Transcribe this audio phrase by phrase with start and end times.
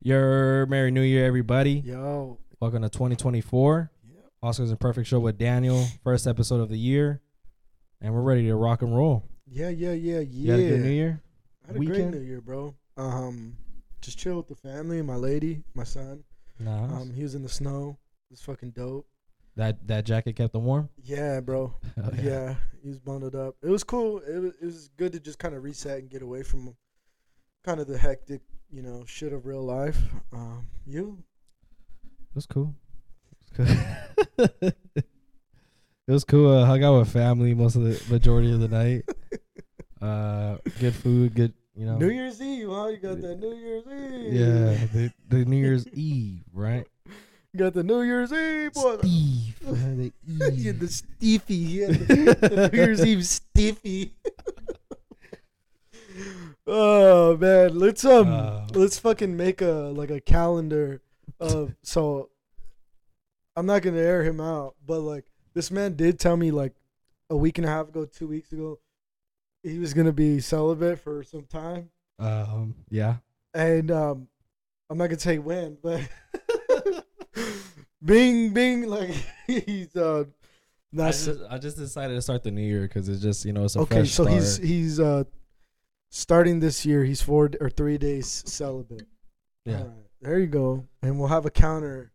[0.00, 1.82] Your Merry New Year, everybody.
[1.84, 2.38] Yo.
[2.60, 3.90] Welcome to 2024.
[4.04, 4.20] Yeah.
[4.42, 5.86] Oscars and Perfect Show with Daniel.
[6.04, 7.20] First episode of the year.
[8.00, 9.24] And we're ready to rock and roll.
[9.46, 10.52] Yeah, yeah, yeah, You yeah.
[10.52, 11.22] had a good New Year?
[11.64, 12.12] I had a weekend?
[12.12, 12.74] great New Year, bro.
[12.96, 13.56] Um,
[14.00, 16.22] just chill with the family, my lady, my son.
[16.60, 16.92] Nice.
[16.92, 17.98] Um, he was in the snow.
[18.30, 19.06] It was fucking dope.
[19.56, 20.88] that that jacket kept him warm?
[21.02, 21.74] Yeah, bro.
[21.96, 22.54] Hell yeah.
[22.82, 23.56] he was bundled up.
[23.62, 24.18] It was cool.
[24.20, 26.76] It was, it was good to just kind of reset and get away from
[27.64, 29.98] kind of the hectic, you know, shit of real life.
[30.32, 31.18] Um, you?
[32.30, 32.74] It was cool.
[33.58, 34.74] it
[36.06, 36.52] was cool.
[36.52, 39.04] Uh, hung out with family most of the majority of the night.
[40.00, 41.98] Uh, good food, good, you know.
[41.98, 42.86] New Year's Eve, huh?
[42.86, 44.32] You got that New Year's Eve.
[44.32, 46.86] Yeah, the, the New Year's Eve, right?
[47.52, 48.98] You got the New Year's Eve, boy.
[49.02, 49.56] Eve.
[49.66, 50.78] Uh, the Eve.
[50.78, 51.54] the stiffy.
[51.54, 54.12] Yeah, the, the New Year's Eve stiffy.
[56.68, 61.02] Oh man, let's um, Uh, let's fucking make a like a calendar
[61.40, 62.30] of so.
[63.56, 66.74] I'm not gonna air him out, but like this man did tell me like
[67.28, 68.78] a week and a half ago, two weeks ago,
[69.64, 73.16] he was gonna be celibate for some time, um, yeah.
[73.54, 74.28] and um,
[74.88, 76.00] I'm not gonna say when, but
[78.04, 79.10] being being like
[79.46, 80.24] he's uh.
[80.98, 83.64] I just, I just decided to start the new year because it's just you know
[83.64, 84.30] it's a okay, so start.
[84.30, 85.24] he's he's uh
[86.10, 87.04] starting this year.
[87.04, 89.06] He's four or three days celibate.
[89.64, 89.84] yeah.
[90.20, 92.10] There you go, and we'll have a counter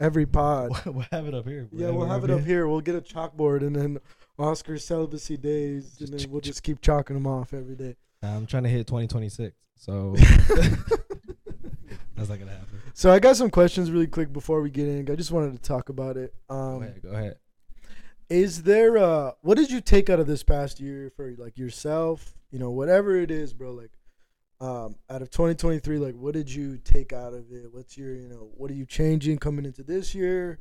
[0.00, 0.70] every pod.
[0.86, 1.68] we'll have it up here.
[1.72, 2.66] yeah, we'll have it up here.
[2.66, 3.98] We'll get a chalkboard and then
[4.38, 7.96] Oscar's celibacy days, and then we'll just keep chalking them off every day.
[8.22, 10.14] I'm trying to hit 2026, so
[12.16, 12.80] that's not gonna happen.
[12.94, 15.10] So I got some questions really quick before we get in.
[15.10, 16.34] I just wanted to talk about it.
[16.48, 17.36] Go Um, ahead, go ahead.
[18.30, 22.34] is there uh what did you take out of this past year for like yourself
[22.50, 23.90] you know whatever it is bro like
[24.60, 28.28] um out of 2023 like what did you take out of it what's your you
[28.28, 30.58] know what are you changing coming into this year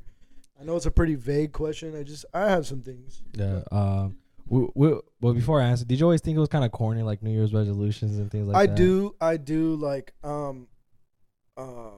[0.60, 3.62] i know it's a pretty vague question i just i have some things Yeah.
[3.72, 4.18] Um.
[4.48, 7.02] We, we, well, before I answer, did you always think it was kind of corny,
[7.02, 8.74] like New Year's resolutions and things like i that?
[8.74, 10.68] I do i do like um
[11.58, 11.90] uh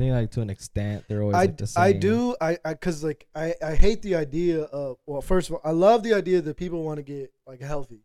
[0.00, 1.82] I think like to an extent they're always I, like the same.
[1.84, 5.54] I do I I cuz like I I hate the idea of well first of
[5.56, 8.04] all I love the idea that people want to get like healthy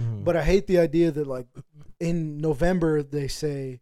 [0.00, 0.24] Mhm.
[0.24, 1.46] But I hate the idea that like
[2.00, 3.80] in November they say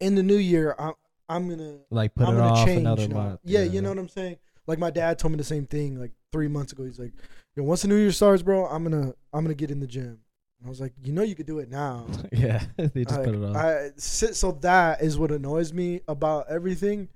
[0.00, 0.94] in the new year I'm
[1.28, 3.14] I'm gonna like put I'm it gonna off change another now.
[3.16, 3.40] month.
[3.44, 4.36] Yeah, you know what I'm saying.
[4.66, 6.84] Like my dad told me the same thing like three months ago.
[6.84, 7.12] He's like,
[7.54, 10.20] "Yo, once the new year starts, bro, I'm gonna I'm gonna get in the gym."
[10.64, 13.34] I was like, "You know, you could do it now." yeah, they just Like, put
[13.34, 13.56] it off.
[13.56, 17.08] I so so that is what annoys me about everything.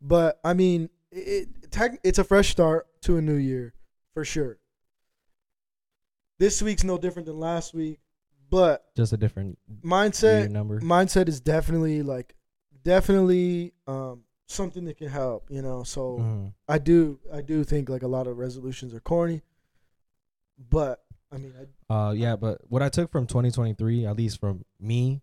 [0.00, 1.48] But I mean, it,
[2.02, 3.74] it's a fresh start to a new year
[4.14, 4.58] for sure.
[6.38, 8.00] This week's no different than last week,
[8.48, 10.80] but just a different mindset number.
[10.80, 12.34] mindset is definitely like
[12.82, 16.52] definitely um something that can help you know so Mhm.
[16.66, 19.42] i do i do think like a lot of resolutions are corny
[20.70, 21.52] but i mean
[21.88, 25.22] I, Uh, yeah, but what I took from 2023, at least from me,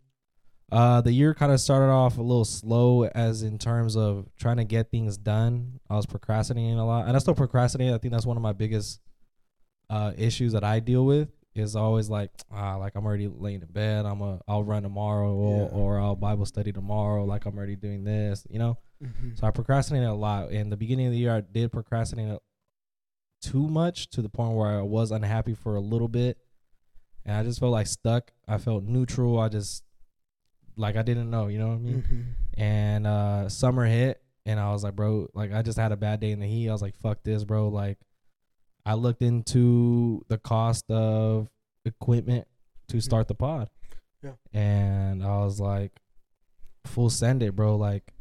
[0.72, 4.58] uh, the year kind of started off a little slow, as in terms of trying
[4.58, 5.80] to get things done.
[5.90, 7.94] I was procrastinating a lot, and I still procrastinate.
[7.94, 9.00] I think that's one of my biggest
[9.90, 11.30] uh issues that I deal with.
[11.56, 14.06] Is always like, ah, like I'm already laying in bed.
[14.06, 15.76] I'm a, I'll run tomorrow, or, Yeah.
[15.78, 17.26] or I'll Bible study tomorrow.
[17.26, 18.78] Like I'm already doing this, you know.
[19.36, 20.52] So I procrastinated a lot.
[20.52, 22.38] In the beginning of the year, I did procrastinate
[23.42, 26.38] too much to the point where I was unhappy for a little bit,
[27.26, 28.32] and I just felt like stuck.
[28.48, 29.40] I felt neutral.
[29.40, 29.84] I just
[30.76, 32.02] like I didn't know, you know what I mean?
[32.04, 32.26] Mhm.
[32.62, 36.20] And uh summer hit, and I was like, bro, like I just had a bad
[36.20, 36.70] day in the heat.
[36.70, 37.68] I was like, fuck this, bro.
[37.70, 37.98] Like
[38.86, 41.50] I looked into the cost of
[41.86, 42.48] equipment
[42.90, 43.70] to start the pod.
[44.24, 44.34] Yeah.
[44.54, 45.92] And I was like,
[46.86, 47.76] full send it, bro.
[47.76, 48.14] Like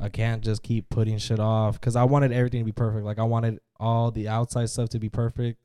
[0.00, 3.04] I can't just keep putting shit off because I wanted everything to be perfect.
[3.04, 5.58] Like I wanted all the outside stuff to be perfect.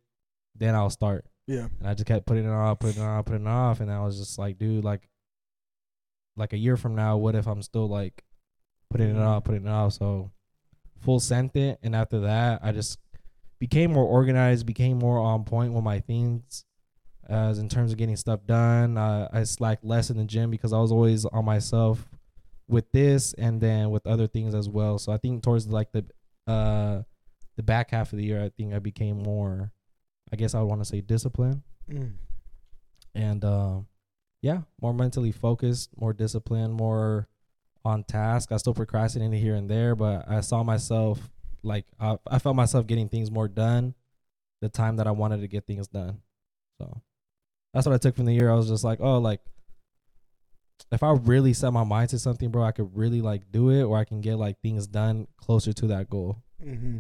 [0.55, 1.25] Then I'll start.
[1.47, 3.91] yeah And I just kept putting it off, putting it off, putting it off, and
[3.91, 5.09] I was just like, dude, like,
[6.35, 8.23] like a year from now, what if I'm still like
[8.89, 9.25] putting it Mhm.
[9.25, 9.93] off, putting it off?
[9.93, 10.31] So
[10.99, 12.97] full sent it, and after that, I just
[13.59, 16.65] became more organized, became more on point with my things,
[17.27, 18.97] as in terms of getting stuff done.
[18.97, 22.07] Uh, I slacked less in the gym because I was always on myself
[22.67, 24.97] with this, and then with other things as well.
[24.97, 26.05] So I think towards like the
[26.47, 27.03] uh
[27.55, 29.71] the back half of the year, I think I became more.
[30.31, 31.61] I guess I would want to say disciplined
[31.91, 32.13] Mm.
[33.13, 33.87] and um,
[34.41, 37.27] yeah, more mentally focused, more disciplined, more
[37.85, 38.51] on task.
[38.51, 41.29] I still procrastinated here and there, but I saw myself
[41.61, 43.93] like I, I felt myself getting things more done
[44.61, 46.21] the time that I wanted to get things done.
[46.79, 47.01] So
[47.73, 48.49] that's what I took from the year.
[48.49, 49.41] I was just like, oh, like
[50.93, 53.83] if I really set my mind to something, bro, I could really like do it,
[53.83, 56.37] or I can get like things done closer to that goal.
[56.63, 56.97] Mm-hmm.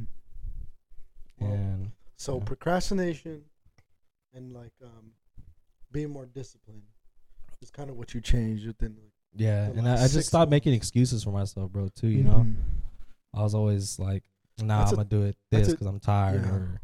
[1.39, 2.43] Well, And So Yeah.
[2.45, 3.43] procrastination
[4.33, 5.11] and like um
[5.91, 6.83] being more disciplined
[7.61, 8.95] is kind of what you changed within.
[8.95, 11.89] Like, yeah, and I, I just stopped making excuses for myself, bro.
[11.89, 12.55] Too, you know, Mhm.
[13.33, 14.23] I was always like,
[14.61, 16.41] nah, That's I'm a- gonna do it this because I'm tired.
[16.43, 16.51] yeah.
[16.51, 16.81] Or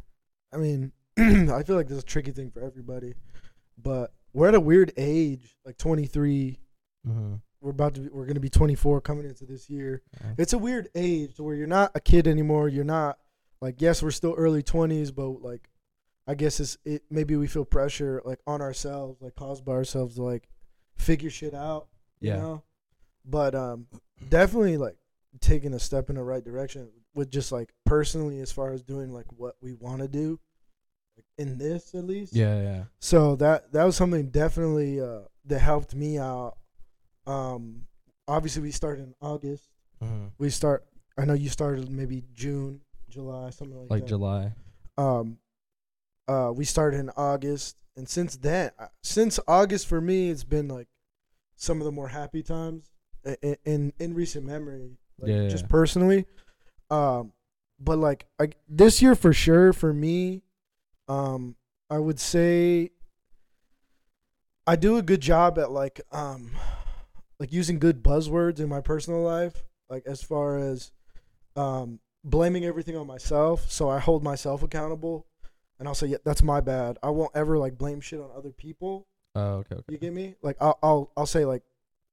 [0.53, 3.13] I mean, I feel like this is a tricky thing for everybody,
[3.81, 6.59] but we're at a weird age, like 23.
[7.07, 7.41] Mhm.
[7.61, 10.01] We're about to be, we're gonna be 24 coming into this year.
[10.21, 10.33] Yeah.
[10.37, 12.69] It's a weird age where you're not a kid anymore.
[12.69, 13.19] You're not
[13.61, 15.69] like yes, we're still early 20s, but like
[16.27, 20.15] I guess it's it maybe we feel pressure like on ourselves, like caused by ourselves
[20.15, 20.47] to like
[20.95, 21.87] figure shit out.
[22.21, 22.37] You Yeah.
[22.37, 22.63] know?
[23.25, 23.87] But um
[24.29, 24.95] definitely like
[25.41, 29.11] taking a step in the right direction with just like personally as far as doing
[29.11, 30.39] like what we want to do
[31.17, 32.33] like in this at least.
[32.33, 36.57] yeah, yeah, So that that was something definitely uh that helped me out.
[37.27, 37.85] Um
[38.27, 39.63] obviously we started in August.
[40.03, 40.31] Mhm.
[40.37, 40.85] We start
[41.17, 44.09] I know you started maybe June, July, something like, like that.
[44.09, 44.53] July.
[44.97, 45.37] Um
[46.27, 50.67] uh we started in August and since then uh, since August for me it's been
[50.67, 50.87] like
[51.55, 52.91] some of the more happy times
[53.25, 56.25] i- i- in in recent memory like Yeah, just personally
[56.91, 57.33] um
[57.79, 60.43] but like I, this year for sure for me
[61.07, 61.55] um
[61.89, 62.91] I would say
[64.67, 66.51] I do a good job at like um
[67.39, 70.91] like using good buzzwords in my personal life like as far as
[71.55, 75.25] um blaming everything on myself so I hold myself accountable
[75.79, 78.51] and I'll say yeah that's my bad I won't ever like blame shit on other
[78.51, 79.83] people Oh, okay, okay.
[79.89, 80.35] you get me?
[80.41, 81.61] Like I'll I'll I'll say like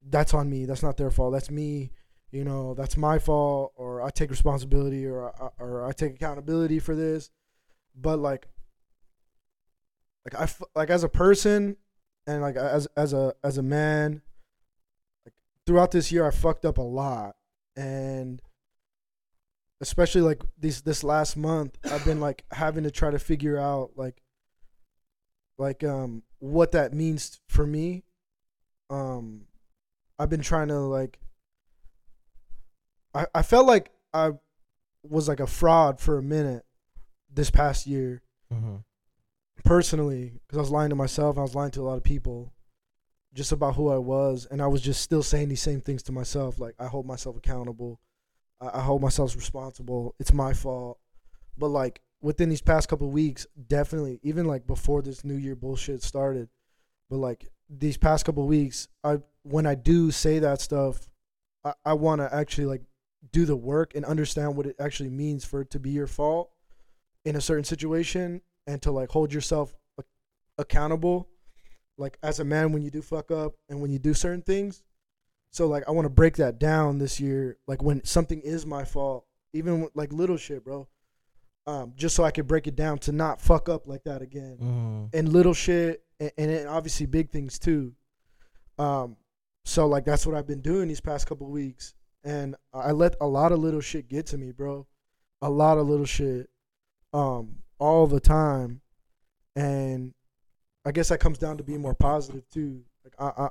[0.09, 0.67] that's on me.
[0.67, 1.33] That's not their fault.
[1.33, 1.91] That's me.
[2.31, 6.79] You know, that's my fault or I take responsibility or I, or I take accountability
[6.79, 7.31] for this.
[7.99, 8.47] But like
[10.25, 11.77] like I like as a person
[12.27, 14.21] and like as as a as a man
[15.67, 17.37] throughout this year I fucked up a lot.
[17.77, 18.41] And
[19.81, 23.91] especially like this this last month I've been like having to try to figure out
[23.97, 24.23] like
[25.59, 28.05] like um what that means for me.
[28.91, 29.43] Um
[30.19, 31.19] i've been trying to like
[33.15, 34.31] i i felt like i
[35.03, 36.65] was like a fraud for a minute
[37.31, 38.23] this past year.
[38.55, 38.77] Mm-hmm.
[39.65, 42.53] personally because i was lying to myself i was lying to a lot of people
[43.37, 46.11] just about who i was and i was just still saying these same things to
[46.11, 48.01] myself like i hold myself accountable.
[48.61, 50.15] I, I hold myself responsible.
[50.19, 50.99] It's my fault.
[51.59, 56.03] But like within these past couple weeks definitely even like before this new year bullshit
[56.03, 56.49] started
[57.11, 61.09] but like these past couple weeks i when i do say that stuff
[61.65, 62.83] i, I want to actually like
[63.33, 66.51] do the work and understand what it actually means for it to be your fault
[67.25, 69.75] in a certain situation and to like hold yourself
[70.59, 71.29] accountable
[71.99, 74.83] like as a man when you do fuck up and when you do certain things
[75.51, 78.85] so like i want to break that down this year like when something is my
[78.85, 80.87] fault even like little shit bro
[81.67, 84.57] um just so i could break it down to not fuck up like that again.
[84.61, 85.17] Mm-hmm.
[85.17, 87.93] and little shit and, and obviously big things too.
[88.79, 89.17] Um
[89.65, 91.95] so like that's what i've been doing these past couple weeks
[92.25, 94.87] and i let a lot of little shit get to me bro.
[95.43, 96.49] A lot of little shit
[97.13, 98.81] um all the time
[99.55, 100.15] and
[100.87, 102.81] i guess that comes down to being more positive too.
[103.05, 103.49] Like i, I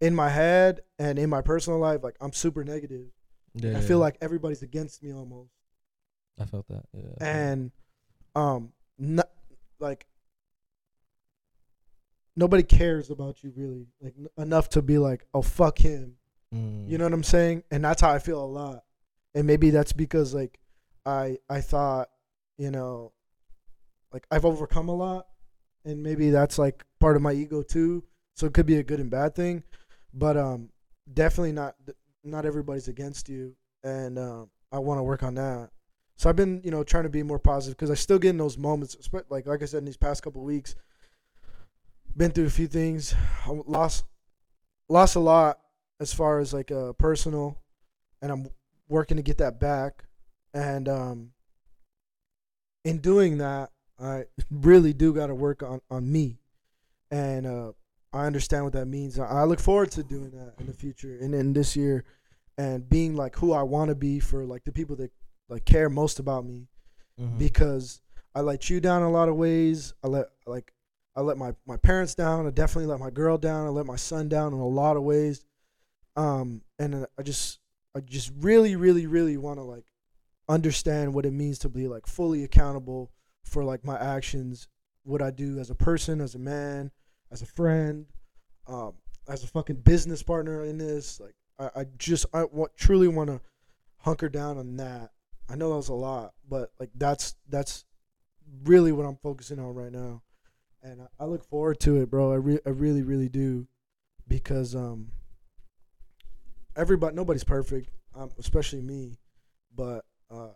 [0.00, 3.06] in my head and in my personal life like i'm super negative.
[3.54, 5.50] Yeah, i feel like everybody's against me almost.
[6.40, 6.84] I felt that.
[6.92, 7.26] Yeah.
[7.26, 7.70] and
[8.36, 9.30] um not
[9.80, 10.06] like
[12.36, 16.16] nobody cares about you really like n- enough to be like oh fuck him.
[16.54, 16.88] Mm.
[16.88, 17.64] you know what i'm saying?
[17.70, 18.84] And that's how i feel a lot.
[19.34, 20.58] And maybe that's because like
[21.06, 22.08] i i thought
[22.58, 23.12] you know
[24.12, 25.26] like i've overcome a lot
[25.84, 28.02] and maybe that's like part of my ego too
[28.34, 29.62] so it could be a good and bad thing
[30.12, 30.68] but um
[31.12, 31.74] definitely not
[32.22, 35.70] not everybody's against you and um i want to work on that
[36.16, 38.38] so I've been, you know, trying to be more positive because I still get in
[38.38, 38.96] those moments,
[39.28, 40.74] like like I said in these past couple weeks.
[42.16, 43.12] Been through a few things,
[43.44, 44.04] I lost
[44.88, 45.58] lost a lot
[45.98, 47.58] as far as like uh, personal,
[48.22, 48.48] and I'm
[48.88, 50.04] working to get that back.
[50.52, 51.32] And um,
[52.84, 53.70] in doing that,
[54.00, 56.38] I really do got to work on on me,
[57.10, 57.72] and uh,
[58.12, 59.18] I understand what that means.
[59.18, 62.04] I look forward to doing that in the future and in this year,
[62.58, 65.10] and being like who I want to be for like the people that
[65.48, 66.68] like care most about me
[67.20, 67.38] Mhm.
[67.38, 68.00] because
[68.34, 69.94] I let you down a lot of ways.
[70.02, 70.72] I let like
[71.14, 72.46] I let my my parents down.
[72.46, 73.66] I definitely let my girl down.
[73.66, 75.44] I let my son down in a lot of ways.
[76.16, 77.60] Um, and I just
[77.94, 79.84] I just really really really want to like
[80.48, 83.10] understand what it means to be like fully accountable
[83.44, 84.68] for like my actions,
[85.04, 86.90] what I do as a person, as a man,
[87.30, 88.06] as a friend,
[88.66, 88.94] um,
[89.28, 91.20] as a fucking business partner in this.
[91.20, 93.40] Like I, I just I want truly want to
[93.98, 95.10] hunker down on that.
[95.48, 97.84] I know that was a lot, but like that's that's
[98.64, 100.22] really what I'm focusing on right now,
[100.82, 102.32] and I, I look forward to it, bro.
[102.32, 103.66] I re- I really really do,
[104.26, 105.12] because um.
[106.76, 109.16] Everybody, nobody's perfect, um, especially me,
[109.76, 110.48] but uh,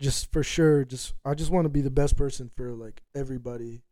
[0.00, 3.82] just for sure, just I just want to be the best person for like everybody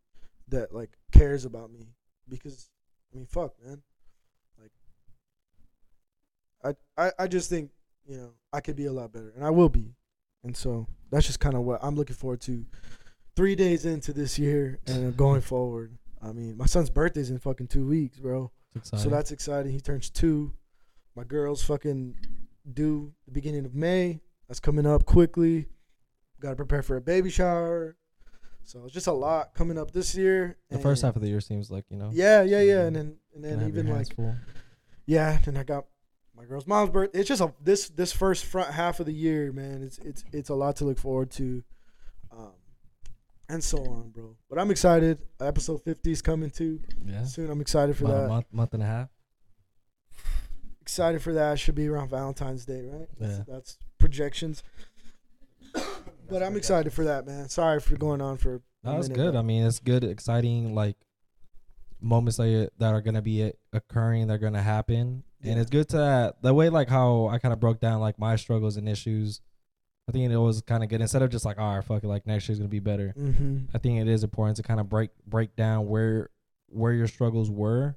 [0.49, 1.87] that like cares about me
[2.29, 2.69] because
[3.11, 3.81] I mean, fuck, man.
[4.59, 4.71] Like,
[6.97, 7.71] I, I, I just think
[8.07, 9.95] you know I could be a lot better, and I will be,
[10.43, 12.65] and so that's just kind of what I'm looking forward to.
[13.35, 15.97] Three days into this year and uh, going forward.
[16.21, 18.51] I mean, my son's birthday's in fucking two weeks, bro.
[18.83, 19.71] So that's exciting.
[19.71, 20.53] He turns two.
[21.15, 22.15] My girl's fucking
[22.73, 24.21] due the beginning of May.
[24.47, 25.67] That's coming up quickly.
[26.43, 27.95] Got to prepare for a baby shower.
[28.65, 30.57] So it's just a lot coming up this year.
[30.69, 32.09] the first half of the year seems like you know.
[32.11, 34.35] Yeah, yeah, yeah, and then and then even like full.
[35.05, 35.85] yeah, then I got
[36.35, 37.19] my girl's mom's birthday.
[37.19, 39.83] It's just a this this first front half of the year, man.
[39.83, 41.63] It's it's it's a lot to look forward to,
[42.29, 42.51] um,
[43.47, 44.35] and so on, bro.
[44.49, 45.19] But I'm excited.
[45.39, 47.49] Episode 50 is coming too yeah, soon.
[47.49, 48.25] I'm excited for about that.
[48.25, 49.07] a month, month and a half.
[50.81, 51.57] Excited for that.
[51.57, 53.07] Should be around Valentine's Day, right?
[53.17, 53.43] That's, Yeah.
[53.47, 54.61] that's projections.
[56.29, 57.49] But I'm excited for that, man.
[57.49, 58.55] Sorry for going on for.
[58.55, 59.33] a No, that's minute, good.
[59.33, 60.97] but- I mean, it's good, exciting, like
[62.01, 64.27] moments that that are gonna be occurring.
[64.27, 67.79] They're gonna happen, and it's good to the way like how I kind of broke
[67.79, 69.39] down like my struggles and issues.
[70.09, 72.07] I think it was kind of good instead of just like, all right, fuck it,
[72.07, 73.13] like next year's gonna be better.
[73.17, 73.67] Mhm.
[73.73, 76.29] I think it is important to kind of break break down where
[76.67, 77.95] where your struggles were,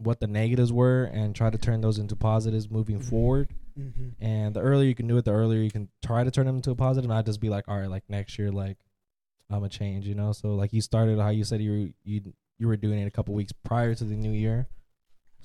[0.00, 3.04] what the negatives were, and try to turn those into positives moving Mhm.
[3.04, 3.48] forward.
[3.78, 4.14] Mhm.
[4.20, 6.56] And the earlier you can do it, the earlier you can try to turn them
[6.56, 8.78] into a positive, not just be like, all right, like next year, like
[9.48, 10.32] I'm a change, you know.
[10.32, 13.10] So like you started how you said you were, you you were doing it a
[13.10, 14.68] couple weeks prior to the new year.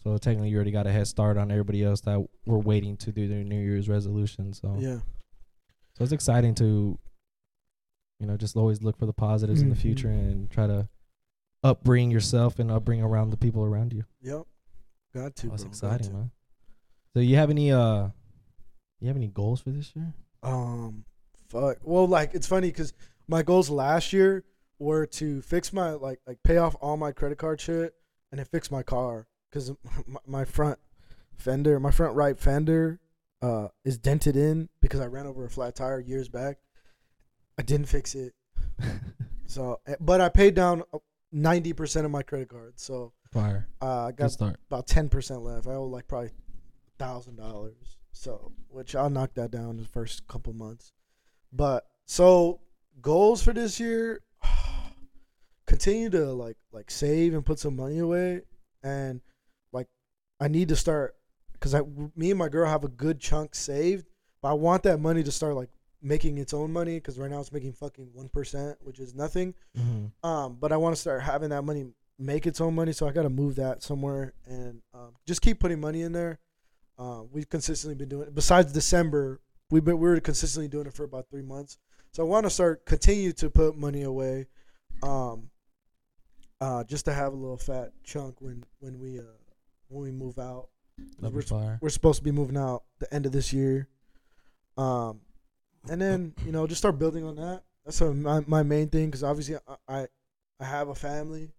[0.04, 3.12] So technically, you already got a head start on everybody else that were waiting to
[3.12, 4.54] do their New Year's resolution.
[4.54, 5.00] So Yeah.
[5.94, 7.00] so it's exciting to,
[8.20, 9.80] you know, just always look for the positives in the Mhm.
[9.80, 10.88] future and try to
[11.66, 14.04] upbring yourself and upbring around the people around you.
[14.22, 14.44] Yep.
[15.14, 15.48] Got to.
[15.50, 15.70] That's bro.
[15.70, 16.32] Exciting, man.
[17.14, 18.10] So you have any uh,
[19.00, 20.14] you have any goals for this year?
[20.44, 21.06] Um,
[21.48, 21.78] fuck.
[21.84, 22.94] Well, like it's funny because
[23.28, 24.44] my goals last year
[24.78, 27.94] were to fix my like like pay off all my credit card shit
[28.32, 29.72] and then fix my car because
[30.08, 30.78] my, my front
[31.38, 33.00] fender, my front right fender,
[33.42, 36.58] uh, is dented in because I ran over a flat tire years back.
[37.58, 38.34] I didn't fix it,
[39.46, 40.84] so eh, but I paid down
[41.36, 43.68] ninety percent of my credit card, so Fire.
[43.82, 44.58] uh, I got start.
[44.70, 45.68] about ten percent left.
[45.68, 46.32] I owe like probably
[46.98, 47.98] thousand dollars.
[48.14, 50.94] So which I'll knock that down in the first couple months.
[51.52, 52.62] But so
[53.02, 54.22] goals for this year
[55.68, 58.42] continue to like like save and put some money away
[58.84, 59.20] and
[59.74, 59.88] like
[60.40, 61.16] I need to start
[61.54, 61.82] because I
[62.16, 64.06] me and my girl have a good chunk saved,
[64.42, 65.70] but I want that money to start like
[66.06, 69.56] making its own money because right now it's making fucking one percent, which is nothing.
[69.78, 70.28] Mm-hmm.
[70.28, 71.88] Um, but I want to start having that money
[72.20, 75.60] make its own money, so I got to move that somewhere and um, just keep
[75.60, 76.40] putting money in there.
[76.98, 78.36] Uh, we've consistently been doing it.
[78.36, 81.78] Besides December, we've been we were consistently doing it for about three months.
[82.12, 84.46] So I want to start continue to put money away,
[85.02, 85.50] um,
[86.62, 89.24] uh, just to have a little fat chunk when when we uh
[89.90, 90.70] when we move out.
[91.34, 91.42] We're,
[91.82, 93.90] we're supposed to be moving out the end of this year.
[94.78, 95.22] Um,
[95.90, 97.64] and then you know just start building on that.
[97.86, 100.08] That's of my my main thing because obviously I, I
[100.60, 101.52] I have a family.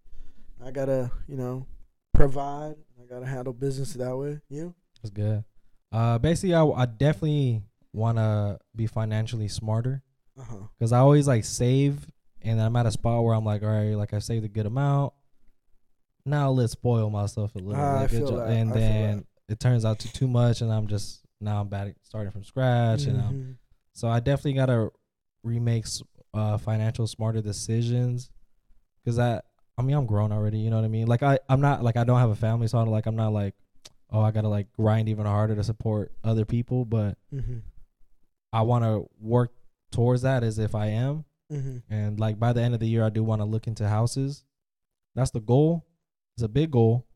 [0.65, 1.67] I gotta you know
[2.15, 2.77] provide.
[3.01, 4.41] I gotta handle business that way.
[4.49, 4.75] You?
[5.03, 5.45] That's good.
[5.93, 10.03] Uh, basically, I, I definitely want to be financially smarter
[10.79, 12.07] because I always like save,
[12.43, 14.67] and I'm at a spot where I'm like, all right, like I saved a good
[14.67, 15.13] amount.
[16.25, 17.81] Now let's spoil myself a little.
[17.81, 18.11] Ah, bit.
[18.11, 21.61] Good feel And I then it turns out to too much, and I'm just now
[21.61, 23.57] I'm back starting from scratch, and I'm Mhm.
[23.97, 24.91] So I definitely gotta
[25.43, 25.87] remake
[26.35, 28.31] uh, financial smarter decisions,
[29.03, 29.41] because I
[29.79, 30.59] I mean I'm grown already.
[30.59, 31.07] You know what I mean?
[31.07, 33.33] Like I I'm not like I don't have a family, so I'm like I'm not
[33.33, 33.55] like
[34.11, 37.63] oh I gotta like grind even harder to support other people, but Mhm.
[38.53, 39.53] I want to work
[39.91, 41.83] towards that as if I am, Mhm.
[41.89, 44.45] and like by the end of the year I do want to look into houses.
[45.15, 45.87] That's the goal.
[46.37, 47.07] It's a big goal.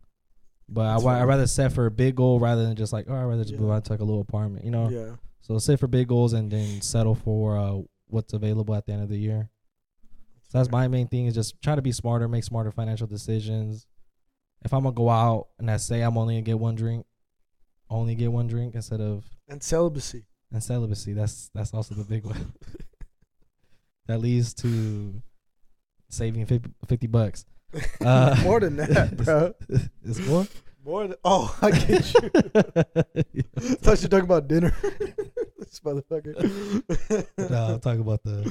[0.67, 3.15] But I That's I rather set for a big goal rather than just like oh
[3.15, 3.61] I rather just Yeah.
[3.61, 4.89] move out to like a little apartment, you know.
[4.89, 5.17] Yeah.
[5.51, 9.03] So set for big goals and then settle for uh, what's available at the end
[9.03, 9.51] of the year.
[10.49, 13.85] So that's my main thing is just try to be smarter, make smarter financial decisions.
[14.65, 17.05] If I'm gonna go out and I say I'm only gonna get one drink,
[17.91, 20.23] only get one drink instead of and celibacy.
[20.53, 21.15] and celibacy.
[21.15, 22.53] That's that's also the big one.
[24.07, 25.21] that leads to
[26.11, 27.45] saving 50, 50 bucks.
[28.01, 29.53] Uh, More than that, bro.
[30.05, 30.47] It's more.
[30.85, 32.31] More than, oh, I get you.
[32.35, 32.43] I
[33.61, 34.75] thought you were talking about dinner.
[35.59, 36.35] this motherfucker.
[37.51, 38.51] no, I'm talking about the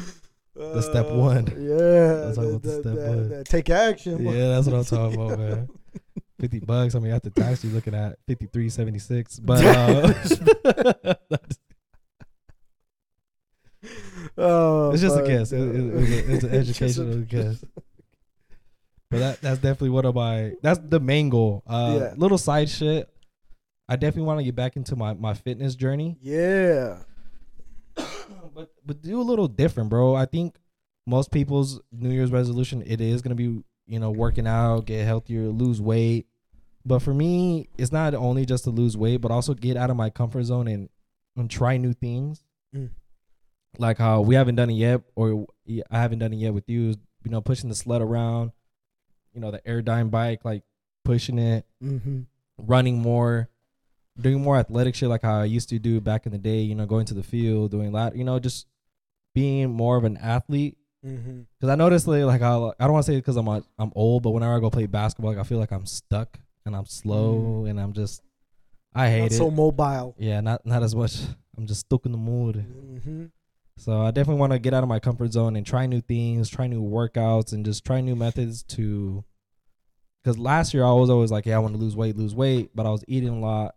[0.55, 1.47] The step one.
[1.57, 2.27] Yeah.
[2.27, 3.29] I'm talking about the step that- one.
[3.29, 4.25] that take action.
[4.25, 5.69] yeah, that's what I'm talking about, man.
[6.39, 6.95] Fifty bucks.
[6.95, 9.39] I mean, after tax, you're looking at fifty three seventy six.
[9.39, 11.15] But uh,
[14.37, 15.51] Oh, it's just a guess.
[15.51, 17.63] It- it- it's, a, it's an It's just a- educational guess.
[19.11, 20.53] But that that's definitely one of my.
[20.61, 21.63] That's the main goal.
[21.65, 22.13] Uh, Yeah.
[22.17, 23.09] Little side shit.
[23.87, 26.17] I definitely want to get back into my my fitness journey.
[26.21, 26.99] Yeah.
[28.53, 30.15] but but do a little different, bro.
[30.15, 30.57] I think
[31.07, 35.47] most people's New Year's resolution it is gonna be you know working out, get healthier,
[35.47, 36.27] lose weight.
[36.85, 39.97] But for me, it's not only just to lose weight, but also get out of
[39.97, 40.89] my comfort zone and
[41.35, 42.43] and try new things.
[42.75, 42.91] Mm.
[43.79, 45.47] Like how we haven't done it yet, or
[45.89, 46.95] I haven't done it yet with you.
[47.23, 48.51] You know, pushing the sled around.
[49.39, 50.63] You know, the Airdyne bike, like
[51.05, 52.21] pushing it, Mm-hmm.
[52.57, 53.47] running more,
[54.19, 56.59] doing more athletic shit like how I used to do back in the day.
[56.59, 58.15] You know, going to the field, doing that.
[58.17, 58.67] You know, just
[59.33, 60.75] being more of an athlete.
[61.05, 61.41] Mm-hmm.
[61.57, 63.93] Because I noticed like, like I, I don't want to say because I'm a, I'm
[63.95, 66.85] old, but whenever I go play basketball, like, I feel like I'm stuck and I'm
[66.85, 68.21] slow and I'm just
[68.93, 69.35] I hate Not it.
[69.35, 70.15] so mobile.
[70.19, 71.15] yeah, not not as much.
[71.57, 72.55] I'm just stuck in the mood.
[72.57, 73.25] Mm-hmm.
[73.77, 76.49] So I definitely want to get out of my comfort zone and try new things,
[76.49, 79.23] try new workouts, and just try new methods to.
[80.23, 82.71] Because last year I was always like, yeah, I want to lose weight, lose weight,
[82.75, 83.75] but I was eating a lot,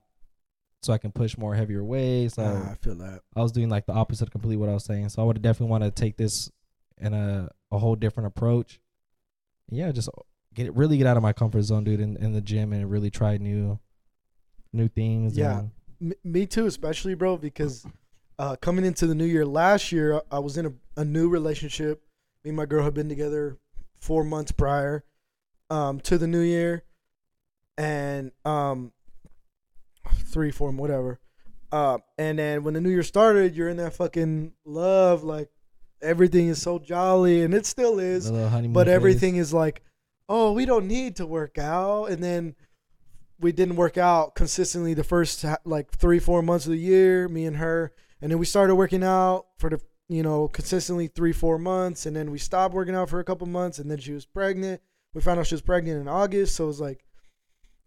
[0.82, 2.34] so I can push more heavier weights.
[2.34, 3.20] So ah, I feel that.
[3.36, 5.08] I was doing like the opposite of completely what I was saying.
[5.10, 6.50] So I would definitely want to take this
[6.98, 8.80] in a a whole different approach.
[9.70, 10.08] Yeah, just
[10.54, 12.90] get it really get out of my comfort zone, dude, in, in the gym and
[12.90, 13.78] really try new
[14.72, 15.36] new things.
[15.36, 15.62] Yeah.
[16.00, 17.86] M- me too, especially bro, because
[18.38, 22.02] uh, coming into the new year last year, I was in a, a new relationship.
[22.44, 23.58] Me and my girl had been together
[24.00, 25.04] four months prior
[25.72, 26.84] um, to the new year,
[27.78, 28.92] and um,
[30.26, 31.18] three, four, whatever.
[31.72, 35.48] Uh, and then when the new year started, you're in that fucking love, like
[36.02, 38.94] everything is so jolly, and it still is the little honeymoon but phase.
[38.94, 39.82] everything is like,
[40.28, 42.54] oh, we don't need to work out, and then
[43.40, 47.46] we didn't work out consistently the first like three, four months of the year, me
[47.46, 51.58] and her, and then we started working out for the you know consistently three, four
[51.58, 54.26] months, and then we stopped working out for a couple months, and then she was
[54.26, 54.82] pregnant.
[55.14, 57.04] We found out she was pregnant in August, so it was like,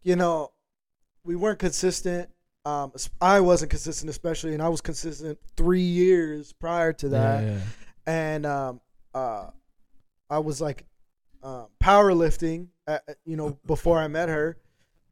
[0.03, 0.51] you know,
[1.23, 2.29] we weren't consistent.
[2.65, 7.49] Um, I wasn't consistent, especially, and I was consistent three years prior to that Yeah,
[7.49, 7.59] yeah.
[8.05, 8.81] and um,
[9.13, 9.49] uh,
[10.29, 10.85] I was like
[11.43, 14.57] uh, powerlifting, at, you know, before I met her.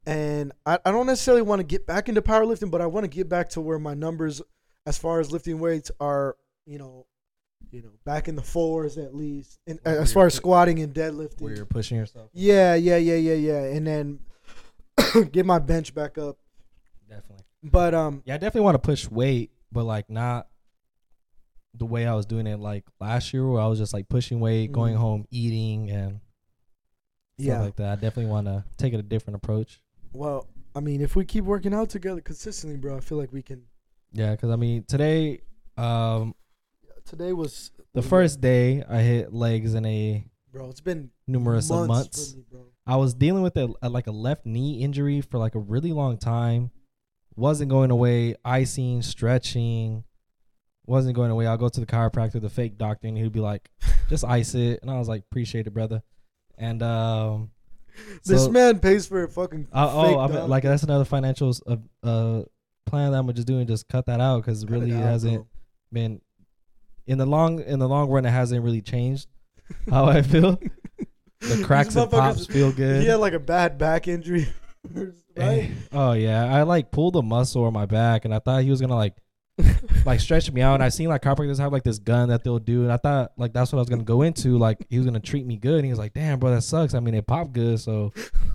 [0.06, 3.08] And I, I don't necessarily want to get back into powerlifting, but I want to
[3.08, 4.42] get back to where my numbers,
[4.86, 7.06] as far as lifting weights, are, you know,
[7.72, 10.94] you know, back in the fours at least, and Where as far as squatting and
[10.94, 12.30] deadlifting, where you're pushing yourself.
[12.34, 14.20] Yeah, yeah, yeah, yeah, yeah, and then
[15.32, 16.38] get my bench back up.
[17.10, 17.46] Definitely.
[17.64, 20.48] But um, Yeah, I definitely want to push weight, but like not
[21.76, 24.40] the way I was doing it like last year, where I was just like pushing
[24.40, 25.00] weight, going Mhm.
[25.00, 26.20] home, eating, and
[27.40, 27.62] stuff yeah.
[27.62, 27.92] like that.
[27.92, 29.82] I definitely want to take it a different approach.
[30.12, 33.42] Well, I mean, if we keep working out together consistently, bro, I feel like we
[33.42, 33.64] can.
[34.12, 35.42] Yeah, because I mean today,
[35.78, 36.36] um,
[37.06, 40.70] Today was the first day I hit legs in a bro.
[40.70, 42.44] It's been numerous of months, me.
[42.88, 45.92] I was dealing with a, a like a left knee injury for like a really
[45.92, 46.72] long time.
[47.36, 48.36] Wasn't going away.
[48.46, 50.04] Icing, stretching,
[50.86, 51.48] wasn't going away.
[51.48, 53.70] I'll go to the chiropractor, the fake doctor, and he'd be like,
[54.10, 56.04] "Just ice it," and I was like, "Appreciate it, brother."
[56.58, 57.52] And um,
[58.26, 59.68] this so- man pays for a fucking.
[59.74, 62.44] uh, oh, I mean, like that's another financial uh, uh
[62.86, 63.68] plan that I'm just doing.
[63.68, 65.48] just cut that out because really it it out, hasn't bro.
[65.92, 66.22] been
[67.08, 68.26] in the long in the long run.
[68.26, 69.28] It hasn't really changed
[69.90, 70.60] how I feel.
[71.42, 73.02] The cracks and pops feel good.
[73.02, 74.48] He had like a bad back injury,
[75.38, 75.72] right?
[75.92, 78.80] Oh yeah, I like pulled a muscle on my back, and I thought he was
[78.80, 79.16] gonna like
[80.06, 80.76] like stretch me out.
[80.76, 83.34] And I seen like chiropractors have like this gun that they'll do, and I thought
[83.36, 84.58] like that's what I was gonna go into.
[84.58, 86.94] Like he was gonna treat me good, and he was like, "Damn, bro, that sucks."
[86.94, 88.14] I mean, it popped good, so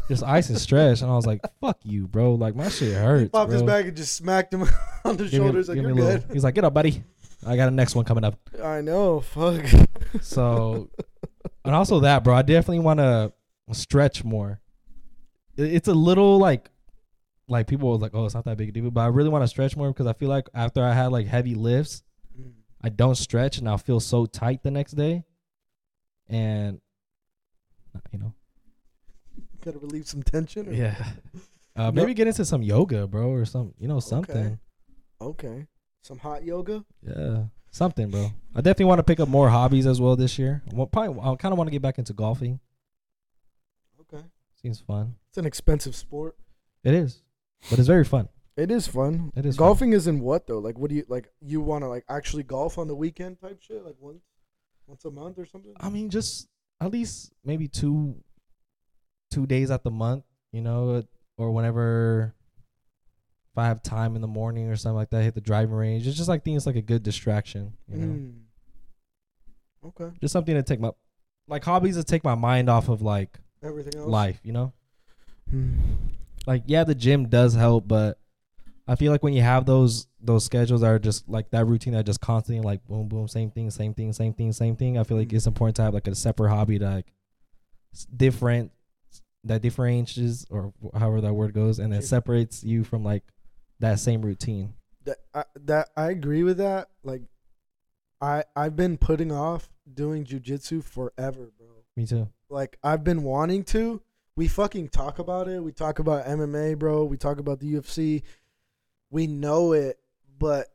[0.08, 1.02] just ice and stretch.
[1.02, 2.36] And I was like, "Fuck you, bro.
[2.36, 2.94] Like my shit hurts.
[2.94, 3.66] He hurts." popped his bro.
[3.74, 4.62] back and just smacked him
[5.04, 5.68] on the Give me- shoulders.
[5.68, 6.04] like give you're good.
[6.22, 7.04] little- He's like, "Get up, buddy.
[7.46, 9.20] I got a next one coming up." I know.
[9.20, 9.64] Fuck.
[10.20, 10.90] So,
[11.64, 13.32] and also that, bro, I definitely want to
[13.72, 14.60] stretch more.
[15.56, 16.70] It's a little like,
[17.48, 19.42] like people was like, oh, it's not that big a deal, but I really want
[19.44, 22.02] to stretch more because I feel like after I had like heavy lifts,
[22.82, 25.24] I don't stretch and I'll feel so tight the next day,
[26.28, 26.80] and
[28.12, 28.34] you know,
[29.64, 30.68] Gotta relieve some tension.
[30.68, 30.94] or- yeah,
[31.76, 34.58] uh, maybe get into some yoga, bro, or some, you know, something.
[35.20, 35.66] Okay.
[36.08, 36.86] Some hot yoga.
[37.06, 38.32] Yeah, something, bro.
[38.54, 40.62] I definitely want to pick up more hobbies as well this year.
[40.72, 42.60] Well, probably, I kind of want to get back into golfing.
[44.00, 44.24] Okay.
[44.62, 45.16] Seems fun.
[45.28, 46.34] It's an expensive sport.
[46.82, 47.20] It is,
[47.68, 48.30] but it's very fun.
[48.56, 49.32] It is fun.
[49.36, 49.66] It is fun.
[49.66, 50.60] Golfing is in what though?
[50.60, 51.28] Like, what do you like?
[51.42, 54.22] You want to like actually golf on the weekend type shit, like once,
[54.86, 55.74] once a month or something?
[55.78, 56.48] I mean, just
[56.80, 58.16] at least maybe two,
[59.30, 61.04] two days at the month, you know,
[61.36, 62.34] or whenever.
[63.58, 66.06] If I have time in the morning or something like that, hit the driving range.
[66.06, 68.32] It's just like things like a good distraction, you know, Mm.
[69.84, 70.10] Okay.
[70.20, 70.92] just something to take my,
[71.48, 74.06] like hobbies to take my mind off of like Everything else.
[74.08, 74.72] life, you know.
[75.52, 75.72] Mm.
[76.46, 78.20] Like yeah, the gym does help, but
[78.86, 81.94] I feel like when you have those those schedules that are just like that routine
[81.94, 84.98] that just constantly like boom boom same thing same thing same thing same thing.
[84.98, 87.12] I feel like it's important to have like a separate hobby that like
[88.16, 88.70] different
[89.42, 92.02] that differentiates or however that word goes, and it Sure.
[92.02, 93.24] separates you from like
[93.80, 94.74] that same routine.
[95.04, 96.88] That I, that I agree with that.
[97.02, 97.22] Like,
[98.20, 101.68] I I've been putting off doing jujitsu forever, bro.
[101.96, 102.28] Me too.
[102.50, 104.00] Like I've been wanting to.
[104.36, 105.62] We fucking talk about it.
[105.62, 107.04] We talk about MMA, bro.
[107.04, 108.22] We talk about the UFC.
[109.10, 109.98] We know it,
[110.38, 110.68] but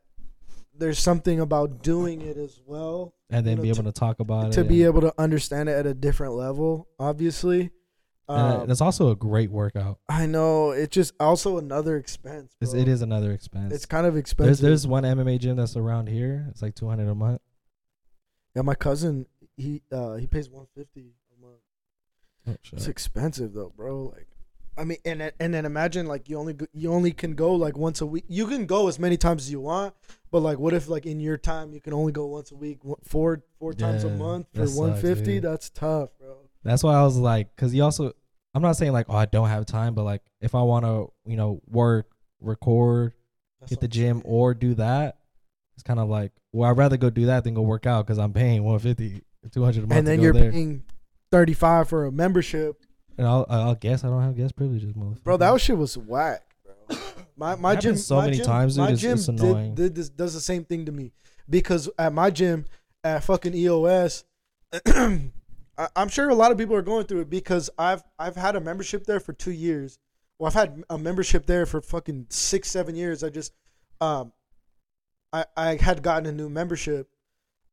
[0.76, 4.42] there's something about doing it as well And then know, be able to talk about
[4.42, 4.62] to it.
[4.62, 6.88] To be able to understand it at a different level.
[6.98, 7.70] Obviously,
[8.28, 9.98] um, and it's also a great workout.
[10.08, 12.54] I know it's just also another expense.
[12.60, 13.72] It's, it is another expense.
[13.74, 14.58] It's kind of expensive.
[14.62, 16.46] there's one MMA gym that's around here.
[16.50, 17.40] It's like two hundred a month.
[18.54, 21.60] yeah, my cousin he uh he pays one fifty a month.
[22.46, 22.56] Oh.
[22.72, 24.04] It's expensive though, bro.
[24.14, 24.26] Like,
[24.76, 27.76] I mean, and then- and then imagine like you only you only can go like
[27.76, 28.24] once a week.
[28.28, 29.94] You can go as many times as you want,
[30.30, 32.78] but like, what if like in your time you can only go once a week,
[33.04, 35.38] four four times a month for one fifty?
[35.38, 36.38] That's tough, bro.
[36.64, 38.12] That's why I was like, because you also,
[38.54, 41.12] I'm not saying like, oh, I don't have time, but like, if I want to,
[41.30, 42.06] you know, work,
[42.40, 43.12] record,
[43.60, 45.18] That's hit the gym, or do that,
[45.76, 48.18] it's kind of like, well, I'd rather go do that than go work out because
[48.18, 49.22] I'm paying 150,
[49.52, 49.92] 200 a month.
[49.98, 50.50] and then you're there.
[50.52, 50.84] paying
[51.30, 52.80] thirty five for a membership,
[53.18, 55.24] And I'll, I'll guess I don't have guest privileges, motherfucker.
[55.24, 55.36] bro.
[55.36, 56.96] That shit was whack, bro.
[57.36, 59.74] My my gym so my many gym- times, dude, My it's- gym it's annoying.
[59.74, 61.10] did, did this, does the same thing to me
[61.50, 62.64] because at my gym
[63.02, 64.22] at fucking EOS.
[65.76, 68.56] I- I'm sure a lot of people are going through it because I've I've had
[68.56, 69.98] a membership there for two years.
[70.38, 73.22] Well, I've had a membership there for fucking six, seven years.
[73.22, 73.52] I just,
[74.00, 74.32] um,
[75.32, 77.08] I I had gotten a new membership,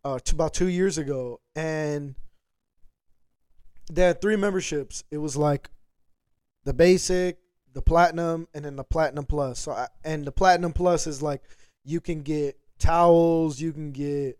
[0.03, 2.15] uh, t- about two years ago, and
[3.91, 5.03] they had three memberships.
[5.11, 5.69] It was like,
[6.63, 7.39] the basic,
[7.73, 9.59] the platinum, and then the platinum plus.
[9.59, 11.41] So, I, and the platinum plus is like,
[11.83, 14.39] you can get towels, you can get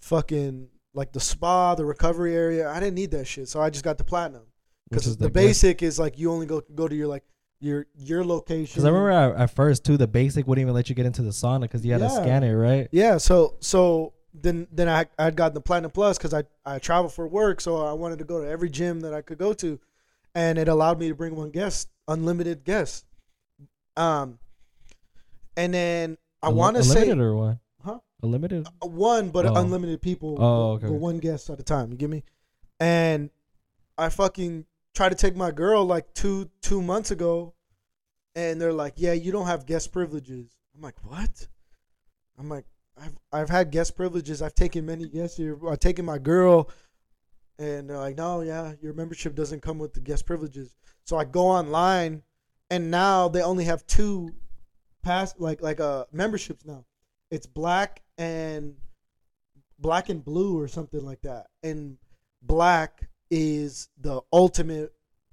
[0.00, 2.70] fucking like the spa, the recovery area.
[2.70, 4.44] I didn't need that shit, so I just got the platinum
[4.88, 7.24] because is the, basic is like you only go go to your like
[7.60, 8.72] your your location.
[8.72, 11.22] Because I remember at, at first too, the basic wouldn't even let you get into
[11.22, 12.88] the sauna because you had to scan it, right?
[12.92, 17.08] Yeah, so so then then I I'd gotten the platinum plus because I I travel
[17.08, 19.80] for work, so I wanted to go to every gym that I could go to,
[20.34, 23.04] and it allowed me to bring one guest, unlimited guests.
[23.96, 24.38] Um,
[25.56, 27.58] and then I want to say unlimited or what?
[28.24, 28.66] A limited?
[28.66, 29.54] uh, one, but Oh.
[29.54, 30.36] unlimited people.
[30.40, 30.96] Oh, okay, okay.
[30.96, 31.90] one guest at a time.
[31.92, 32.24] You get me?
[32.80, 33.28] And
[33.98, 37.54] I fucking tried to take my girl like two two months ago,
[38.34, 41.48] and they're like, "Yeah, you don't have guest privileges." I'm like, "What?"
[42.38, 42.64] I'm like,
[42.96, 44.40] "I've I've had guest privileges.
[44.40, 45.58] I've taken many guests here.
[45.68, 46.70] I've taken my girl."
[47.56, 50.74] And they're like, no, yeah, your membership doesn't come with the guest privileges.
[51.04, 52.24] So I go online,
[52.68, 54.34] and now they only have two
[55.02, 56.84] pass like like uh memberships now.
[57.34, 58.76] It's black and
[59.80, 61.46] black and blue or something like that.
[61.64, 61.98] And
[62.42, 64.92] black is the ultimate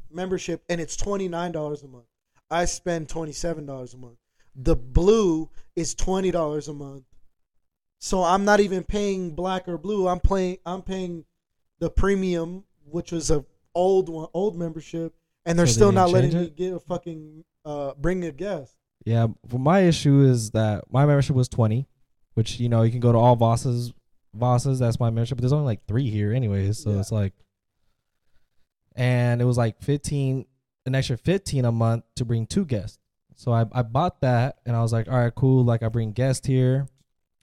[0.10, 2.06] membership, and it's twenty nine dollars a month.
[2.50, 4.18] I spend twenty seven dollars a month.
[4.56, 7.04] The blue is twenty dollars a month.
[8.00, 10.08] So I'm not even paying black or blue.
[10.08, 11.24] I'm paying I'm paying
[11.80, 15.14] the premium, which was a old one, old membership,
[15.46, 18.32] and they're So they still didn't letting change me get a fucking uh bring a
[18.32, 18.76] guest.
[19.06, 19.28] Yeah.
[19.50, 21.88] Well, my issue is that my membership was 20,
[22.34, 23.94] which, you know, you can go to all Voss's.
[24.34, 25.38] Voss's, that's my membership.
[25.38, 26.82] But there's only like three here, anyways.
[26.84, 27.00] So Yeah.
[27.00, 27.34] it's like,
[28.96, 30.46] and it was like 15,
[30.86, 32.98] an extra 15 a month to bring two guests.
[33.36, 35.64] So I, I bought that and I was like, all right, cool.
[35.64, 36.88] Like I bring guests here.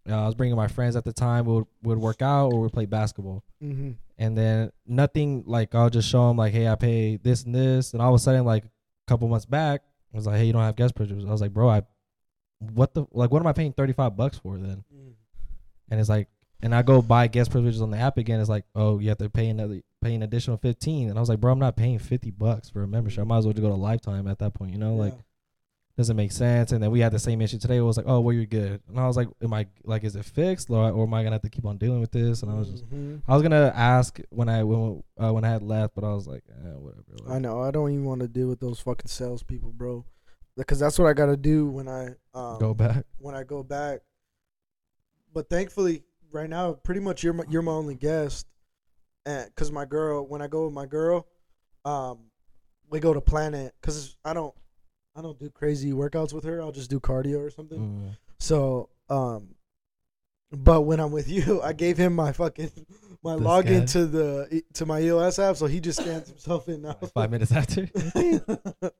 [0.09, 1.44] Uh, I was bringing my friends at the time.
[1.44, 3.44] We would, would work out or we would play basketball.
[3.62, 3.90] Mm-hmm.
[4.18, 7.92] and then nothing like I'll just show them like, hey, I pay this and this,
[7.92, 8.68] and all of a sudden, like a
[9.09, 9.83] couple months back,
[10.14, 11.27] I was like, hey, you don't have guest privileges.
[11.29, 11.83] I was like, bro, I,
[12.61, 14.85] what the like, what am I paying thirty five bucks for then?
[15.90, 16.29] And it's like,
[16.62, 18.40] and I go buy guest privileges on the app again.
[18.40, 21.29] It's like, oh, you have to pay another, pay an additional fifteen, and I was
[21.29, 23.21] like, bro, I'm not paying fifty bucks for a membership.
[23.21, 25.14] I might as well just go to lifetime at that point, you know, like
[25.97, 26.71] doesn't make sense.
[26.71, 27.79] And then we had the same issue today.
[27.79, 30.14] It was like, oh, well, you're good, and I was like, am I like, is
[30.14, 32.42] it fixed, or, or am I gonna have to keep on dealing with this?
[32.42, 32.88] And I was just.
[32.90, 33.23] Mhm.
[33.27, 36.27] I was gonna ask when I when uh, when I had left, but I was
[36.27, 37.05] like, eh, whatever.
[37.25, 37.62] Like, I know.
[37.62, 40.05] I don't even want to deal with those fucking salespeople, bro.
[40.59, 43.05] Because that's what I got to do when I um, Go back.
[43.18, 44.01] when I go back.
[45.33, 48.47] But thankfully, right now, pretty much you're my, you're my only guest,
[49.25, 51.27] and because my girl, when I go with my girl,
[51.85, 52.18] um,
[52.90, 54.55] we go to Planet because I don't
[55.14, 56.61] I don't do crazy workouts with her.
[56.61, 57.79] I'll just do cardio or something.
[57.79, 58.16] Mm.
[58.38, 59.55] So, um,
[60.51, 62.71] but when I'm with you, I gave him my fucking
[63.23, 63.87] my The login scan?
[63.87, 66.94] to the to my EOS app, so he just scans himself in now.
[67.14, 67.88] Five minutes after.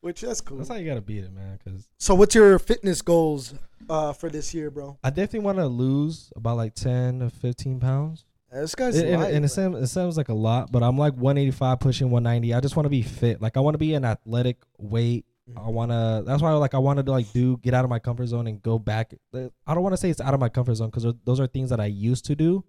[0.00, 0.58] Which that's cool.
[0.58, 1.58] That's how you gotta beat it, man.
[1.62, 3.54] Because So, what's your fitness goals
[3.88, 4.98] uh, for this year, bro?
[5.04, 8.24] I definitely want to lose about like ten to fifteen pounds.
[8.50, 9.44] This guy's It, and, light, and bro.
[9.44, 12.52] it sounds it sounds like a lot, but I'm like 185 pushing 190.
[12.52, 13.40] I just want to be fit.
[13.40, 15.24] Like I want to be an athletic weight.
[15.56, 16.22] I want to.
[16.26, 18.62] That's why like I wanted to like do get out of my comfort zone and
[18.62, 19.12] go back.
[19.34, 21.70] I don't want to say it's out of my comfort zone because those are things
[21.70, 22.64] that I used to do,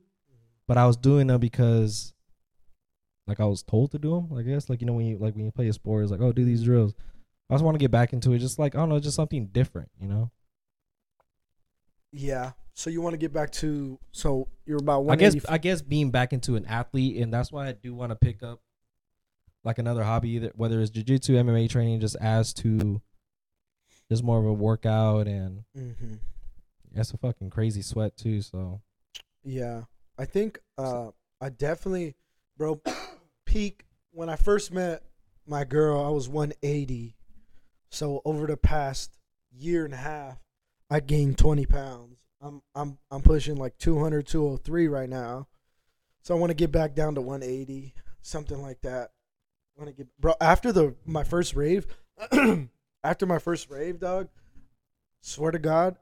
[0.67, 2.13] but I was doing them because
[3.27, 4.37] like I was told to do them.
[4.37, 6.21] I guess like you know when you like when you play a sport, it's like
[6.21, 6.93] oh do these drills.
[7.51, 9.47] I just want to get back into it, just like I don't know, just something
[9.47, 10.31] different, you know.
[12.13, 12.51] Yeah.
[12.73, 15.13] So you want to get back to so you're about one.
[15.13, 18.11] I guess I guess being back into an athlete, and that's why I do want
[18.11, 18.61] to pick up
[19.63, 23.01] like another hobby, either whether it's jujitsu, MMA training, just as to
[24.09, 26.19] just more of a workout, and Mhm.
[26.95, 28.41] it's a fucking crazy sweat too.
[28.41, 28.81] So
[29.43, 29.83] Yeah.
[30.17, 31.11] I think uh
[31.41, 32.15] I definitely
[32.57, 32.81] bro
[33.45, 35.03] peak when I first met
[35.45, 37.15] my girl, I was 180.
[37.91, 39.17] So over the past
[39.51, 40.37] year and a half,
[40.89, 42.17] I gained 20 pounds.
[42.41, 45.47] I'm I'm I'm pushing like 200 203 right now.
[46.23, 49.11] So I want to get back down to 180, something like that.
[49.77, 51.85] I want to get bro after the my first rave
[53.03, 54.29] after my first rave, dog.
[55.21, 55.97] Swear to God,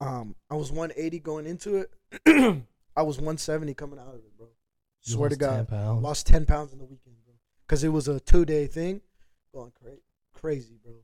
[0.00, 1.90] um, I was 180 going into it.
[2.96, 4.46] I was 170 coming out of it, bro.
[4.46, 6.02] you Swear to 10 God, pounds.
[6.02, 7.34] lost 10 pounds in the weekend, bro.
[7.66, 9.02] Because it was a two day thing,
[9.54, 9.92] going cra-
[10.34, 10.94] crazy, bro.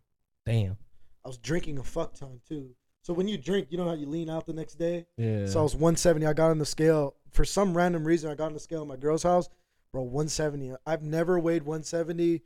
[0.48, 0.76] Damn.
[1.24, 2.70] I was drinking a fuck ton too.
[3.02, 5.06] So when you drink, you know how you lean out the next day.
[5.16, 5.46] Yeah.
[5.46, 6.26] So I was 170.
[6.26, 8.30] I got on the scale for some random reason.
[8.30, 9.48] I got on the scale at my girl's house,
[9.92, 10.02] bro.
[10.02, 10.72] 170.
[10.86, 12.42] I've never weighed 170,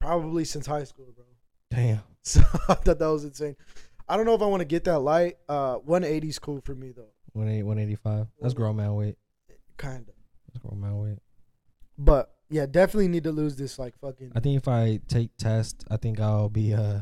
[0.00, 1.24] probably since high school, bro.
[1.70, 2.00] damn.
[2.22, 3.54] So I thought that was insane.
[4.08, 5.36] I don't know if I want to get that light.
[5.48, 8.26] Uh, 180 is cool for me though, 180, 185.
[8.40, 9.16] That's grown man weight.
[9.76, 10.14] kind of.
[10.48, 11.18] That's grown man weight.
[11.96, 14.32] But yeah, definitely need to lose this like fucking.
[14.34, 17.00] I think if I take test, I think I'll be uh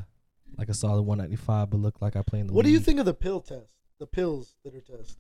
[0.58, 2.52] like a solid 195, but look like I play in the.
[2.52, 3.66] what do you think of the pill test?
[3.98, 5.18] The pills that are test.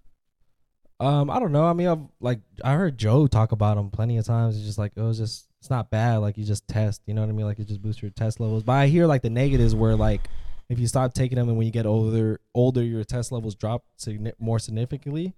[1.00, 1.64] Um, I don't know.
[1.64, 4.56] I mean, I've like I heard Joe talk about them plenty of times.
[4.56, 6.18] It's just like it was just it's not bad.
[6.18, 7.46] Like you just test, you know what I mean?
[7.46, 8.62] Like it just boosts your test levels.
[8.62, 10.28] But I hear like the negatives where like
[10.68, 13.84] if you stop taking them and when you get older, older your test levels drop
[13.98, 15.34] signi- more significantly.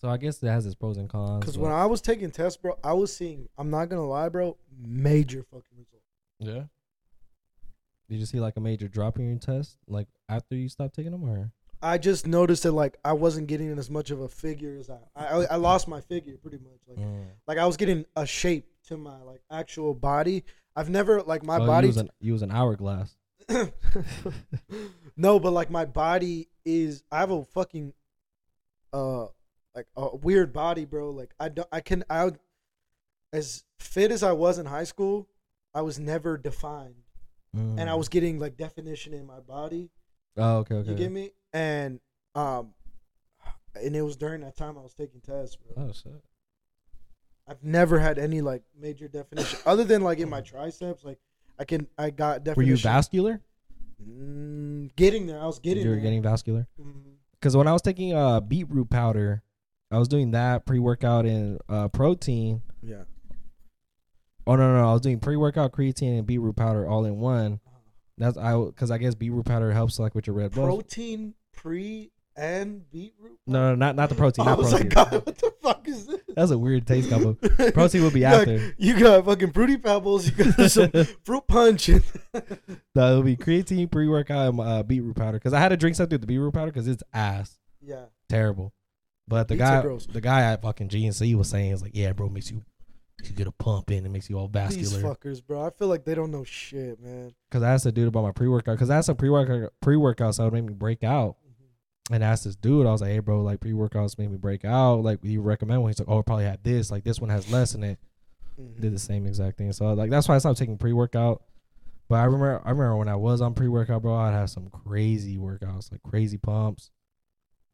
[0.00, 1.40] So I guess it has its pros and cons.
[1.40, 3.48] Because when I was taking tests, bro, I was seeing.
[3.56, 4.56] I'm not gonna lie, bro.
[4.76, 6.06] Major fucking results.
[6.40, 6.64] yeah.
[8.12, 11.12] Did you see like a major drop in your test like after you stopped taking
[11.12, 11.50] them or?
[11.80, 14.98] I just noticed that like I wasn't getting as much of a figure as I.
[15.16, 16.78] I, I lost my figure pretty much.
[16.86, 17.24] Like Mm.
[17.48, 20.44] like I was getting a shape to my like actual body.
[20.76, 21.86] I've never like my Oh, body.
[21.86, 23.16] You was, an, you was an hourglass.
[25.16, 27.02] no, but like my body is.
[27.10, 27.94] I have a fucking,
[28.92, 29.26] uh,
[29.74, 31.08] like a weird body, bro.
[31.10, 31.68] Like I don't.
[31.72, 32.04] I can.
[32.10, 32.32] I
[33.32, 35.28] as fit as I was in high school,
[35.74, 36.96] I was never defined,
[37.54, 37.98] and I Mm.
[37.98, 39.90] was getting like definition in my body.
[40.36, 40.90] Oh, okay, okay.
[40.90, 41.32] You get me?
[41.52, 42.00] And
[42.34, 42.72] um,
[43.74, 45.84] and it was during that time I was taking tests, bro.
[45.88, 46.22] Oh shit.
[47.46, 51.04] I've never had any like major definition other than like in my triceps.
[51.04, 51.18] Like
[51.58, 52.56] I can, I got definition.
[52.56, 53.40] Were you vascular?
[54.02, 55.40] Mm, getting there.
[55.40, 56.02] I was getting you were there.
[56.04, 56.66] getting vascular.
[57.34, 59.42] Because when I was taking uh beetroot powder,
[59.90, 62.62] I was doing that pre workout and uh protein.
[62.82, 63.02] Yeah.
[64.46, 67.18] Oh no, no, no, I was doing pre workout creatine and beetroot powder all in
[67.18, 67.60] one.
[68.18, 70.66] That's I because I guess beetroot powder helps like with your red blood.
[70.66, 73.38] Protein pre and beetroot.
[73.46, 74.42] No, no, not not the protein.
[74.46, 74.88] I Not was protein.
[74.88, 76.20] like, God, what the fuck is this?
[76.34, 77.34] That's a weird taste combo.
[77.72, 78.74] Protein would be got, after.
[78.78, 80.30] You got fucking fruity pebbles.
[80.30, 80.90] You got some
[81.24, 81.86] fruit punch.
[81.86, 85.38] That would be creatine, pre workout, and uh, beetroot powder.
[85.38, 88.06] Because I had to drink something with the beetroot powder because it's ass yeah.
[88.28, 88.72] terrible.
[89.28, 90.06] But the are guy, gross.
[90.06, 92.62] the guy at fucking GNC was saying is like, yeah, bro, makes you,
[93.22, 94.84] you get a pump in, it makes you all vascular.
[94.84, 95.64] These fuckers, bro.
[95.64, 97.32] I feel like they don't know shit, man.
[97.48, 98.76] Because I asked the dude about my pre workout.
[98.76, 101.36] Because I had some pre workout pre workouts that would make me break out.
[102.10, 104.36] And I asked this dude, I was like, hey, bro, like pre workouts make me
[104.36, 105.02] break out.
[105.02, 105.90] Like, you recommend one?
[105.90, 106.90] He's like, oh, it probably had this.
[106.90, 107.98] Like, this one has less in it.
[108.60, 108.80] Mhm.
[108.80, 109.72] Did the same exact thing.
[109.72, 111.42] So, like, that's why I stopped taking pre workout.
[112.08, 114.68] But I remember, I remember when I was on pre workout, bro, I'd have some
[114.68, 116.90] crazy workouts, like crazy pumps.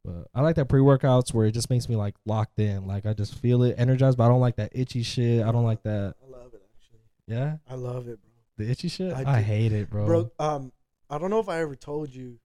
[0.05, 2.87] But I like that pre workouts where it just makes me like locked in.
[2.87, 5.45] Like, I just feel it energized, but I don't like that itchy shit.
[5.45, 6.15] I don't like that.
[6.27, 7.01] I love it actually.
[7.27, 7.57] Yeah.
[7.69, 8.65] I love it, bro.
[8.65, 9.13] The itchy shit.
[9.13, 10.07] I I, hate it, bro.
[10.07, 10.31] bro.
[10.39, 10.73] Um,
[11.11, 12.39] I don't know if I ever told you.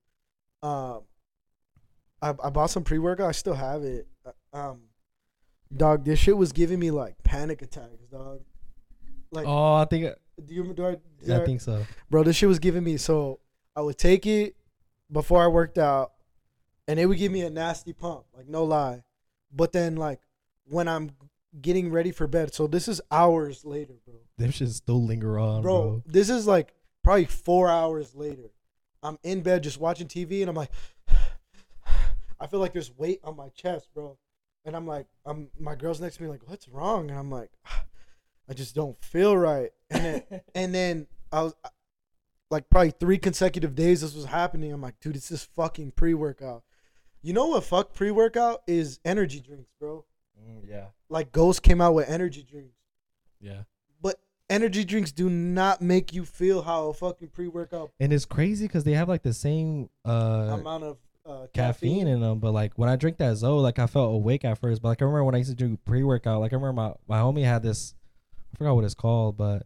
[0.61, 1.01] Um,
[2.21, 3.27] I I bought some pre workout.
[3.29, 4.07] I still have it.
[4.25, 4.81] Uh, Um,
[5.75, 8.41] dog, this shit was giving me like panic attacks, dog.
[9.31, 11.85] Like, oh, I think do you do I, do yeah, I- I think so.
[12.09, 12.23] bro?
[12.23, 13.39] This shit was giving me so
[13.75, 14.55] I would take it
[15.11, 16.13] before I worked out,
[16.87, 19.03] and it would give me a nasty pump, like no lie.
[19.51, 20.19] But then like
[20.65, 21.11] when I'm
[21.61, 24.15] getting ready for bed, so this is hours later, bro.
[24.37, 26.03] Them shit still linger on, bro, bro.
[26.05, 28.51] this is like probably four hours later.
[29.01, 30.71] I'm in bed just watching TV and I'm like,
[32.39, 34.17] I feel like there's weight on my chest, bro.
[34.65, 37.09] And I'm like, I'm my girl's next to me, like, what's wrong?
[37.09, 37.51] And I'm like,
[38.49, 39.71] I just don't feel right.
[39.89, 41.53] And then, and then I was
[42.49, 44.71] like, probably three consecutive days this was happening.
[44.71, 46.63] I'm like, dude, it's this fucking pre workout.
[47.23, 47.63] You know what?
[47.63, 50.05] Fuck pre workout is energy drinks, bro.
[50.39, 52.75] Mm, yeah, Like Ghost came out with energy drinks
[53.43, 53.63] yeah.
[54.01, 58.65] but energy drinks do not make you feel how a fucking pre-workout And it's crazy
[58.65, 62.73] because they have like the same uh amount of uh, caffeine in them, but like
[62.75, 64.81] when I drink that ZOA, like I felt awake at first.
[64.81, 66.93] But like I remember when I used to do pre workout, like I remember my,
[67.07, 67.95] my homie had this,
[68.53, 69.65] I forgot what it's called, but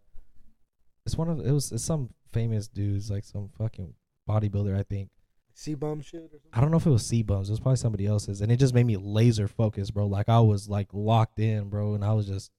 [1.07, 3.95] it's one of it was it's some famous dudes, like some fucking
[4.29, 5.09] bodybuilder, I think.
[5.57, 6.51] C bum shit or something.
[6.53, 8.57] I don't know if it was C bums, it was probably somebody else's, and it
[8.57, 10.05] just made me laser focused, bro.
[10.05, 12.51] Like I was like locked in, bro, and I was just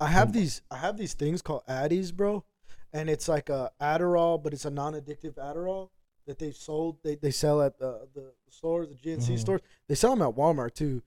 [0.00, 2.44] I have Um, these I have these things called Addies, bro,
[2.92, 5.90] and it's like a Adderall, but it's a non-addictive Adderall
[6.26, 6.96] that they sold.
[7.04, 9.38] They they sell at the the stores, the GNC Mhm.
[9.38, 9.60] stores.
[9.88, 11.02] They sell them at Walmart too,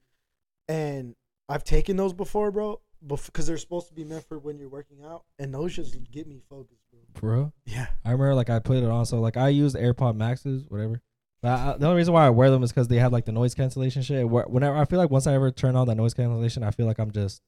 [0.68, 1.16] and
[1.50, 5.04] I've taken those before, bro, because they're supposed to be meant for when you're working
[5.04, 7.00] out, and those just get me focused, bro.
[7.14, 7.54] bro.
[7.66, 11.02] Yeah, I remember like I put it on, so like I used AirPod Maxes, whatever.
[11.46, 14.02] The only reason why I wear them is because they have like the noise cancellation
[14.02, 14.28] shit.
[14.28, 16.86] Where- Whenever I feel like once I ever turn on that noise cancellation, I feel
[16.86, 17.42] like I'm just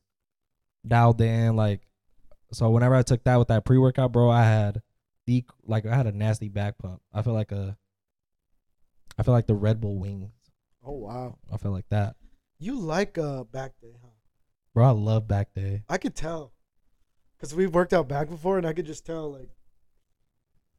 [0.87, 1.55] dialed in.
[1.55, 1.81] Like,
[2.51, 4.81] so whenever I took that with that pre workout, bro, I had
[5.25, 7.01] the like I had a nasty back pump.
[7.13, 7.77] I feel like a,
[9.17, 10.31] I feel like the Red Bull wings.
[10.85, 12.15] Oh wow, I feel like that,
[12.59, 14.09] you like uh back day, huh?
[14.73, 14.85] bro.
[14.87, 15.83] I love back day.
[15.89, 16.53] I could tell,
[17.41, 19.33] cause we've worked out back before, and I could just tell.
[19.33, 19.49] Like,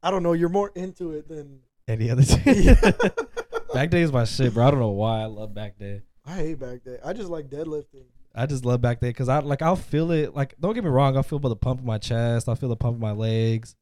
[0.02, 1.60] I don't know, you're more into it than.
[1.88, 2.54] Any other day.
[2.54, 2.92] Yeah.
[3.74, 4.68] back day is my shit, bro.
[4.68, 6.02] I don't know why I love back day.
[6.24, 6.98] I hate back day.
[7.04, 8.04] I just like deadlifting.
[8.34, 10.36] I just love back day because I like I'll feel it.
[10.36, 12.48] Like don't get me wrong, I'll feel the pump in my chest.
[12.48, 13.74] I feel the pump in my legs.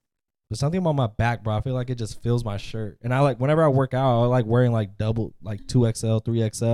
[0.49, 1.57] But something about my back, bro.
[1.57, 2.99] I feel like it just fills my shirt.
[3.03, 6.19] And I like whenever I work out, I like wearing like double, like two XL,
[6.19, 6.64] three XL.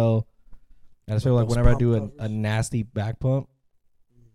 [1.07, 3.49] And I just feel like whenever I do a, a nasty back pump,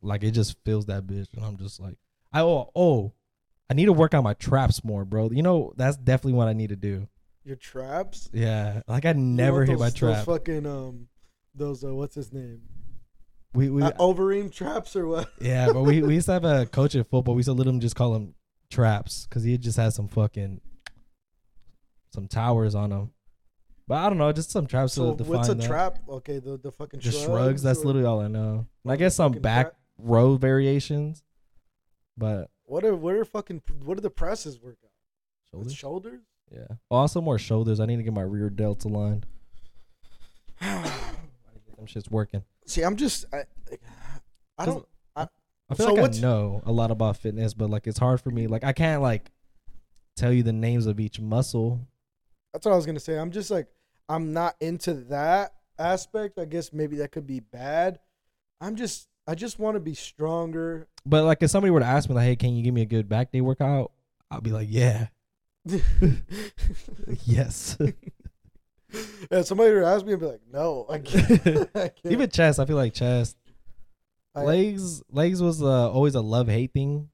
[0.02, 1.98] like it just fills that bitch, and I'm just like,
[2.34, 3.14] I oh oh,
[3.70, 5.30] I need to work on my traps more, bro.
[5.32, 7.08] You know that's definitely what I need to do.
[7.44, 8.30] Your traps.
[8.34, 10.16] Yeah, like I You never want hit my those- trap.
[10.18, 11.08] Those fucking um,
[11.56, 12.62] those uh, what's his name?
[13.54, 15.30] we we Uh, Overeem traps or what?
[15.42, 17.34] Yeah, but we, we used to have a coach at football.
[17.36, 18.36] We used to let him just call him
[18.70, 20.62] traps because he just had some fucking
[22.14, 23.12] some towers on him.
[23.88, 25.66] But I don't know, just some traps So to define what's a that.
[25.66, 26.00] trap?
[26.10, 27.64] Okay, the the fucking Just shrugs.
[27.64, 28.68] That's or- literally all I know.
[28.84, 29.76] And I guess some back trap?
[29.98, 31.24] row variations,
[32.18, 35.58] but What are what are fucking what are the presses work out?
[35.58, 36.22] With shoulders.
[36.22, 36.22] shoulders.
[36.52, 36.76] Yeah.
[36.92, 37.80] Oh, also more shoulders.
[37.80, 39.26] I need to get my rear delts aligned.
[40.62, 42.44] Them shit's working.
[42.66, 43.44] See, I'm just I,
[44.58, 44.86] I don't.
[45.70, 48.32] I feel So like I know a lot about fitness, but like it's hard for
[48.32, 48.48] me.
[48.48, 49.32] Like I can't like
[50.16, 51.82] tell you the names of each muscle.
[52.54, 53.18] That's what I was gonna say.
[53.18, 53.68] I'm just like
[54.08, 56.40] I'm not into that aspect.
[56.40, 58.00] I guess maybe that could be bad.
[58.62, 60.88] I'm just I just want to be stronger.
[61.06, 62.86] But like if somebody were to ask me like, "Hey, can you give me a
[62.86, 63.92] good back day workout?"
[64.32, 65.08] I'll be like, "Yeah,
[67.26, 67.78] yes."
[69.32, 71.70] yeah, somebody would ask me, I'd be like, no, I can't.
[71.76, 72.06] I can't.
[72.06, 73.38] Even chest, I feel like chest.
[74.36, 77.10] I- legs, legs was uh, always a love hate thing.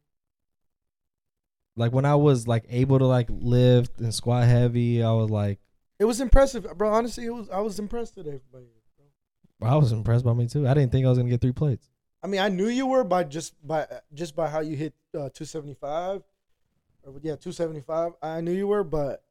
[1.76, 5.60] Like when I was like able to like lift and squat heavy, I was like,
[5.98, 6.94] it was impressive, bro.
[6.94, 7.50] Honestly, it was.
[7.50, 8.40] I was impressed today.
[8.52, 9.70] Bro.
[9.70, 10.68] I was impressed by me too.
[10.68, 11.90] I didn't think I was gonna get three plates.
[12.24, 15.30] I mean, I knew you were by just by just by how you hit uh,
[15.30, 16.24] 275,
[17.04, 18.14] or yeah, 275.
[18.22, 19.24] I knew you were, but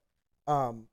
[0.47, 0.89] um,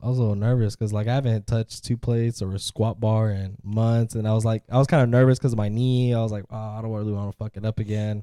[0.00, 3.00] I was a little nervous because like I haven't touched two plates or a squat
[3.00, 5.68] bar in months, and I was like, I was kind of nervous because of my
[5.68, 6.14] knee.
[6.14, 8.22] I was like, oh, I don't really want to fuck it up again,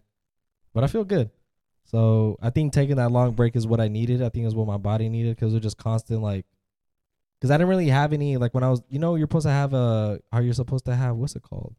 [0.74, 1.32] but I feel good.
[1.84, 4.22] So I think taking that long break is what I needed.
[4.22, 6.46] I think is what my body needed because it was just constant like,
[7.38, 9.52] because I didn't really have any like when I was, you know, you're supposed to
[9.52, 11.76] have a, how you're supposed to have what's it called?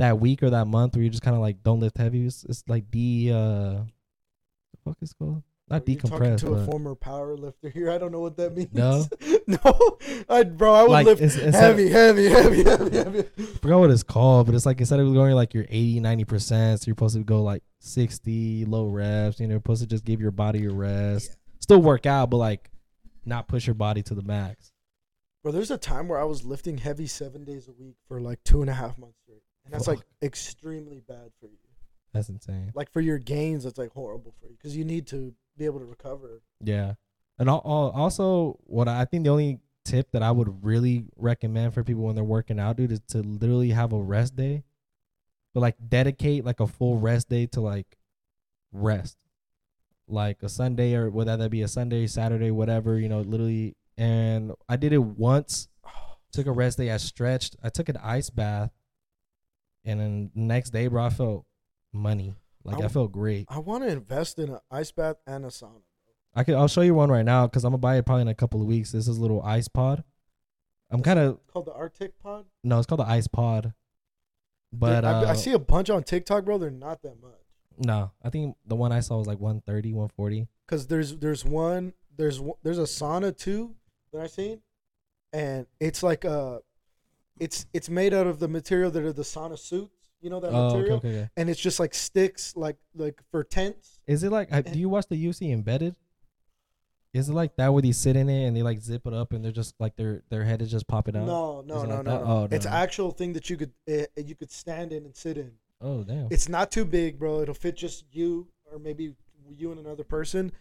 [0.00, 2.26] That week or that month where you just kind of like don't lift heavy.
[2.26, 6.94] It's, it's like the uh, the fuck is called Not talking decompress, to a former
[6.94, 7.90] power lifter here.
[7.90, 8.72] I don't know what that means.
[8.72, 9.04] No?
[9.46, 9.98] no,
[10.28, 13.18] I, bro, I would Like, lift it's- it's heavy, heavy, heavy, heavy, heavy.
[13.38, 16.24] I forgot what it's called, but it's like instead of going like your 80, 90
[16.24, 19.38] percent, so you're supposed to go like sixty low reps.
[19.38, 22.38] You know, you're supposed to just give your body your rest, still work out, but
[22.38, 22.70] like
[23.26, 24.72] not push your body to the max.
[25.42, 28.42] Bro, there's a time where I was lifting heavy seven days a week for like
[28.44, 29.16] two and a half months
[29.70, 31.56] and that's like extremely bad for you.
[32.12, 32.72] That's insane.
[32.74, 35.78] Like for your gains, that's like horrible for you because you need to be able
[35.78, 36.42] to recover.
[36.60, 36.94] Yeah,
[37.38, 41.74] and al- al- also what I think the only tip that I would really recommend
[41.74, 44.64] for people when they're working out, dude, is to literally have a rest day,
[45.54, 47.96] but like dedicate like a full rest day to like
[48.72, 49.16] rest,
[50.08, 53.76] like a Sunday or whether that be a Sunday, Saturday, whatever, you know, literally.
[53.96, 55.68] And I did it once.
[56.32, 56.90] Took a rest day.
[56.90, 57.56] I stretched.
[57.62, 58.70] I took an ice bath,
[59.84, 61.44] and then the next day, bro, I felt
[61.92, 62.34] money.
[62.64, 63.46] Like I, I- felt great.
[63.48, 65.82] I want to invest in an ice bath and a sauna.
[66.34, 66.54] I could.
[66.54, 68.60] I'll show you one right now because I'm gonna buy it probably in a couple
[68.60, 68.92] of weeks.
[68.92, 70.04] This is a little ice pod.
[70.90, 72.46] I'm kind of Called the Arctic Pod.
[72.64, 73.74] no, it's called the ice pod.
[74.72, 76.58] But I, I uh, see a bunch on TikTok, bro.
[76.58, 77.32] They're not that much.
[77.78, 80.46] no, I think the one I saw was like 130, 140.
[80.68, 83.74] Cause there's there's one there's there's a sauna too
[84.12, 84.60] that I seen,
[85.32, 86.58] and it's like uh,
[87.40, 89.94] it's it's made out of the material that are the sauna suits.
[90.20, 91.30] You know that Oh, material, okay, okay.
[91.36, 93.98] and it's just like sticks, like like for tents.
[94.06, 94.52] Is it like?
[94.52, 95.96] uh, Do you watch the UFC embedded?
[97.12, 99.32] Is it like that where they sit in it and they like zip it up
[99.32, 101.26] and they're just like their their head is just popping out?
[101.26, 102.24] No, no, Is it no, like no, that?
[102.24, 102.30] no.
[102.32, 102.70] Oh, It's no.
[102.72, 105.52] actual thing that you could uh, you could stand in and sit in.
[105.80, 106.28] Oh damn.
[106.30, 107.40] It's not too big, bro.
[107.40, 109.14] It'll fit just you or maybe
[109.56, 110.52] you and another person.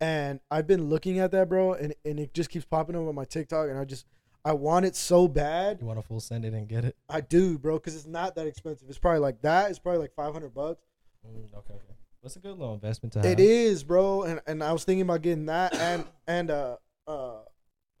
[0.00, 3.14] And I've been looking at that, bro, and, and it just keeps popping up on
[3.14, 4.04] my TikTok, and I just
[4.46, 5.78] I want it so bad.
[5.80, 6.94] You want to full send it and get it?
[7.08, 8.88] I do, bro, because it's not that expensive.
[8.88, 9.70] It's probably like that.
[9.70, 10.80] It's probably like five hundred bucks.
[11.26, 11.82] Mm, okay, okay.
[12.22, 13.26] That's a good little investment to have.
[13.26, 16.76] It is, bro, and and I was thinking about getting that and and uh
[17.08, 17.38] uh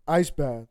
[0.06, 0.66] ice bath.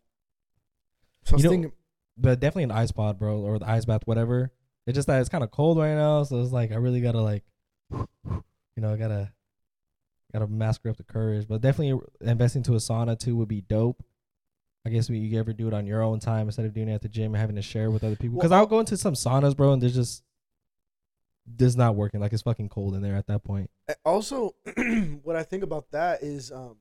[1.25, 1.71] So I was You know- thinking,
[2.17, 4.51] but definitely an ice pod, bro, or the ice bath, whatever.
[4.87, 7.19] It's just that it's kind of cold right now, so it's like I really gotta
[7.19, 7.43] like,
[7.91, 8.07] you
[8.77, 9.33] know, I gotta
[10.31, 11.47] gotta master up the courage.
[11.49, 14.01] But definitely investing to a sauna too would be dope.
[14.85, 16.93] I guess we you ever do it on your own time instead of doing it
[16.93, 18.37] at the gym and having to share with other people.
[18.37, 20.23] Because Well, I'll go into some saunas, bro, and there's just
[21.47, 22.19] this not working.
[22.19, 23.69] Like it's fucking cold in there at that point.
[24.03, 24.55] Also
[25.23, 26.77] what i think about that is um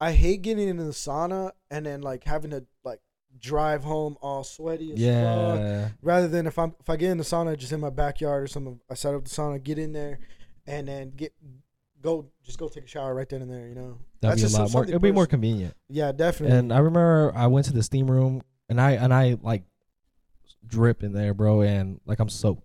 [0.00, 3.00] i hate getting into the sauna and then like having to like
[3.38, 7.18] drive home all sweaty as fuck Yeah, rather than if i'm if i get in
[7.18, 9.92] the sauna just in my backyard or something i set up the sauna get in
[9.92, 10.18] there
[10.66, 11.32] and then get
[12.02, 14.58] go just go take a shower right then and there you know that'd be a
[14.58, 14.84] lot more.
[14.84, 15.74] It'd be more convenient.
[15.88, 19.36] yeah definitely And I remember I went to the steam room and I and I
[19.42, 19.64] like
[20.66, 22.64] drip in there, bro, and like I'm soaked.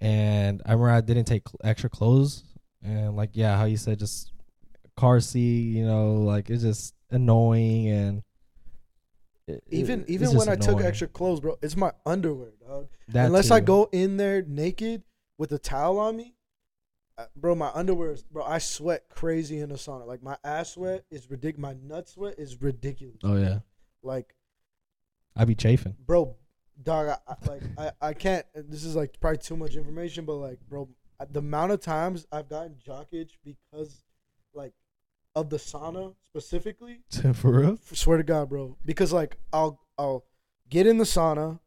[0.00, 2.44] And I remember I didn't take extra clothes
[2.82, 4.32] and like yeah, how you said just
[4.96, 8.22] car seat, you know, like it's just annoying and
[9.46, 13.24] it- even it- even when i took extra clothes bro it's my underwear dog That
[13.26, 15.02] unless I go in there naked
[15.38, 16.34] with a towel on me,
[17.36, 20.06] bro, my underwear, is, bro, I sweat crazy in the sauna.
[20.06, 21.60] Like my ass sweat is ridiculous.
[21.60, 23.16] My nut sweat is ridiculous.
[23.24, 23.60] Oh yeah,
[24.02, 24.34] Like,
[25.36, 25.94] I be chafing.
[26.04, 26.36] bro,
[26.82, 28.44] dog, I, I, like I, I can't.
[28.54, 30.88] This is like probably too much information, but like, bro,
[31.30, 34.04] the amount of times I've gotten jock itch because,
[34.54, 34.72] like,
[35.34, 37.00] of the sauna specifically.
[37.34, 37.78] For real?
[37.92, 38.76] Swear to God, bro.
[38.84, 40.24] Because like I'll I'll
[40.68, 41.60] get in the sauna.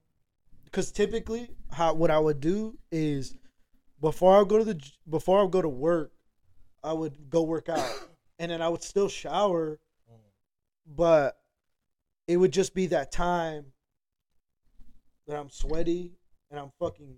[0.65, 3.35] Because typically, how what I would do is
[4.01, 6.11] before I go to the before I go to work,
[6.83, 7.87] I would go work out,
[8.39, 9.79] and then I would still shower,
[10.11, 10.15] mm.
[10.85, 11.37] but
[12.27, 13.65] it would just be that time
[15.27, 16.13] that I'm sweaty
[16.49, 17.15] and I'm fucking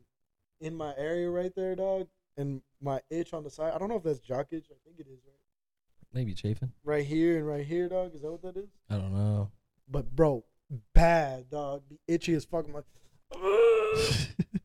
[0.60, 2.08] in my area right there, dog,
[2.38, 3.74] and my itch on the side.
[3.74, 4.68] I don't know if that's jock itch.
[4.70, 6.72] I think it is right, Maybe chafing.
[6.84, 8.14] right here and right here, dog.
[8.14, 8.70] Is that what that is?
[8.90, 9.52] I don't know.
[9.90, 10.44] But bro,
[10.94, 11.84] bad dog.
[11.90, 12.66] Be itchy as fuck.
[12.68, 12.86] I'm like,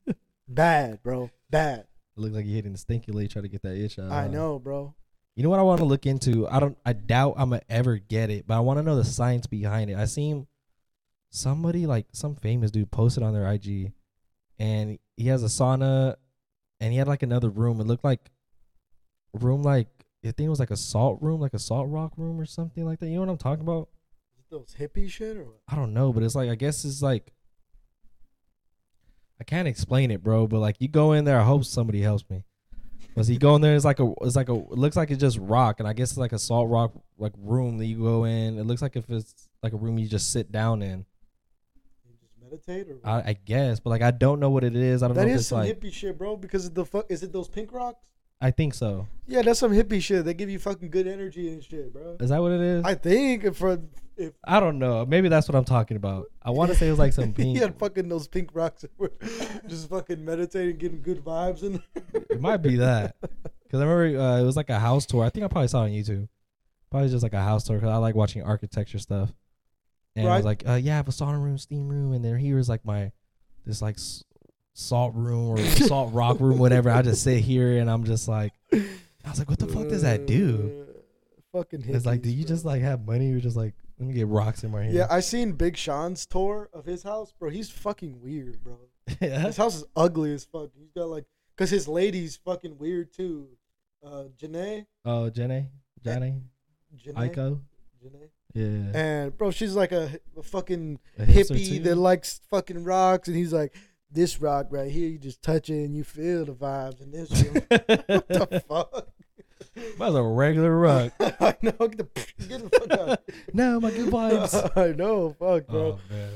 [0.49, 1.31] bad, bro.
[1.51, 1.87] Bad.
[2.19, 4.11] It looks like you're hitting the stinky leg trying to get that itch out.
[4.11, 4.93] I know, bro.
[5.37, 6.49] You know what I want to look into?
[6.49, 6.77] I don't.
[6.85, 9.89] I doubt I'm gonna ever get it, but I want to know the science behind
[9.89, 9.97] it.
[9.97, 10.49] I seen
[11.31, 13.93] somebody like some famous dude posted on their IG,
[14.59, 16.17] and he has a sauna,
[16.81, 17.81] and he had like another room.
[17.81, 18.33] It looked like
[19.33, 19.87] room like
[20.25, 22.85] I think it was like a salt room, like a salt rock room or something
[22.85, 23.07] like that.
[23.07, 23.91] You know what I'm talking about?
[24.51, 25.61] Those hippie shit or what?
[25.69, 27.33] I don't know, but it's like I guess it's like
[29.41, 30.47] I can't explain it, bro.
[30.47, 32.45] But like you go in there, I hope somebody helps me.
[33.15, 35.21] Cause you go in there, it's like a, it's like a, it looks like it's
[35.21, 38.23] just rock, and I guess it's like a salt rock like room that you go
[38.23, 38.59] in.
[38.59, 41.05] It looks like if it's like a room you just sit down in.
[42.07, 43.01] You just meditate or?
[43.05, 45.03] I, I guess, but like I don't know what it is.
[45.03, 46.37] I don't that know if it's some like hippie shit, bro.
[46.37, 48.07] Because the fuck is it those pink rocks?
[48.41, 49.09] I think so.
[49.27, 50.25] Yeah, that's some hippie shit.
[50.25, 52.19] They give you fucking good energy and shit, bro.
[52.21, 52.85] Is that what it is?
[52.85, 53.81] I think for
[54.19, 55.07] if I don't know.
[55.07, 56.27] Maybe that's what I'm talking about.
[56.43, 57.57] I want to say it was like some pink.
[57.57, 59.13] he had fucking those pink rocks, that were
[59.67, 61.83] just fucking meditating, getting good vibes, and
[62.31, 63.17] It might be that.
[63.21, 65.25] Because I remember uh, it was like a house tour.
[65.25, 66.29] I think I probably saw it on YouTube.
[66.91, 69.33] Probably just like a house tour because I like watching architecture stuff.
[70.17, 70.37] And it Right.
[70.37, 72.69] was like, uh, yeah, I have a sauna room, steam room, and then here is
[72.69, 73.13] like my
[73.67, 74.25] this like s-
[74.73, 76.91] salt room or salt rock room, whatever.
[76.91, 78.81] I just sit here and I'm just like, I
[79.29, 80.87] was like, what the fuck does that do?
[81.53, 81.95] Fucking hippies.
[81.95, 82.49] It's like, do you bro.
[82.55, 84.95] just like have money or just like let me get rocks in my hand?
[84.95, 87.51] Yeah, I seen Big Sean's tour of his house, bro.
[87.51, 88.79] He's fucking weird, bro.
[89.21, 89.41] yeah.
[89.41, 90.71] His house is ugly as fuck.
[90.79, 91.25] He's got like,
[91.57, 93.49] cause his lady's fucking weird too.
[94.05, 95.67] Uh, Jhené, Oh, Johnny,
[96.05, 96.41] Jhené,
[97.15, 97.61] Aiko.
[98.05, 98.29] Jhené.
[98.55, 98.91] Yeah.
[98.95, 103.53] And bro, she's like a, a fucking A hippie that likes fucking rocks, and he's
[103.53, 103.75] like,
[104.11, 107.29] this rock right here, you just touch it and you feel the vibes in this
[108.07, 109.09] what the fuck?
[109.99, 111.13] That's a regular rug.
[111.21, 111.73] I know.
[111.73, 113.21] Get the, get the fuck out.
[113.53, 114.71] no, my good vibes.
[114.77, 115.81] I know, fuck, bro.
[115.81, 116.31] oh man.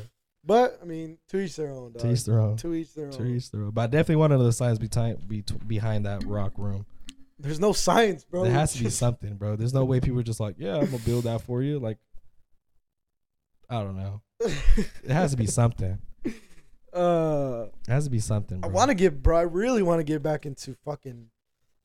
[0.44, 1.92] But I mean, to each their own.
[1.92, 2.02] Dog.
[2.02, 2.56] To each their own.
[2.56, 3.12] To each their own.
[3.12, 3.70] To each their own.
[3.70, 6.84] But I definitely want to know the signs behind be, behind that rock room.
[7.38, 8.44] There's no science, bro.
[8.44, 9.56] there has to be something, bro.
[9.56, 11.78] There's no way people are just like, yeah, I'm gonna build that for you.
[11.80, 11.98] Like,
[13.68, 14.22] I don't know.
[14.40, 15.98] It has to be something.
[16.92, 18.60] uh, It has to be something.
[18.62, 19.36] I want to get, bro.
[19.38, 21.28] I really want to get back into fucking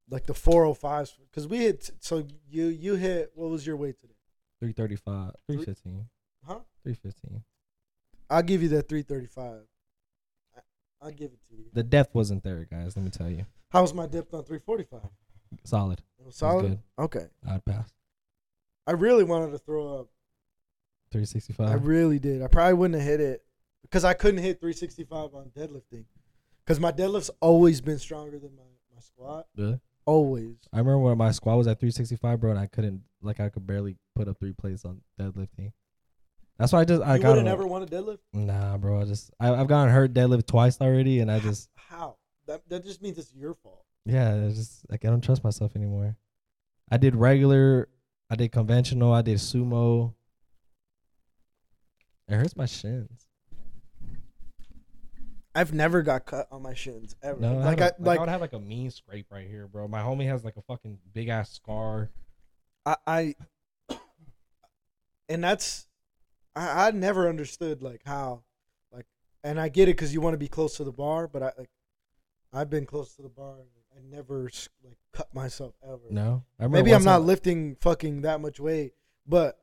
[0.09, 1.89] like the 405s because we hit.
[1.99, 3.31] So you you hit.
[3.35, 4.13] What was your weight today?
[4.59, 6.05] 335, 315,
[6.45, 6.59] Huh?
[6.83, 7.43] 315.
[8.29, 9.61] I'll give you that 335.
[10.55, 10.59] I-
[11.05, 11.65] I'll give it to you.
[11.73, 12.95] The depth wasn't there, guys.
[12.97, 13.45] Let me tell you.
[13.69, 15.01] How was my depth on 345?
[15.63, 15.99] Solid.
[15.99, 16.67] It was It was solid.
[16.69, 16.79] good.
[16.97, 17.27] Okay.
[17.47, 17.89] I'd pass.
[18.87, 20.07] I really wanted to throw up.
[21.11, 21.69] 365.
[21.69, 22.41] I really did.
[22.41, 23.45] I probably wouldn't have hit it
[23.81, 26.05] because I couldn't hit 365 on deadlifting
[26.65, 29.47] because my deadlift's always been stronger than my, my squat.
[29.55, 29.79] Really?
[30.07, 30.55] Always.
[30.73, 33.67] I remember when my squat was at 365, bro, and I couldn't, like, I could
[33.67, 35.73] barely put up three plates on deadlifting.
[36.57, 38.19] That's why I just, I you got would have never won a deadlift?
[38.33, 39.01] Nah, bro.
[39.01, 42.15] I just, I, I've gotten hurt deadlift twice already, and I just, How?
[42.47, 43.83] That that just means it's your fault.
[44.05, 46.15] yeah, it's just, like, I don't trust myself anymore.
[46.89, 47.89] I did regular,
[48.29, 50.13] I did conventional, I did sumo.
[52.29, 53.26] It hurts my shins.
[55.57, 57.39] I've never got cut on my shins ever.
[57.39, 59.65] No, like I, I have like I would have like a mean scrape right here,
[59.65, 59.87] bro.
[59.87, 62.11] My homie has like a fucking big ass scar.
[62.85, 63.35] I, I
[65.27, 65.87] and that's
[66.55, 68.43] I, I never understood like how
[68.93, 69.07] like
[69.43, 71.51] and I get it because you want to be close to the bar, but I
[71.57, 71.71] like
[72.53, 74.43] I've been close to the bar and I never
[74.83, 76.01] like cut myself ever.
[76.11, 78.93] No, I Maybe I'm not time- lifting fucking that much weight,
[79.27, 79.57] but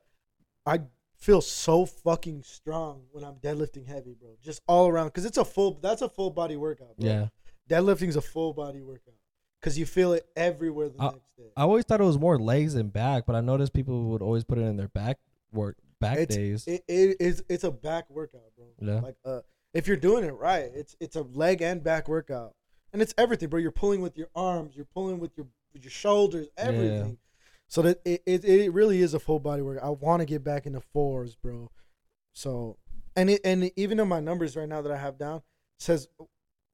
[0.65, 0.81] I
[1.25, 4.29] feel so fucking strong when I'm deadlifting heavy, bro.
[4.43, 5.79] Just all around because it's a full.
[5.81, 6.95] That's a full body workout.
[6.97, 7.07] Bro.
[7.09, 7.27] Yeah,
[7.69, 9.15] deadlifting's a full body workout
[9.59, 11.51] because you feel it everywhere the Uh, next day.
[11.57, 14.43] I always thought it was more legs and back, but I noticed people would always
[14.43, 15.17] put it in their back
[15.51, 16.67] work back It's- days.
[16.67, 18.65] It, it is it's a back workout, bro.
[18.79, 18.99] Yeah.
[19.01, 19.41] Like uh,
[19.73, 22.53] if you're doing it right, it's it's a leg and back workout,
[22.93, 23.59] and it's everything, bro.
[23.59, 27.17] You're pulling with your arms, you're pulling with your with your shoulders, everything.
[27.67, 29.83] So that it, it it really is a full body workout.
[29.83, 31.71] I want to get back into fours, bro.
[32.33, 32.77] So,
[33.15, 35.41] and it and even in my numbers right now that I have down
[35.79, 36.07] says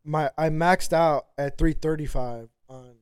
[0.04, 2.96] my I maxed out at 335 on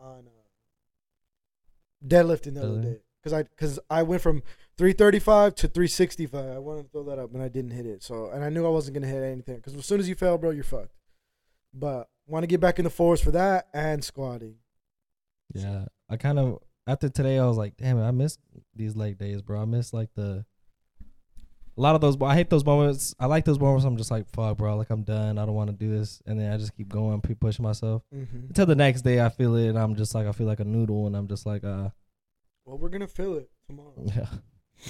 [0.00, 4.42] on uh, deadlifting the other day because I because I went from
[4.76, 6.44] 335 to 365.
[6.44, 8.02] I wanted to throw that up and I didn't hit it.
[8.02, 10.36] So and I knew I wasn't gonna hit anything because as soon as you fail,
[10.36, 10.94] bro, you're fucked.
[11.72, 14.56] But want to get back in the fours for that and squatting.
[15.52, 18.38] Yeah, I kind of after today I was like, damn it, I miss
[18.74, 19.62] these leg days, bro.
[19.62, 20.44] I miss like the
[21.76, 22.16] a lot of those.
[22.22, 23.14] I hate those moments.
[23.18, 23.84] I like those moments.
[23.84, 24.76] I'm just like, fuck, bro.
[24.76, 25.38] Like I'm done.
[25.38, 28.02] I don't want to do this, and then I just keep going, keep pushing myself
[28.14, 28.46] Mm-hmm.
[28.48, 29.20] until the next day.
[29.20, 31.46] I feel it, and I'm just like, I feel like a noodle, and I'm just
[31.46, 31.88] like, uh,
[32.64, 33.92] Well, we're gonna feel it tomorrow.
[34.04, 34.28] yeah,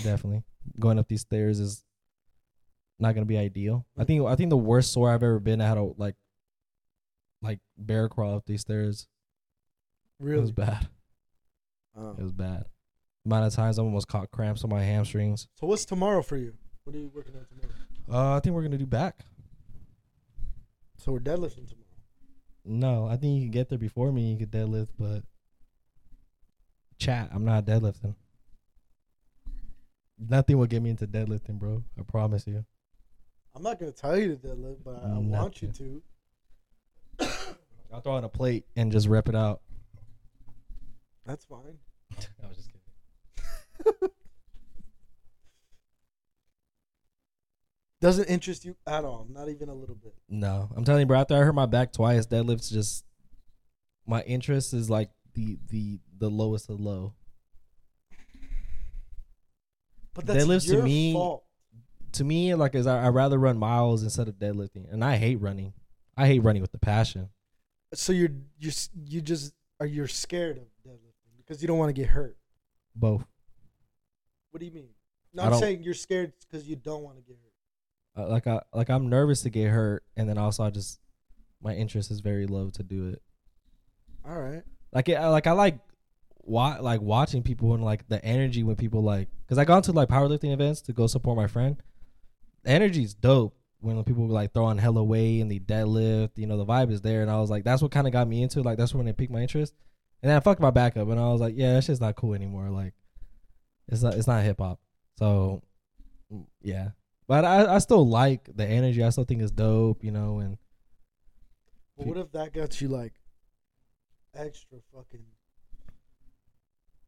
[0.03, 0.43] definitely
[0.79, 1.85] going up these stairs is
[2.99, 3.87] not gonna be ideal.
[3.97, 5.63] I think I think the worst sore I've ever been.
[5.63, 6.17] I had to like
[7.41, 9.07] like bear crawl up these stairs.
[10.21, 10.87] It was bad.
[11.97, 12.17] Oh.
[12.19, 12.65] It was bad.
[13.25, 15.49] amount of times I almost caught cramps on my hamstrings.
[15.61, 16.55] So what's tomorrow for you?
[16.85, 17.75] What are you working on tomorrow?
[18.11, 19.21] Uh, I think we're gonna do back.
[20.97, 21.85] So we're deadlifting tomorrow.
[22.65, 24.33] No, I think you can get there before me.
[24.33, 25.23] You could deadlift, but
[26.99, 27.31] chat.
[27.33, 28.15] I'm not deadlifting.
[30.19, 31.83] Nothing will get me into deadlifting, bro.
[31.99, 32.65] I promise you.
[33.55, 36.03] I'm not gonna tell you to deadlift, but I, I want you to.
[37.93, 39.61] I'll throw in a plate and just rep it out.
[41.27, 41.79] That's fine.
[42.43, 44.11] I was just kidding.
[48.01, 50.14] Doesn't interest you at all, not even a little bit.
[50.29, 51.20] No, I'm telling you, bro.
[51.20, 53.05] After I hurt my back twice, deadlifts just
[54.07, 57.14] my interest is like the the the lowest of low.
[60.12, 61.45] But that's Deadlifts to me- fault.
[62.12, 65.41] To me, like is I I'd rather run miles instead of deadlifting, and I hate
[65.41, 65.72] running.
[66.16, 67.31] I hate running with the passion.
[67.95, 71.04] So you're you are you just are you're scared of deadlifting
[71.47, 72.37] because you don't want to get hurt.
[72.97, 73.25] Both.
[74.51, 74.89] What do you mean?
[75.33, 78.25] No, I I'm don't- saying you're scared because you don't want to get hurt.
[78.25, 81.01] Uh, like I like I'm nervous to get hurt, and then also I just
[81.61, 83.23] my interest is very low to do it.
[84.25, 84.63] All right.
[84.93, 85.79] Like it, like I like
[86.45, 89.93] wa- like watching people and like the energy when people like because I gone to
[89.93, 91.77] like powerlifting events to go support my friend.
[92.63, 96.31] The energy's dope when people like throwing hella weight and they deadlift.
[96.37, 98.29] You know the vibe is there, and I was like, that's what kind of got
[98.29, 98.65] me into it.
[98.65, 99.75] Like that's when it piqued my interest.
[100.25, 102.16] And then I fucked my back up, and I was like, yeah, that shit's not
[102.16, 102.70] cool anymore.
[102.70, 102.95] Like
[103.89, 104.81] it's not it's not hip hop.
[105.18, 105.62] So
[106.62, 106.93] yeah,
[107.29, 109.05] but I I still like the energy.
[109.05, 110.03] I still think it's dope.
[110.03, 110.57] You know, and
[111.99, 113.12] But what if that got you like
[114.35, 115.27] extra fucking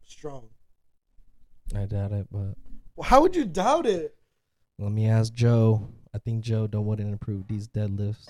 [0.04, 0.50] strong?
[1.74, 2.26] I doubt it.
[2.30, 2.54] But
[2.96, 4.14] Well, how would you doubt it?
[4.78, 5.88] let me ask Joe.
[6.14, 8.28] I think Joe don't wouldn't improve these deadlifts.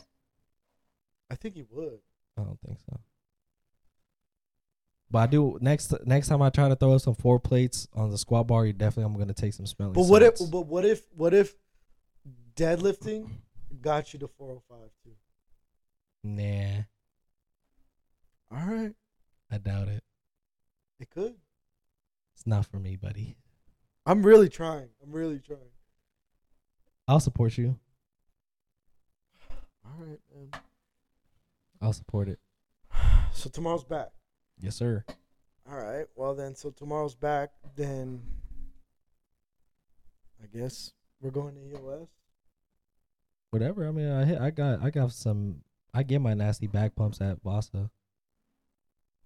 [1.29, 1.99] I think he would.
[2.39, 3.01] I don't think so.
[5.11, 8.11] But I do next next time I try to throw up some four plates on
[8.11, 9.93] the squat bar, you definitely I'm gonna take some smelling.
[9.95, 10.35] But what if?
[10.51, 11.03] But what if?
[11.17, 11.55] What if
[12.55, 13.31] deadlifting
[13.81, 15.11] got you to 405 too?
[16.25, 16.83] Nah,
[18.51, 18.95] All right,
[19.51, 20.03] I doubt it.
[20.99, 21.35] it could.
[22.35, 23.37] It's not for me, buddy.
[24.05, 24.89] I'm really trying.
[25.03, 25.61] I'm really trying.
[27.07, 27.79] I'll support you.
[29.85, 30.51] All right, man.
[31.81, 32.41] I'll support it.
[33.33, 34.09] So tomorrow's back.
[34.61, 35.05] Yes, sir.
[35.71, 36.07] All right.
[36.15, 37.51] Well then, so tomorrow's back.
[37.75, 38.23] Then
[40.43, 42.09] I guess we're going to EOS.
[43.51, 43.87] Whatever.
[43.87, 45.63] I mean, I hit, I got I got some.
[45.95, 47.91] I get my nasty back pumps at Vasa.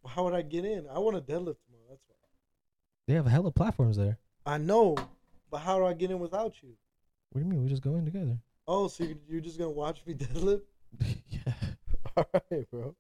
[0.07, 0.87] How would I get in?
[0.89, 1.87] I want to deadlift tomorrow.
[1.89, 2.15] That's why.
[3.07, 4.19] They have a hella platforms there.
[4.47, 4.97] I know,
[5.51, 6.71] but how do I get in without you?
[7.31, 7.63] What do you mean?
[7.63, 8.39] We just go in together.
[8.67, 10.63] Oh, so you're, you're just gonna watch me deadlift?
[11.29, 11.53] yeah.
[12.17, 12.95] All right, bro.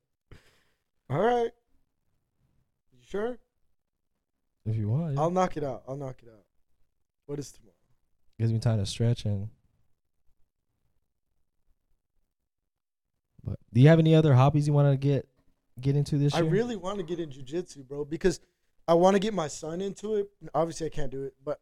[1.09, 1.51] All right.
[3.11, 3.39] Sure?
[4.65, 5.21] If you want, yeah.
[5.21, 5.83] I'll knock it out.
[5.89, 6.45] I'll knock it out.
[7.27, 7.75] What is tomorrow?
[8.39, 9.51] gives me time to stretch and.
[13.45, 15.29] But do you have any other hobbies you want to get
[15.81, 16.45] get into this year?
[16.45, 18.41] I really want to get in jujitsu, bro, because
[18.87, 20.31] I want to get my son into it.
[20.55, 21.61] Obviously, I can't do it, but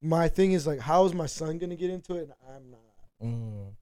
[0.00, 2.22] my thing is like, how is my son gonna get into it?
[2.22, 3.74] And I'm not.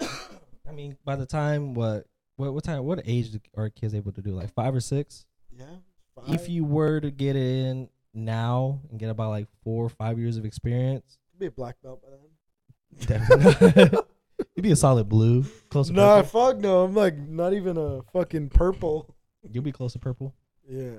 [0.00, 0.18] Mm.
[0.68, 2.06] I mean, by the time what
[2.36, 4.30] what what time what age are kids able to do?
[4.30, 5.26] Like five or six?
[5.58, 6.34] Yeah.
[6.34, 10.36] If you were to get in now and get about like four or five years
[10.36, 13.18] of experience, Could be a black belt by then.
[13.28, 13.98] definitely
[14.56, 16.40] you'd be a solid blue, close to Nah, purple.
[16.52, 16.84] fuck no.
[16.84, 19.14] I'm like not even a fucking purple.
[19.50, 20.34] You'll be close to purple.
[20.68, 20.96] Yeah.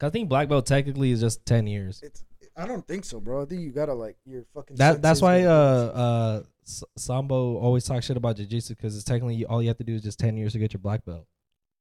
[0.00, 2.00] I think black belt technically is just ten years.
[2.02, 2.24] It's.
[2.56, 3.42] I don't think so, bro.
[3.42, 4.76] I think you gotta like your fucking.
[4.76, 9.44] That that's why uh uh S- Sambo always talks shit about jiu-jitsu because it's technically
[9.46, 11.26] all you have to do is just ten years to get your black belt.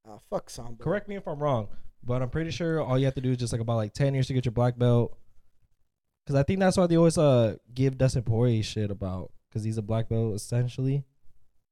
[0.08, 0.84] Ah, fuck Sambo.
[0.84, 1.68] Correct me if I'm wrong,
[2.04, 4.14] but I'm pretty sure all you have to do is just like about like ten
[4.14, 5.18] years to get your black belt.
[6.26, 9.78] Because I think that's why they always uh give Dustin Poirier shit about because he's
[9.78, 11.04] a black belt essentially.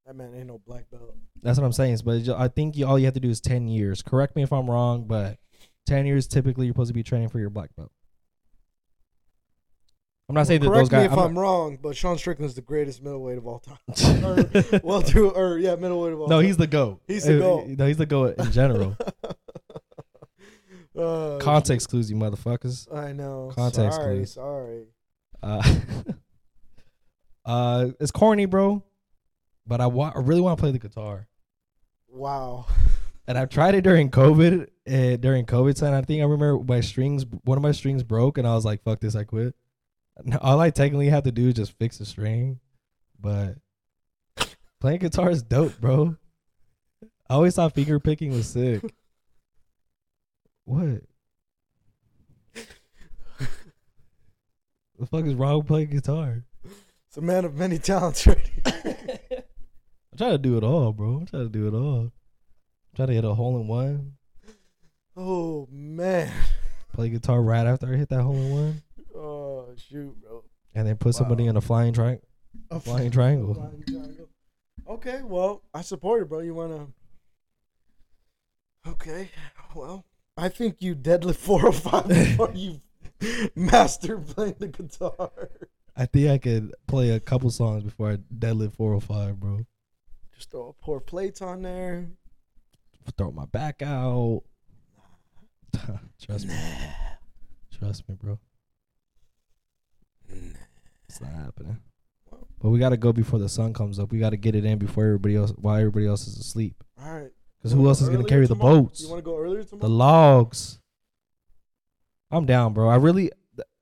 [0.06, 1.14] That man ain't no black belt.
[1.42, 1.98] That's what I'm saying.
[2.04, 4.02] But I think you, all you have to do is ten years.
[4.02, 5.38] Correct me if I'm wrong, but
[5.86, 7.92] ten years typically you're supposed to be training for your black belt.
[10.28, 11.08] I'm not saying that those guys.
[11.08, 14.24] Correct me if I'm I'm, wrong, but Sean Strickland's the greatest middleweight of all time.
[14.24, 16.44] or, well, do or yeah, middleweight of all no, time.
[16.44, 17.00] he's the goat.
[17.08, 17.66] He's the Uh, GOAT.
[17.66, 18.96] No, he's the goat in general.
[21.00, 22.92] Uh, Context clues, you motherfuckers.
[22.94, 23.52] I know.
[23.54, 24.32] Context sorry, clues.
[24.32, 24.84] sorry.
[25.42, 25.62] Uh,
[27.44, 28.82] uh, it's corny, bro.
[29.66, 31.28] But I, wa- I really want to play the guitar,
[32.08, 32.66] Wow.
[33.28, 34.66] and I tried it during COVID.
[34.88, 37.24] Uh, during COVID time, I think I remember my strings.
[37.44, 39.54] One of my strings broke, and I was like, "Fuck this!" I quit.
[40.40, 42.58] All I technically have to do is just fix the string,
[43.20, 43.56] but
[44.80, 46.16] playing guitar is dope, bro.
[47.28, 48.82] I always thought finger picking was sick.
[50.70, 51.02] What?
[55.00, 56.44] the fuck is wrong playing guitar?
[57.08, 58.48] It's a man of many talents, right?
[58.64, 61.08] I'm trying to do it all, bro.
[61.16, 61.98] I'm trying to do it all.
[62.02, 62.12] I'm
[62.94, 64.12] trying to hit a hole in one.
[65.16, 66.32] oh man.
[66.92, 68.82] Play guitar right after I hit that hole in one,
[69.16, 70.44] Oh shoot, bro.
[70.76, 72.28] and then put somebody in a flying triangle.
[72.70, 73.54] A Flying triangle.
[73.54, 74.28] Flying triangle.
[74.88, 76.38] Okay, well, I support it, bro.
[76.40, 76.86] You wanna?
[78.86, 79.30] Okay,
[79.74, 80.04] well,
[80.36, 82.80] I think you deadlift 405 before you
[83.54, 85.30] master playing the guitar.
[85.96, 89.66] I think I could play a couple songs before I deadlift 405, bro.
[90.34, 92.08] Just throw a poor plates on there.
[93.18, 94.42] throw my back out.
[96.22, 96.54] Trust me.
[97.78, 98.38] Trust me, bro.
[101.08, 101.80] It's not happening.
[102.60, 104.12] But we gotta go before the sun comes up.
[104.12, 106.82] We gotta get it in before everybody else, while everybody else is asleep.
[107.02, 107.32] All right.
[107.60, 109.88] Because who else is gonna Earlier carry the boats, You want to go earlier the
[109.88, 110.78] logs?
[112.30, 112.88] I'm down, bro.
[112.88, 113.30] I really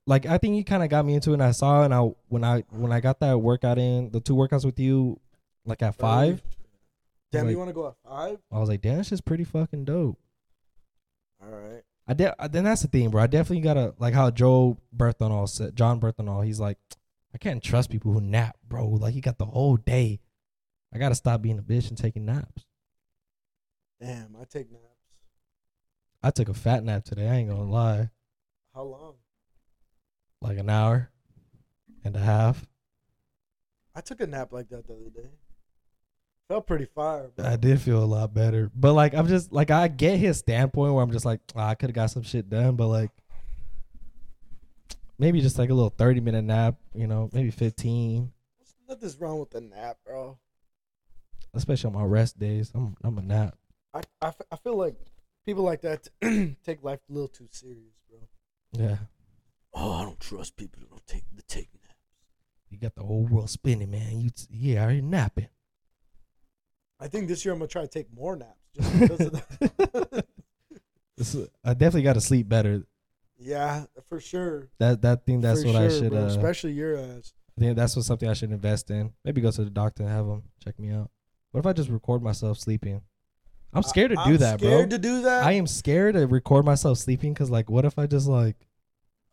[0.06, 0.26] like.
[0.26, 1.34] I think you kind of got me into it.
[1.34, 4.34] and I saw, and I when I when I got that workout in, the two
[4.34, 5.20] workouts with you,
[5.64, 6.42] like at five,
[7.30, 8.38] Damn, like- you want to go at five?
[8.50, 10.18] I was like, damn, that's just pretty fucking dope.
[11.40, 11.82] All right.
[12.10, 13.22] I de- then that's the thing, bro.
[13.22, 16.44] I definitely gotta like how Joe Bernthal said, John Bernthal.
[16.44, 16.78] He's like,
[17.34, 18.88] I can't trust people who nap, bro.
[18.88, 20.20] Like he got the whole day.
[20.92, 22.64] I gotta stop being a bitch and taking naps.
[24.00, 24.84] Damn, I take naps.
[26.22, 27.28] I took a fat nap today.
[27.28, 28.10] I ain't gonna lie,
[28.74, 29.14] How long?
[30.40, 31.10] like an hour
[32.04, 32.64] and a half.
[33.94, 35.28] I took a nap like that the other day.
[36.48, 37.30] Felt pretty fire.
[37.36, 37.44] Bro.
[37.44, 40.94] I did feel a lot better, but like I'm just like I get his standpoint
[40.94, 43.10] where I'm just like "Ah, I could have got some shit done, but like
[45.18, 48.32] maybe just like a little 30 minute nap, you know, maybe 15,
[48.88, 50.38] Nothing's wrong with the nap, bro.
[51.52, 52.70] especially on my rest days.
[52.74, 53.57] I'm I'm a nap.
[53.94, 54.94] I, I, f- I feel like
[55.46, 56.08] people like that
[56.64, 58.18] take life a little too serious, bro.
[58.72, 58.96] Yeah.
[59.74, 61.94] Oh, I don't trust people who don't take the take naps.
[62.70, 64.20] You got the whole world spinning, man.
[64.20, 65.48] You yeah, are you napping?
[67.00, 70.24] I think this year I'm gonna try to take more naps just because of that.
[71.16, 72.86] This I definitely got to sleep better.
[73.40, 74.68] yeah, for sure.
[74.78, 76.14] That that thing that's For what I should.
[76.14, 77.32] Uh, especially your ass.
[77.56, 79.12] I think that's what something I should invest in.
[79.24, 81.10] Maybe go to the doctor and have them check me out.
[81.50, 83.02] What if I just record myself sleeping?
[83.72, 84.68] I'm scared to do I'm that, bro.
[84.68, 85.44] Scared to do that.
[85.44, 88.56] I am scared to record myself sleeping because, like, what if I just like,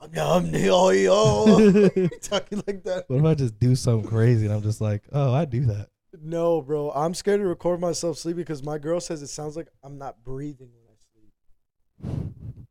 [0.02, 1.46] I'm oh yo.
[2.22, 3.06] talking like that.
[3.08, 5.90] what if I just do something crazy and I'm just like, oh, I do that.
[6.22, 6.92] No, bro.
[6.92, 10.24] I'm scared to record myself sleeping because my girl says it sounds like I'm not
[10.24, 12.66] breathing when I sleep.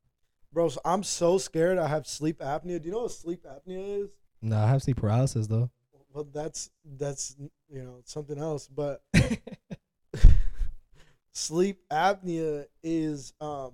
[0.52, 2.80] Bro, so I'm so scared I have sleep apnea.
[2.80, 4.16] Do you know what sleep apnea is?
[4.40, 5.70] No, I have sleep paralysis though.
[6.12, 7.34] Well, that's that's
[7.68, 8.68] you know something else.
[8.68, 9.02] But
[11.34, 13.72] sleep apnea is um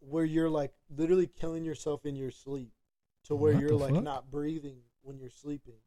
[0.00, 2.70] where you're like literally killing yourself in your sleep
[3.24, 4.02] to where What you're like fuck?
[4.04, 5.80] not breathing when you're sleeping.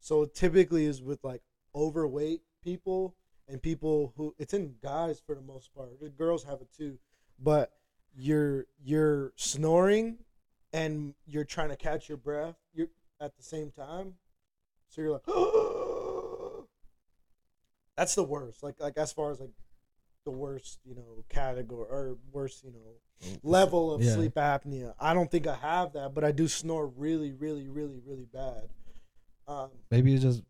[0.00, 1.42] So it typically is with like
[1.74, 3.16] overweight people
[3.48, 6.00] and people who it's in guys for the most part.
[6.00, 6.98] The girls have it too.
[7.38, 7.72] But
[8.16, 10.18] you're you're snoring
[10.72, 12.88] and you're trying to catch your breath you're
[13.20, 14.14] at the same time.
[14.88, 15.26] So you're like
[17.96, 18.62] That's the worst.
[18.62, 19.50] Like like as far as like
[20.24, 24.14] the worst, you know, category or worst, you know, level of Yeah.
[24.14, 24.94] sleep apnea.
[24.98, 28.68] I don't think I have that, but I do snore really, really, really, really bad.
[29.46, 30.42] Um, Maybe it's just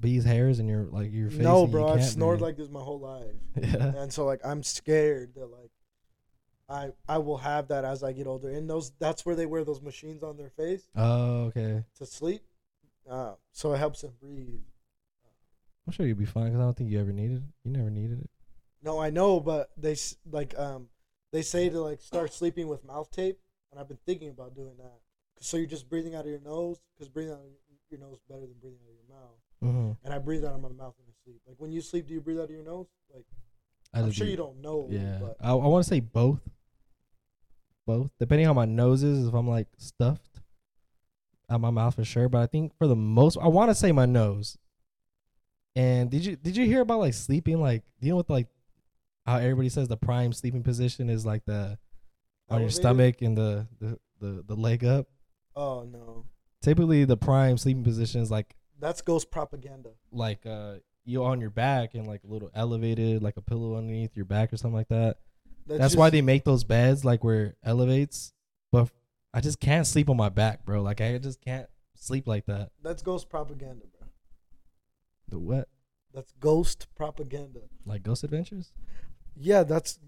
[0.00, 1.40] bees hairs in your like your face.
[1.40, 3.92] no, bro, I've snored like this my whole life, yeah.
[4.02, 5.70] and so like I'm scared that like
[6.68, 8.48] I I will have that as I get older.
[8.48, 11.84] And those that's where they wear those machines on their face Oh, okay.
[11.98, 12.42] to sleep,
[13.10, 14.62] uh, so it helps them breathe.
[15.86, 17.42] I'm sure you'll be fine because I don't think you ever needed it.
[17.64, 18.30] You never needed it.
[18.82, 20.88] No, I know, but they s- like um
[21.32, 23.38] they say to like start sleeping with mouth tape,
[23.70, 24.98] and I've been thinking about doing that.
[25.40, 27.46] So you're just breathing out of your nose, because breathing out of
[27.90, 29.38] your nose is better than breathing out of your mouth.
[29.64, 29.92] Mm-hmm.
[30.04, 31.40] And I breathe out of my mouth when I sleep.
[31.46, 32.86] Like when you sleep, do you breathe out of your nose?
[33.14, 33.24] Like
[33.94, 34.88] I I'm sure you don't know.
[34.90, 36.40] Yeah, But I, I want to say both.
[37.84, 40.40] Both, depending on my nose is, if I'm like stuffed,
[41.50, 42.28] out my mouth for sure.
[42.28, 44.56] But I think for the most, I want to say my nose.
[45.74, 48.46] And did you did you hear about like sleeping like you know what like
[49.26, 51.78] how everybody says the prime sleeping position is like the
[52.48, 55.06] on your stomach and the, the the the leg up.
[55.56, 56.26] Oh no,
[56.60, 59.90] Typically, the prime sleeping position is like that's ghost propaganda.
[60.10, 64.16] like uh you on your back and like a little elevated, like a pillow underneath
[64.16, 65.16] your back or something like that.
[65.66, 68.32] That's, why just- they make those beds like where it elevates.
[68.70, 68.90] But
[69.34, 70.80] I just can't sleep on my back, bro.
[70.82, 71.66] Like I just can't
[71.96, 72.70] sleep like that.
[72.82, 74.08] That's ghost propaganda, bro.
[75.28, 75.68] The what?
[76.14, 77.60] That's ghost propaganda.
[77.86, 78.72] Like Ghost Adventures?
[79.36, 79.98] Yeah, that's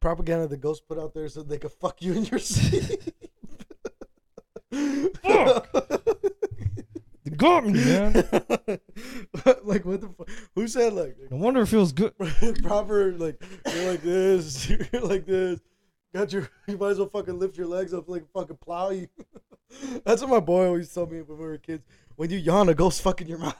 [0.00, 3.00] propaganda the ghosts put out there so they could fuck you in your sleep.
[7.24, 8.14] They got me, man.
[9.62, 10.28] like what the fuck?
[10.54, 12.12] Who said like No wonder it feels good.
[12.62, 15.60] proper like you're like this, you're like this.
[16.12, 19.08] Got your you might as well fucking lift your legs up like fucking plow you.
[20.04, 21.84] That's what my boy always told me when we were kids.
[22.16, 23.56] When you yawn, a ghost fucking your mouth.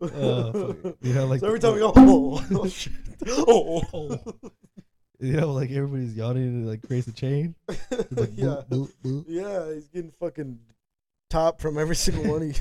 [0.00, 0.72] Uh.
[1.02, 2.92] You know, like so every time we go, oh, oh shit,
[3.28, 4.18] oh,
[5.20, 7.54] You know, like everybody's yawning and like creates a chain.
[7.68, 9.24] Like, yeah, boop, boop, boop.
[9.28, 10.58] yeah, he's getting fucking
[11.28, 12.54] top from every single one of you.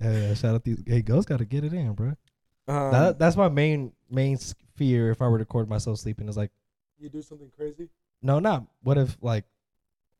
[0.00, 0.82] Yeah, yeah, shout out these.
[0.86, 2.14] Hey, Ghost got to get it in, bro.
[2.66, 4.38] Um, that that's my main main
[4.76, 6.50] fear if I were to record myself sleeping is like
[6.98, 7.88] you do something crazy.
[8.22, 9.44] no not what if like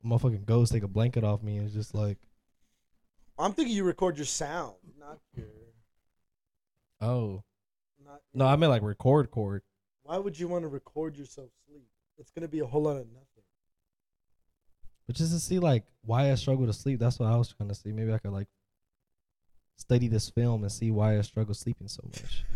[0.04, 2.18] motherfucking ghost take a blanket off me and it's just like
[3.38, 5.46] I'm thinking you record your sound, not your.
[7.04, 7.42] Oh
[8.04, 9.62] Not no I meant like record cord
[10.02, 11.86] Why would you want to record yourself sleep?
[12.18, 13.44] It's gonna be a whole lot of nothing.
[15.06, 17.68] but just to see like why I struggle to sleep that's what I was trying
[17.68, 18.48] to see maybe I could like
[19.76, 22.44] study this film and see why I struggle sleeping so much.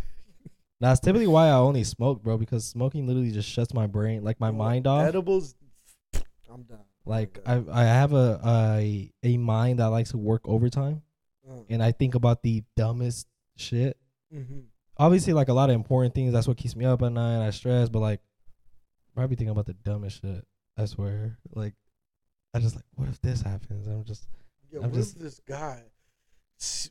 [0.81, 4.23] Now, that's typically why I only smoke, bro, because smoking literally just shuts my brain,
[4.23, 5.09] like my You mind off.
[5.09, 5.57] Edibles.
[6.49, 6.85] I'm done.
[7.05, 11.03] Like I, I have a, a a mind that likes to work overtime,
[11.45, 11.65] done.
[11.69, 13.27] and I think about the dumbest
[13.57, 13.97] shit.
[14.35, 14.65] Mhm.
[14.97, 16.33] Obviously, like a lot of important things.
[16.33, 17.47] That's what keeps me up at night.
[17.47, 18.21] I stress, but like,
[19.17, 20.47] I be thinking about the dumbest shit.
[20.77, 21.75] I swear, like,
[22.55, 23.87] I just like, what if this happens?
[23.87, 24.29] I'm just,
[24.71, 25.85] Yo, I'm what just- if this guy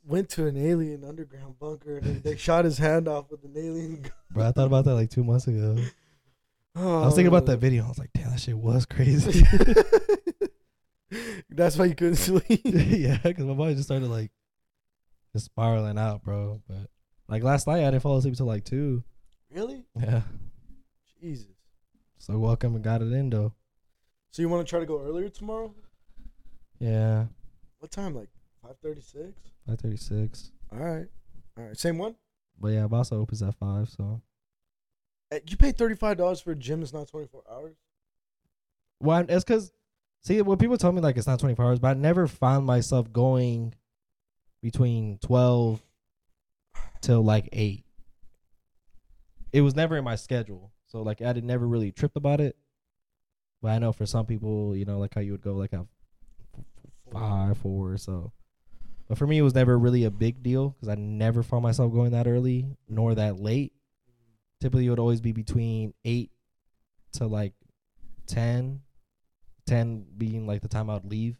[0.05, 4.01] went to an alien underground bunker and they shot his hand off with an alien
[4.01, 4.11] gun?
[4.31, 4.47] bro.
[4.47, 5.75] I thought about that like two months ago.
[6.75, 7.47] I was thinking about Oh.
[7.47, 7.85] that video.
[7.85, 9.43] I was like, damn, that shit was crazy.
[11.49, 12.61] That's why you couldn't sleep.
[12.63, 14.31] yeah, because my body just started like
[15.33, 16.61] just spiraling out, bro.
[16.67, 16.89] But
[17.27, 19.03] like last night, I didn't fall asleep until like two.
[19.51, 19.85] really?
[19.99, 20.21] Yeah.
[21.21, 21.47] Jesus.
[22.19, 23.53] So welcome and got it in though.
[24.31, 25.73] So you want to try to go earlier tomorrow?
[26.79, 27.25] Yeah.
[27.79, 28.15] What time?
[28.15, 28.29] Like
[28.61, 29.33] five thirty-six.
[29.67, 30.51] Five thirty six.
[30.71, 31.07] All right.
[31.57, 31.77] All right.
[31.77, 32.15] Same one.
[32.59, 34.21] But yeah, Vasa opens at five, so
[35.31, 37.75] Eh, You pay thirty-five dollars for a gym that's not twenty-four hours.
[38.99, 39.71] well, it's because
[40.21, 42.65] see when people tell me like it's not twenty four hours, but I never found
[42.65, 43.73] myself going
[44.61, 45.81] between twelve
[47.07, 47.85] till like eight.
[49.53, 52.57] It was never in my schedule, so like I did never really tripped about it.
[53.61, 55.87] But I know for some people, you know, like how you would go like a
[57.11, 58.33] five, four, or so.
[59.07, 61.93] But for me, it was never really a big deal because I never found myself
[61.93, 63.71] going that early nor that late.
[64.59, 66.31] Typically, it would always be between eight
[67.13, 67.53] to like
[68.27, 68.81] 10,
[69.65, 71.37] 10 being like the time I would leave.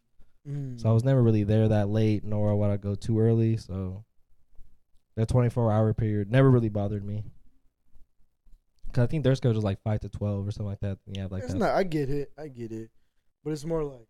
[0.47, 0.81] Mm.
[0.81, 3.57] So I was never really there that late, nor would I go too early.
[3.57, 4.05] So
[5.17, 7.23] that 24 hour period never really bothered me.
[8.93, 10.97] Cause I think their schedule is like 5 to 12 or something like that.
[11.07, 11.75] Yeah, like it's that not.
[11.75, 12.31] I get it.
[12.37, 12.89] I get it.
[13.43, 14.07] But it's more like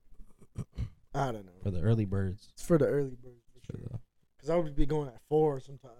[1.16, 1.52] I don't know.
[1.64, 2.50] for the early birds.
[2.54, 4.00] It's for the early birds for sure.
[4.38, 5.96] Because I would be going at four sometimes.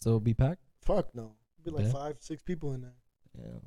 [0.00, 0.62] so it'll be packed?
[0.82, 1.34] Fuck no.
[1.62, 1.98] It'd be like Yeah.
[1.98, 2.96] five, six people in there.
[3.38, 3.44] Yeah.
[3.44, 3.62] And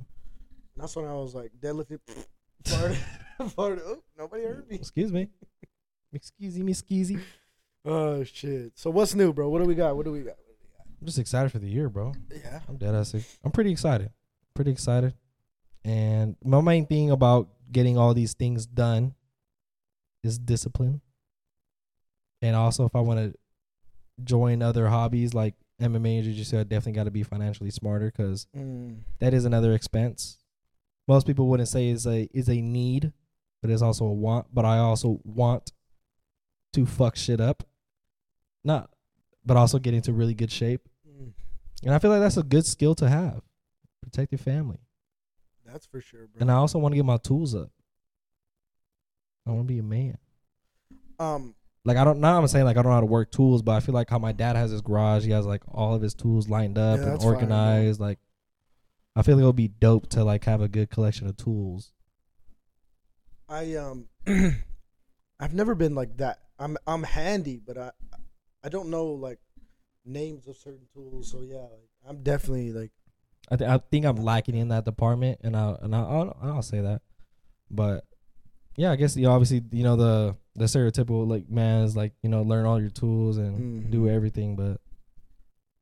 [0.84, 2.00] that's when I was like deadlifting.
[2.66, 2.98] farted,
[3.40, 3.82] farted.
[3.86, 4.76] Oh, nobody heard me.
[4.76, 5.30] Excuse me.
[6.14, 7.22] Excuse me, skeezy.
[7.86, 8.74] Oh shit.
[8.76, 9.50] So what's new, bro?
[9.50, 9.96] What do we got?
[9.96, 10.36] What do we got?
[11.00, 12.14] I'm just excited for the year, bro.
[12.30, 12.60] Yeah.
[12.70, 13.16] I'm dead ass.
[13.16, 14.12] ex- I'm pretty excited.
[14.54, 15.16] Pretty excited.
[15.84, 19.16] And my main thing about getting all these things done
[20.24, 21.02] is discipline.
[22.44, 23.34] And also, if I want to
[24.24, 28.46] join other hobbies like MMA and jiu-jitsu, I definitely got to be financially smarter because
[28.56, 28.98] Mm.
[29.20, 30.38] that is another expense.
[31.08, 33.12] Most people wouldn't say is a is a need,
[33.64, 34.54] but it's also a want.
[34.54, 35.72] But I also want
[36.74, 37.64] to fuck shit up,
[38.64, 38.90] not,
[39.46, 40.82] but also get into really good shape.
[41.10, 41.32] Mm.
[41.84, 43.42] And I feel like that's a good skill to have.
[44.02, 44.80] Protect your family.
[45.66, 46.42] That's for sure, bro.
[46.42, 47.70] And I also want to get my tools up.
[49.48, 50.18] I want to be a man.
[51.20, 51.56] um.
[51.84, 53.72] Like I don't now I'm saying like I don't know how to work tools, but
[53.72, 56.14] I feel like how my dad has his garage, he has like all of his
[56.14, 58.00] tools lined up Yeah, and organized.
[58.00, 58.20] like
[59.16, 61.92] I feel like it'll be dope to like have a good collection of tools.
[63.50, 64.08] I um.
[65.40, 66.38] I've never been like that.
[66.60, 67.92] I'm I'm handy, but I
[68.64, 69.40] I don't know like
[70.06, 71.32] names of certain tools.
[71.32, 72.92] So yeah, like, I'm definitely like
[73.50, 76.62] I, th- I think I'm lacking in that department, and I and I, I'll, I'll
[76.62, 77.02] say that.
[77.70, 78.06] But
[78.78, 82.14] yeah, I guess you know, obviously you know the the stereotypical like man is like
[82.24, 84.16] you know learn all your tools and do Mhm.
[84.16, 84.80] everything, but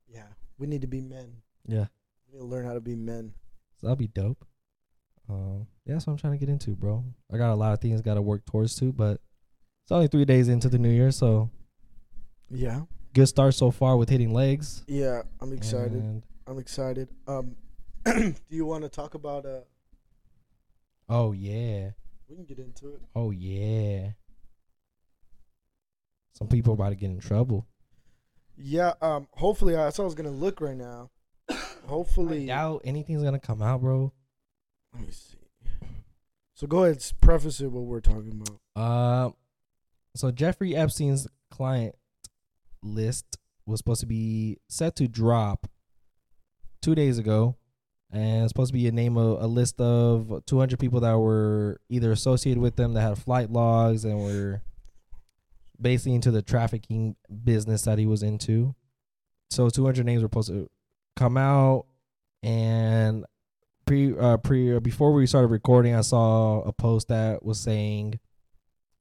[0.08, 0.28] yeah.
[0.58, 1.38] We need to be men.
[1.68, 1.88] yeah,
[2.28, 3.34] We need to learn how to be men.
[3.78, 4.46] so that'll be dope.
[5.30, 7.04] Um, yeah, that's what I'm trying to get into, bro.
[7.32, 9.22] I got a lot of things got to work towards too, but
[9.84, 11.50] it's only three days into the new year, so
[12.52, 12.82] Yeah.
[13.14, 14.84] good start so far with hitting legs.
[14.88, 15.24] Yeah.
[15.42, 15.94] I'm excited.
[15.94, 17.10] And- I'm excited.
[17.28, 17.56] Um.
[18.06, 19.60] do you want to talk about uh?
[21.10, 21.92] oh yeah,
[22.28, 23.02] We can get into it.
[23.16, 24.12] oh yeah.
[26.34, 27.68] Some people about to get in trouble.
[28.58, 28.94] Yeah.
[29.02, 29.28] Um.
[29.34, 31.12] Hopefully, that's how I was gonna look right now.
[31.88, 32.44] Hopefully.
[32.52, 34.12] I doubt anything's gonna come out, bro.
[34.94, 35.38] Let me see.
[36.56, 38.60] So go ahead, preface it what we're talking about.
[38.82, 39.32] Uh,
[40.16, 41.96] so Jeffrey Epstein's client
[42.84, 45.68] list was supposed to be set to drop
[46.82, 47.56] two days ago,
[48.12, 51.80] and it's supposed to be a name of a list of 200 people that were
[51.90, 54.62] either associated with them that had flight logs and were
[55.80, 58.76] basically into the trafficking business that he was into.
[59.52, 60.70] So 200 names were supposed to
[61.16, 61.86] come out
[62.44, 63.26] and
[63.86, 68.20] pre uh pre uh, before we started recording, I saw a post that was saying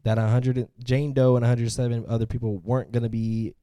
[0.04, 3.54] that 100 Jane Doe and 107 other people weren't gonna be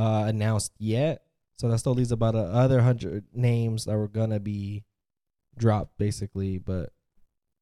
[0.00, 1.22] uh announced yet.
[1.58, 4.84] So that still leaves about a other hundred names that were gonna be
[5.58, 6.92] dropped, basically, but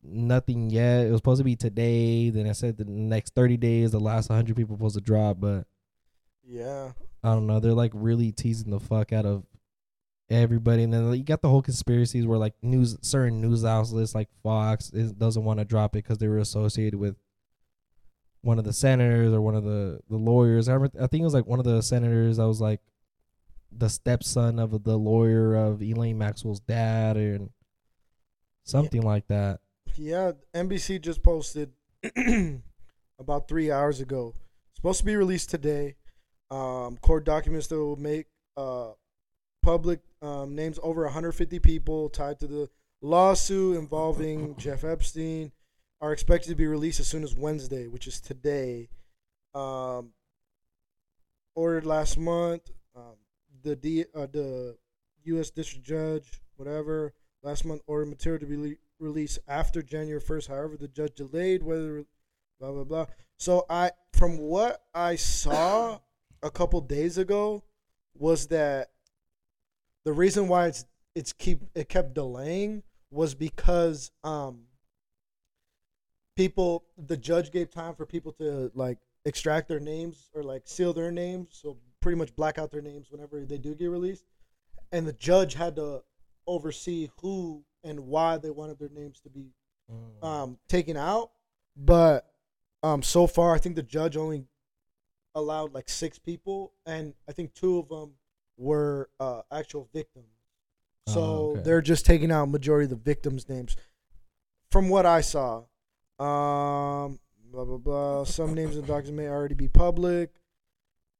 [0.02, 1.06] nothing yet.
[1.06, 2.30] It was supposed to be today.
[2.30, 5.66] Then I said the next 30 days, the last 100 people supposed to drop, but
[6.44, 6.92] Yeah.
[7.24, 7.58] I don't know.
[7.58, 9.44] They're like really teasing the fuck out of
[10.30, 14.28] everybody, and then you got the whole conspiracies where like news, certain news outlets like
[14.42, 17.16] Fox is, doesn't want to drop it because they were associated with
[18.48, 20.70] one of the senators or one of the the lawyers.
[20.70, 22.80] I, remember, I think it was like one of the senators I was like
[23.70, 27.50] the stepson of the lawyer of Ghislaine Maxwell's dad, and
[28.64, 29.60] something like that.
[29.96, 31.72] Yeah, NBC just posted
[33.18, 34.34] about three hours ago.
[34.76, 35.96] Supposed to be released today.
[36.50, 38.92] Um, court documents that will make uh,
[39.62, 42.70] public um, names over 150 people tied to the
[43.02, 45.52] lawsuit involving Jeff Epstein
[46.00, 48.88] are expected to be released as soon as Wednesday, which is today.
[49.54, 50.12] Um,
[51.54, 52.70] ordered last month.
[52.94, 53.16] Um,
[53.62, 54.76] the D, uh, the
[55.24, 55.50] U.S.
[55.50, 60.48] District Judge, whatever, last month ordered material to be le- released after January 1st.
[60.48, 62.04] However, the judge delayed whether
[62.60, 63.06] blah blah blah.
[63.36, 65.98] So I, from what I saw
[66.42, 67.64] a couple days ago,
[68.14, 68.90] was that
[70.04, 70.84] the reason why it's
[71.14, 74.67] it's keep it kept delaying was because um
[76.38, 80.92] people the judge gave time for people to like extract their names or like seal
[80.92, 84.24] their names so pretty much black out their names whenever they do get released.
[84.92, 86.02] And the judge had to
[86.46, 89.52] oversee who and why they wanted their names to be
[90.22, 91.30] um taken out.
[91.76, 92.24] But
[92.84, 94.44] um so far i think the judge only
[95.34, 98.12] allowed like six people and i think two of them
[98.56, 100.26] were uh actual victims.
[101.08, 101.62] So Oh, okay.
[101.62, 103.74] they're just taking out majority of the victims names.
[104.70, 105.64] From what i saw
[106.18, 107.18] um
[107.50, 110.30] blah blah blah some names and documents may already be public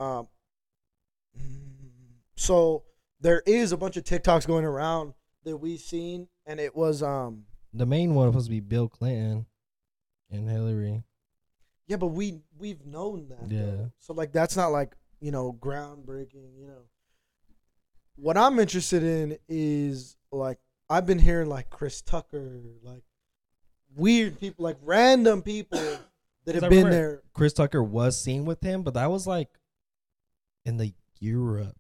[0.01, 0.27] um
[2.37, 2.83] so
[3.21, 7.45] there is a bunch of tiktoks going around that we've seen and it was um
[7.73, 9.47] The main one was supposed to be Bill Clinton
[10.31, 11.05] and Hillary.
[11.87, 13.51] Yeah, but we we've known that.
[13.51, 13.61] Yeah.
[13.65, 13.93] though.
[13.99, 16.59] So like that's not like you know groundbreaking.
[16.59, 16.83] You know.
[18.17, 20.59] What I'm interested in is like
[20.91, 23.05] I've been hearing like Chris Tucker, like
[23.97, 25.79] weird people, like random people
[26.45, 27.23] that have I been there.
[27.33, 29.49] Chris Tucker was seen with him, but that was like
[30.65, 31.77] in the Europe.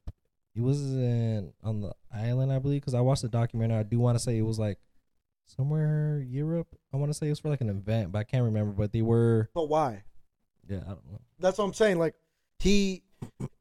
[0.54, 3.78] He was in on the island, I believe, because I watched the documentary.
[3.78, 4.78] I do want to say it was like
[5.46, 6.66] somewhere Europe.
[6.92, 8.72] I want to say it was for like an event, but I can't remember.
[8.72, 10.02] But they were, But why?
[10.68, 11.20] yeah, I don't know.
[11.38, 11.98] That's what I'm saying.
[11.98, 12.14] Like
[12.58, 13.02] he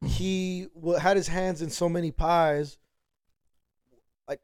[0.05, 0.67] he
[0.99, 2.77] had his hands in so many pies.
[4.27, 4.41] Like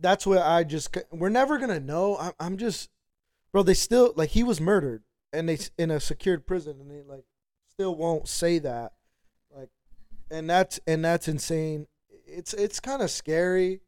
[0.00, 2.16] that's what I just we're never gonna know.
[2.18, 2.90] I'm I'm just
[3.52, 3.62] bro.
[3.62, 7.24] They still like he was murdered and they in a secured prison and they like
[7.70, 8.92] still won't say that.
[9.54, 9.70] Like,
[10.30, 11.86] and that's and that's insane.
[12.26, 13.80] It's it's kind of scary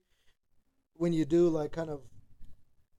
[0.95, 2.01] when you do like kind of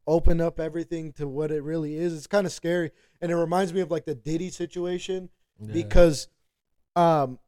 [0.07, 2.13] open up everything to what it really is.
[2.13, 2.91] It's kind of scary,
[3.21, 5.73] and it reminds me of like the Diddy situation Yeah.
[5.73, 6.27] because
[6.95, 7.39] um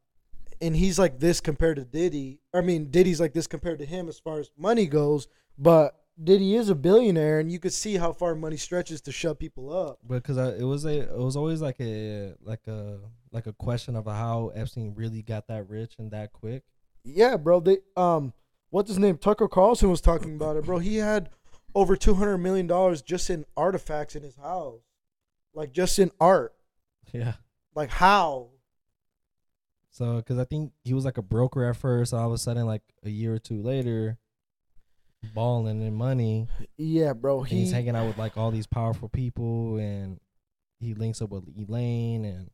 [0.59, 2.39] and he's like this compared to Diddy.
[2.53, 6.55] I mean, Diddy's like this compared to him as far as money goes, but Diddy
[6.55, 9.99] is a billionaire and you could see how far money stretches to shut people up.
[10.07, 12.99] because it was a it was always like a like a
[13.31, 16.63] like a question of how Epstein really got that rich and that quick.
[17.03, 17.59] Yeah, bro.
[17.59, 18.33] They um
[18.71, 19.17] what's his name?
[19.17, 20.79] Tucker Carlson was talking about it, bro.
[20.79, 21.29] He had
[21.75, 24.81] over 200 million dollars just in artifacts in his house.
[25.53, 26.53] Like just in art.
[27.13, 27.33] Yeah.
[27.75, 28.49] Like how?
[29.91, 32.65] So, because I think he was like a broker at first, all of a sudden,
[32.65, 34.17] like a year or two later,
[35.33, 36.47] balling in money,
[36.77, 37.39] Yeah, bro.
[37.41, 40.19] and he's hanging out with like all these powerful people, and
[40.79, 42.49] he links up with Ghislaine, and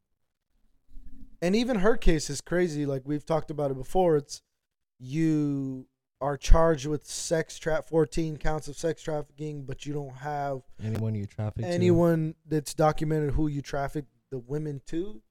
[1.42, 2.86] and even her case is crazy.
[2.86, 4.16] Like we've talked about it before.
[4.18, 4.42] It's
[5.00, 5.88] you
[6.22, 11.14] are charged with sex trap 14 counts of sex trafficking, but you don't have anyone
[11.16, 11.70] you traffic to.
[11.70, 15.22] anyone that's documented who you traffic the women to.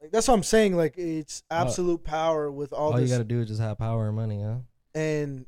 [0.00, 0.76] Like that's what I'm saying.
[0.76, 4.16] Like it's absolute power with all, all you gotta do is just have power and
[4.16, 4.56] money, huh?
[4.94, 5.44] and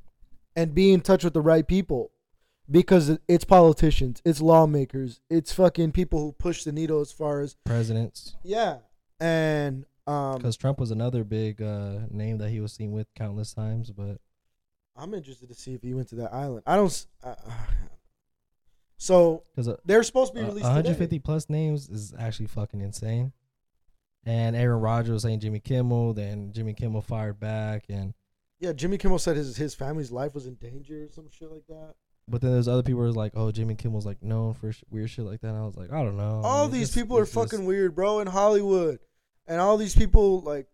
[0.57, 2.11] and be in touch with the right people
[2.71, 7.55] because it's politicians, it's lawmakers, it's fucking people who push the needle as far as
[7.65, 8.79] Presidents, yeah.
[9.21, 13.53] And um because Trump was another big uh, name that he was seen with countless
[13.55, 14.19] times, but
[14.97, 16.63] I'm interested to see if he went to that island.
[16.67, 17.07] I don't.
[17.25, 17.35] Uh,
[18.97, 21.19] so because they're supposed to be Uh, released 150 today.
[21.25, 23.33] plus names is actually fucking insane.
[24.25, 28.15] And Aaron Rodgers was saying Jimmy Kimmel, then Jimmy Kimmel fired back, and
[28.63, 31.67] Yeah, Jimmy Kimmel said his his family's life was in danger or some shit like
[31.69, 31.95] that.
[32.29, 34.85] But then there's other people who was like, "Oh, Jimmy Kimmel's like known for sh-
[34.89, 36.41] weird shit like that." And I was like, I don't know.
[36.45, 39.01] I all mean, these it's- people are just- fucking weird, bro, in Hollywood,
[39.49, 40.69] and all these people like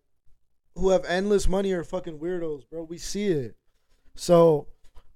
[0.74, 2.82] who have endless money are fucking weirdos, bro.
[2.84, 3.57] We see it.
[4.14, 4.66] So,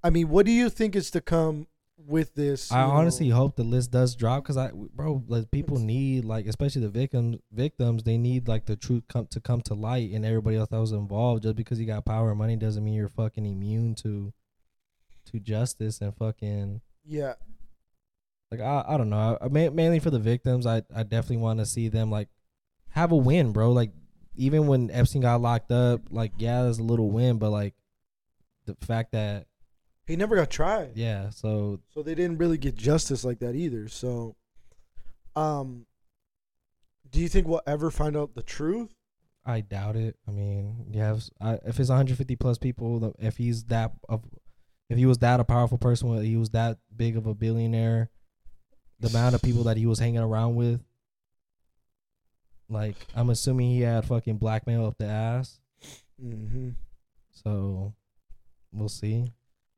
[0.03, 1.67] I mean, what do you think is to come
[2.07, 2.71] with this?
[2.73, 2.93] I know?
[2.93, 6.89] honestly hope the list does drop because I, bro, like people need like, especially the
[6.89, 10.69] victims, victims, they need like the truth come to come to light, and everybody else
[10.71, 11.43] that was involved.
[11.43, 14.33] Just because you got power and money doesn't mean you're fucking immune to,
[15.31, 17.35] to justice and fucking yeah,
[18.51, 19.39] like I, I don't know.
[19.41, 22.29] I, I mainly for the victims, I, I definitely want to see them like
[22.91, 23.73] have a win, bro.
[23.73, 23.91] Like
[24.37, 27.75] even when Epstein got locked up, like yeah, there's a little win, but like
[28.67, 29.47] the fact that
[30.07, 30.93] he never got tried.
[30.95, 33.89] yeah, so so they didn't really get justice like that either.
[33.89, 34.37] So,
[35.37, 35.87] um,
[37.11, 38.95] do you think we'll ever find out the truth?
[39.45, 40.17] I doubt it.
[40.27, 44.23] I mean, you have I, if it's 150 plus people, if he's that of,
[44.89, 48.11] if he was that a powerful person, he was that big of a billionaire,
[49.01, 50.81] the amount of people that he was hanging around with,
[52.69, 55.61] like I'm assuming he had fucking blackmail up the ass.
[56.23, 56.71] Mm-hmm.
[57.33, 57.95] So
[58.73, 59.33] we'll see.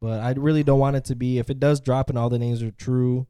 [0.04, 2.38] But I really don't want it to be if it does drop and all the
[2.38, 3.26] names are true,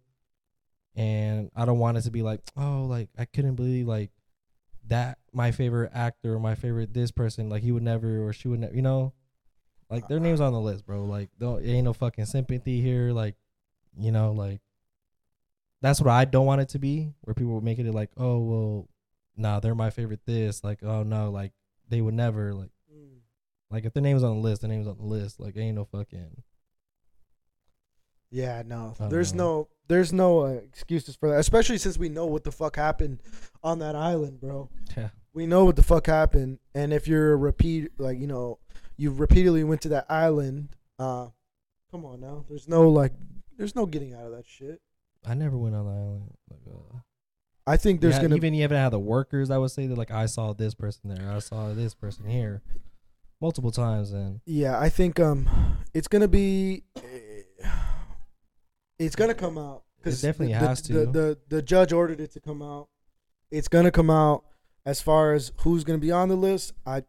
[0.96, 4.10] and I don't want it to be like, oh, like I couldn't believe like
[4.88, 8.48] that my favorite actor or my favorite this person like he would never or she
[8.48, 9.12] would never, you know,
[9.88, 11.04] like their names on the list, bro.
[11.04, 13.36] Like don't it ain't no fucking sympathy here, like
[13.96, 14.60] you know, like
[15.80, 18.38] that's what I don't want it to be, where people would make it like, oh
[18.40, 18.88] well,
[19.36, 21.52] nah, they're my favorite this, like oh no, like
[21.88, 22.70] they would never like.
[22.92, 23.18] Mm.
[23.70, 25.38] Like if their name's on the list, their name's on the list.
[25.38, 26.42] Like ain't no fucking.
[28.34, 29.44] Yeah, no, there's know.
[29.44, 31.38] no, there's no uh, excuses for that.
[31.38, 33.20] Especially since we know what the fuck happened
[33.62, 34.68] on that island, bro.
[34.96, 35.10] Yeah.
[35.32, 38.58] We know what the fuck happened, and if you're a repeat, like you know,
[38.96, 40.70] you repeatedly went to that island.
[40.98, 41.28] Uh,
[41.92, 43.12] come on now, there's no like,
[43.56, 44.80] there's no getting out of that shit.
[45.24, 46.34] I never went on the island.
[46.50, 46.98] Like, uh,
[47.68, 49.48] I think there's yeah, gonna even even have the workers.
[49.48, 52.62] I would say that like I saw this person there, I saw this person here,
[53.40, 55.48] multiple times, and Yeah, I think um,
[55.94, 57.68] it's gonna be, eh,
[58.98, 60.92] it's gonna come out It definitely the, has to.
[60.92, 62.88] The, the the judge ordered it to come out.
[63.50, 64.44] It's gonna come out.
[64.86, 67.04] As far as who's gonna be on the list, I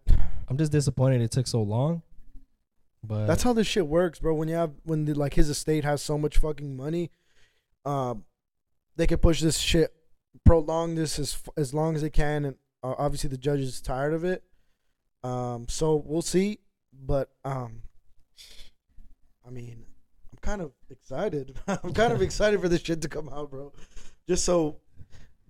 [0.48, 2.04] I'm just disappointed it took so long.
[3.04, 4.34] But that's how this shit works, bro.
[4.34, 7.12] When you have when the, like his estate has so much fucking money,
[7.86, 8.26] um,
[8.96, 9.94] they can push this shit,
[10.46, 14.14] prolong this as as long as they can, and uh, obviously the judge is tired
[14.14, 14.44] of it.
[15.24, 16.60] Um, so we'll see,
[16.94, 17.82] but um,
[19.46, 19.86] I mean,
[20.46, 21.58] kind of excited.
[21.68, 23.74] I'm kind of excited for this shit to come out, bro.
[24.28, 24.78] Just so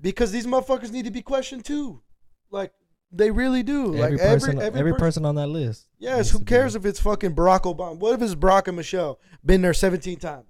[0.02, 2.02] because these motherfuckers need to be questioned too,
[2.50, 2.72] like
[3.12, 3.96] they really do.
[3.96, 5.88] every like person, every every, per- person on that list.
[6.00, 7.98] Yes, who cares if it's fucking Barack Obama?
[7.98, 9.20] What if it's Barack and Michelle?
[9.46, 10.48] Been there 17 times.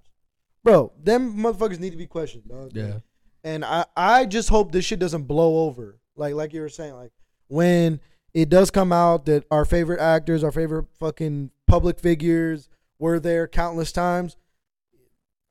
[0.62, 2.72] Bro, them motherfuckers need to be questioned, dog.
[2.74, 2.98] Yeah,
[3.44, 5.98] And I, I just hope this shit doesn't blow over.
[6.16, 7.12] Like like you were saying, like
[7.48, 8.00] when
[8.34, 12.68] it does come out that our favorite actors, our favorite fucking public figures
[12.98, 14.36] were there countless times.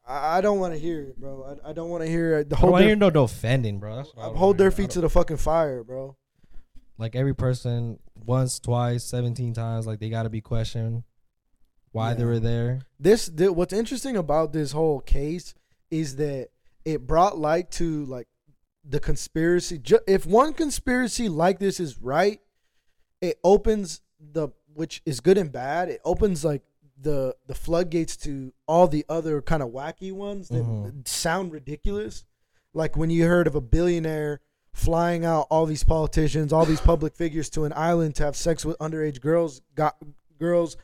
[0.06, 1.58] I, I don't want to hear it, bro.
[1.66, 2.50] I, I don't want to hear it.
[2.50, 3.96] The I don't want to their, hear no defending, bro.
[3.98, 6.16] That's what I hold their feet to the fucking fire, bro.
[6.98, 9.88] like every person once, twice, seventeen times.
[9.88, 11.04] Like they got to be questioned
[11.96, 12.82] why they were there.
[13.00, 15.54] this the, what's interesting about this whole case
[15.90, 16.50] is that
[16.84, 18.28] it brought light to like
[18.84, 22.42] the conspiracy Ju- if one conspiracy like this is right
[23.22, 26.64] it opens the which is good and bad it opens like
[27.06, 31.08] the the floodgates to all the other kind of wacky ones that Mhm.
[31.08, 32.26] sound ridiculous
[32.74, 34.42] like when you heard of a billionaire
[34.74, 38.66] flying out all these politicians all these public figures to an island to have sex
[38.66, 39.96] with underage girls got
[40.40, 40.76] girls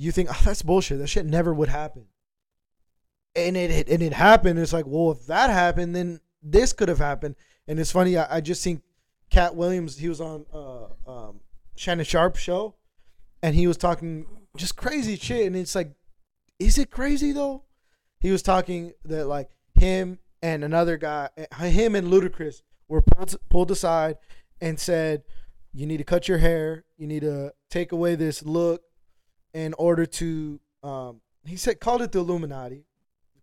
[0.00, 0.98] you think oh, that's bullshit.
[0.98, 2.06] That shit never would happen.
[3.34, 4.56] And it, it and it happened.
[4.60, 7.34] It's like, well, if that happened, then this could have happened.
[7.66, 8.16] And it's funny.
[8.16, 8.80] I, I just seen
[9.28, 9.98] Katt Williams.
[9.98, 11.40] He was on uh, um,
[11.74, 12.76] Shannon Sharpe show,
[13.42, 14.26] and he was talking
[14.58, 15.46] just crazy shit.
[15.46, 15.92] And it's like,
[16.58, 17.64] is it crazy though?
[18.20, 21.30] He was talking that like him and another guy,
[21.60, 24.16] him and Ludacris were pulled pulled aside
[24.60, 25.22] and said,
[25.72, 26.84] "You need to cut your hair.
[26.96, 28.82] You need to take away this look."
[29.54, 32.84] in order to um he said called it the Illuminati,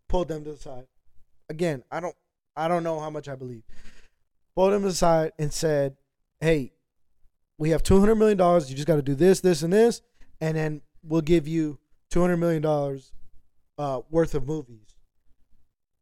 [0.08, 0.86] pulled them to the side.
[1.50, 2.16] Again, I don't
[2.56, 3.64] I don't know how much I believe.
[4.56, 5.98] Pulled them to the side and said,
[6.40, 6.74] Hey,
[7.58, 10.02] we have two hundred million dollars, you just gotta do this, this, and this,
[10.40, 11.80] and then we'll give you
[12.10, 13.12] two hundred million dollars
[13.78, 14.96] uh worth of movies.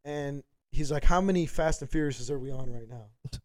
[0.05, 3.07] And he's like, How many Fast and Furious are we on right now?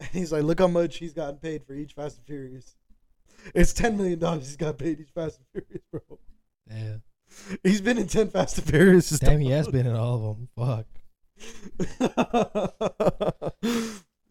[0.00, 2.74] And he's like, Look how much he's gotten paid for each Fast and Furious.
[3.54, 4.98] It's ten million dollars he's got paid.
[4.98, 6.18] He's Fast and Furious, bro.
[6.70, 6.96] Yeah.
[7.62, 9.10] He's been in ten Fast and Furious.
[9.10, 10.48] Damn, he has been in all of them.
[10.56, 10.86] Fuck.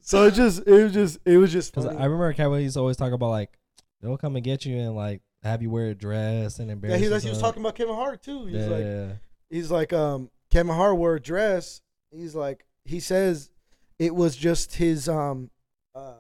[0.02, 1.72] so it just, it was just, it was just.
[1.72, 1.98] Because Funny.
[1.98, 3.58] I remember Cowboy used to always talk about like
[4.02, 7.00] they'll come and get you and like have you wear a dress and yeah, embarrass.
[7.00, 8.46] he, he was talking about Kevin Hart too.
[8.46, 9.18] He's yeah, like,
[9.50, 11.82] he's like, um, Kevin Hart wore a dress.
[12.12, 13.50] He's like, he says
[13.98, 15.52] it was just his um,
[15.96, 16.14] uh,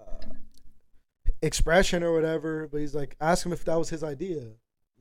[1.41, 2.67] expression or whatever.
[2.71, 4.51] But he's like, ask him if that was his idea.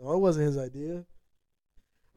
[0.00, 1.04] No, it wasn't his idea.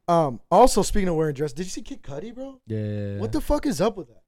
[0.07, 0.39] Um.
[0.49, 2.59] Also, speaking of wearing dress, did you see Kid Cudi, bro?
[2.65, 3.17] yeah.
[3.17, 4.23] What the fuck is up with that?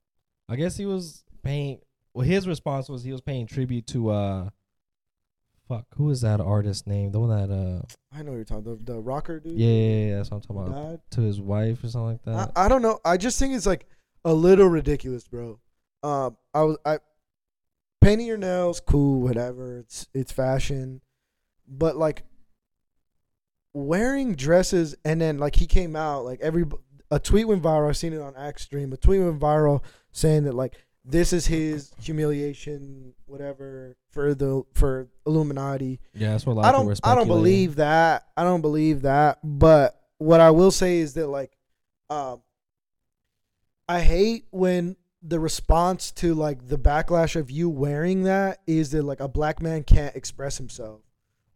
[0.47, 1.79] I guess he was paying.
[2.13, 4.49] Well, his response was he was paying tribute to uh,
[5.67, 7.11] fuck, who is that artist name?
[7.11, 7.81] The one that uh,
[8.17, 8.63] I know you're talking.
[8.63, 9.57] The, the rocker dude.
[9.57, 10.89] yeah, yeah, yeah, that's what I'm talking about.
[10.91, 10.99] died.
[11.11, 12.51] To his wife or something like that.
[12.55, 12.99] I, I don't know.
[13.03, 13.85] I just think it's like
[14.25, 15.59] a little ridiculous, bro.
[16.03, 16.99] Um, I was I
[18.01, 19.77] painting your nails, cool, whatever.
[19.79, 21.01] It's it's fashion,
[21.67, 22.23] but like
[23.73, 26.63] wearing dresses and then like he came out like every
[27.09, 27.89] a tweet went viral.
[27.89, 28.91] I've seen it on Axe Stream.
[28.93, 29.81] A tweet went viral
[30.11, 30.73] saying that like
[31.05, 35.99] this is his humiliation, whatever for the for Illuminati.
[36.13, 38.27] yeah, that's what a lot I of people don't were I don't believe that.
[38.37, 39.39] I don't believe that.
[39.43, 41.57] But what I will say is that like
[42.09, 42.41] um
[43.87, 49.03] I hate when the response to like the backlash of you wearing that is that
[49.03, 51.01] like a black man can't express himself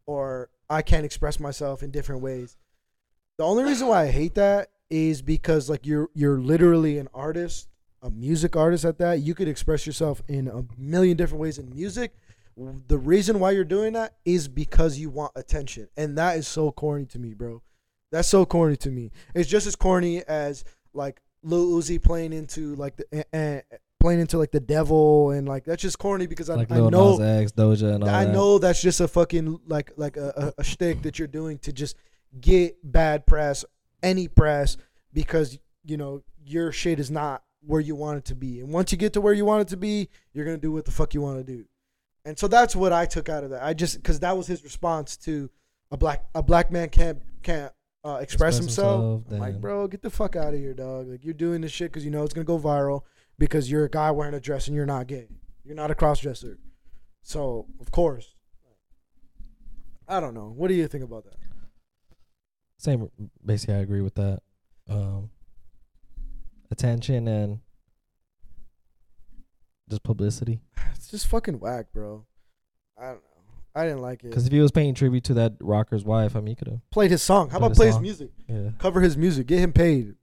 [0.05, 2.57] or I can't express myself in different ways.
[3.37, 7.67] The only reason why I hate that is because like you're you're literally an artist,
[8.07, 9.19] a music artist at that.
[9.19, 12.15] You could express yourself in a million different ways in music.
[12.87, 15.89] The reason why you're doing that is because you want attention.
[15.95, 17.61] And that is so corny to me, bro.
[18.11, 19.11] That's so corny to me.
[19.35, 20.63] It's just as corny as
[20.93, 25.65] like Lil Uzi playing into like the uh, playing into like the devil and like
[25.65, 28.33] that's just corny because I, Like I know X, Doja, and all I that.
[28.33, 31.73] know that's just a fucking like like a, a, a shtick that you're doing to
[31.73, 31.95] just
[32.39, 33.65] get bad press,
[34.01, 34.77] any press,
[35.13, 38.59] because you know your shit is not where you want it to be.
[38.61, 40.85] And once you get to where you want it to be, you're gonna do what
[40.85, 41.65] the fuck you want to do.
[42.25, 43.63] And so that's what I took out of that.
[43.63, 45.49] I just because that was his response to
[45.91, 47.71] a black a black man can't can't
[48.03, 49.23] uh, express, Express himself.
[49.23, 51.07] himself, I'm like, bro, get the fuck out of here, dog.
[51.07, 53.03] Like you're doing this shit because you know it's gonna go viral
[53.37, 55.27] because you're a guy wearing a dress and you're not gay.
[55.63, 56.57] You're not a crossdresser.
[57.23, 58.35] So of course,
[60.07, 60.53] I don't know.
[60.55, 61.35] What do you think about that?
[62.77, 63.09] Same,
[63.43, 64.39] basically, I agree with that.
[64.89, 65.31] Um,
[66.71, 67.59] attention and
[69.89, 70.59] just publicity.
[70.95, 72.25] It's just fucking whack, bro.
[72.99, 73.21] I don't know.
[73.75, 74.29] I didn't like it.
[74.29, 76.79] Because if he was paying tribute to that rocker's wife, I mean, he could have.
[76.89, 77.49] Played his song.
[77.49, 78.31] How about his play his music?
[78.49, 78.69] Yeah.
[78.79, 79.45] Cover his music.
[79.47, 80.15] Get him paid.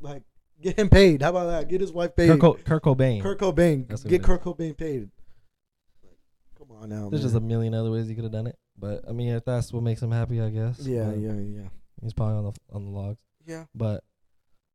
[0.00, 0.24] Like
[0.60, 1.22] get him paid.
[1.22, 1.68] How about that?
[1.68, 2.28] Get his wife paid.
[2.28, 3.22] Kurt, Co- Kurt Cobain.
[3.22, 3.88] Kurt Cobain.
[3.88, 5.08] That's Get Kurt Cobain paid.
[6.04, 6.18] Like,
[6.58, 7.30] come on now, There's man.
[7.30, 8.58] just a million other ways he could have done it.
[8.76, 10.80] But I mean, if that's what makes him happy, I guess.
[10.80, 11.68] yeah, yeah, yeah,
[12.02, 13.18] He's probably on the on the logs.
[13.46, 13.64] yeah.
[13.74, 14.02] But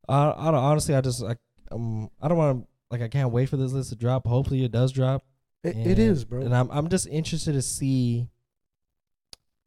[0.08, 1.36] I, I don't honestly, I just I
[1.72, 4.26] um I don't want to like I can't wait for this list to drop.
[4.26, 5.24] Hopefully, it does drop.
[5.62, 6.42] It, And- it is, bro.
[6.42, 8.28] And I'm I'm just interested to see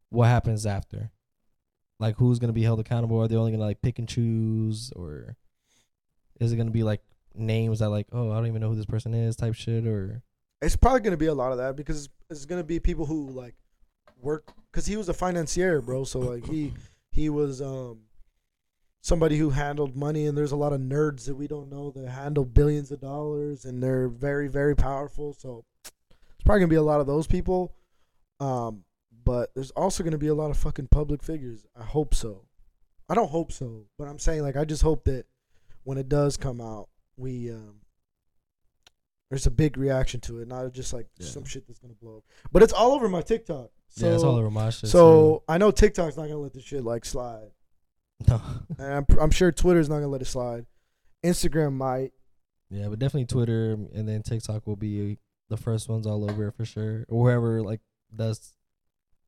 [0.10, 1.12] what happens after.
[2.00, 3.20] Like who's gonna be held accountable?
[3.22, 5.36] Are they only gonna like pick and choose, or
[6.40, 7.02] is it gonna be like
[7.34, 10.24] names that like oh I don't even know who this person is type shit or
[10.60, 13.30] it's probably gonna be a lot of that because it's, it's gonna be people who
[13.30, 13.54] like
[14.22, 16.04] work because he was a financier, bro.
[16.04, 16.74] So like he
[17.12, 18.00] he was um
[19.02, 22.10] somebody who handled money, and there's a lot of nerds that we don't know that
[22.10, 25.34] handle billions of dollars, and they're very very powerful.
[25.34, 27.74] So it's probably gonna be a lot of those people.
[28.40, 28.84] Um,
[29.24, 31.66] but there's also gonna be a lot of fucking public figures.
[31.80, 32.46] I hope so.
[33.10, 35.26] I don't hope so, but I'm saying like I just hope that
[35.84, 37.82] when it does come out, we um
[39.30, 41.28] there's a big reaction to it, not just like Yeah.
[41.28, 42.24] some shit that's gonna blow up.
[42.52, 43.70] But it's all over my TikTok.
[43.90, 44.90] So yeah, it's all over my shit.
[44.90, 47.52] so I know TikTok's not gonna let this shit like slide, too.
[48.28, 48.42] No.
[48.80, 50.66] and I'm I'm sure Twitter's not gonna let it slide.
[51.26, 52.12] Instagram might.
[52.70, 55.18] yeah, but definitely Twitter and then TikTok will be
[55.50, 57.06] the first ones all over for sure.
[57.10, 57.82] Or whoever like
[58.16, 58.54] does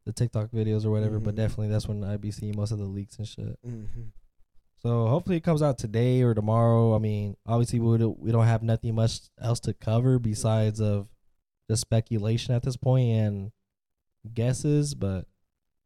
[0.05, 1.19] the TikTok videos or whatever.
[1.19, 1.37] But Mhm.
[1.37, 3.57] definitely that's when I'd be seeing most of the leaks and shit.
[3.65, 4.01] Mm-hmm.
[4.81, 6.95] So hopefully it comes out today or tomorrow.
[6.95, 11.07] I mean, obviously we don't, we don't have nothing much else to cover besides of
[11.67, 13.51] the speculation at this point and
[14.33, 14.95] guesses.
[14.95, 15.25] But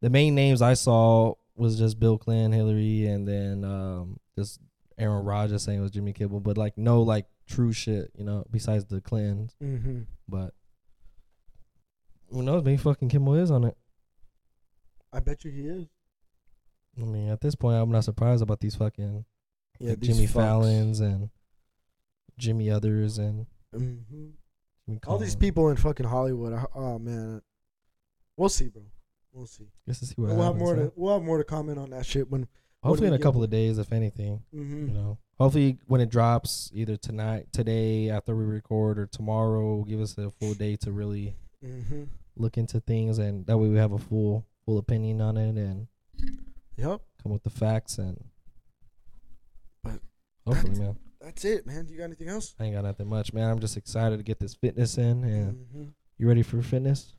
[0.02, 4.60] the main names I saw was just Bill Clinton, Hillary, and then um, just
[4.98, 6.40] Aaron Rodgers saying it was Jimmy Kimmel.
[6.40, 9.56] But like no like true shit, you know, besides the Clintons.
[9.62, 10.02] Mm-hmm.
[10.28, 10.54] But
[12.30, 12.64] who knows?
[12.64, 13.78] Maybe fucking Kimmel is on it.
[15.12, 15.88] I bet you he is.
[17.00, 19.26] I mean, at this point, I'm not surprised about these fucking
[19.80, 20.34] Yeah, like these Jimmy fucks.
[20.34, 21.30] Fallons and
[22.38, 24.34] Jimmy Others and Mhm.
[24.86, 26.66] Jimmy All these people in fucking Hollywood.
[26.76, 27.42] Oh man,
[28.38, 28.84] we'll see, bro.
[29.34, 29.72] We'll see.
[29.88, 30.82] To see what we'll have more huh?
[30.84, 32.48] to we'll have more to comment on that shit when.
[32.84, 34.44] Hopefully in a couple of days, if anything.
[34.54, 34.88] Mm-hmm.
[34.90, 40.02] You know, hopefully when it drops, either tonight, today after we record, or tomorrow, give
[40.02, 41.36] us a full day to really
[41.66, 42.04] Mm-hmm.
[42.36, 45.88] look into things, and that way we have a full full opinion on it and
[46.76, 47.00] Yep.
[47.24, 48.22] come with the facts and.
[49.84, 50.00] But
[50.46, 50.98] Hopefully, man.
[51.22, 51.86] That's it, man.
[51.86, 52.54] Do you got anything else?
[52.60, 53.50] I ain't got nothing much, man.
[53.50, 55.24] I'm just excited to get this fitness in.
[55.24, 55.84] And Mm-hmm.
[56.18, 57.14] you ready for fitness?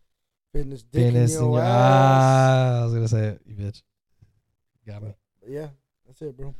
[0.55, 1.71] Fitness, dick fitness in in your your ass.
[1.75, 3.83] ah, I was gonna say it, you bitch.
[4.87, 5.15] Got me.
[5.47, 5.69] Yeah,
[6.07, 6.55] that's it, bro.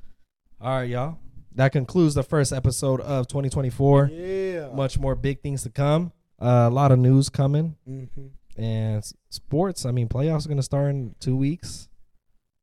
[0.61, 1.19] All right, y'all.
[1.55, 4.11] That concludes the first episode of 2024.
[4.13, 4.69] Yeah.
[4.75, 6.13] Much more big things to come.
[6.41, 8.61] Uh, a lot of news coming Mm-hmm.
[8.61, 9.87] and sports.
[9.87, 11.89] I mean, playoffs are gonna start in two weeks.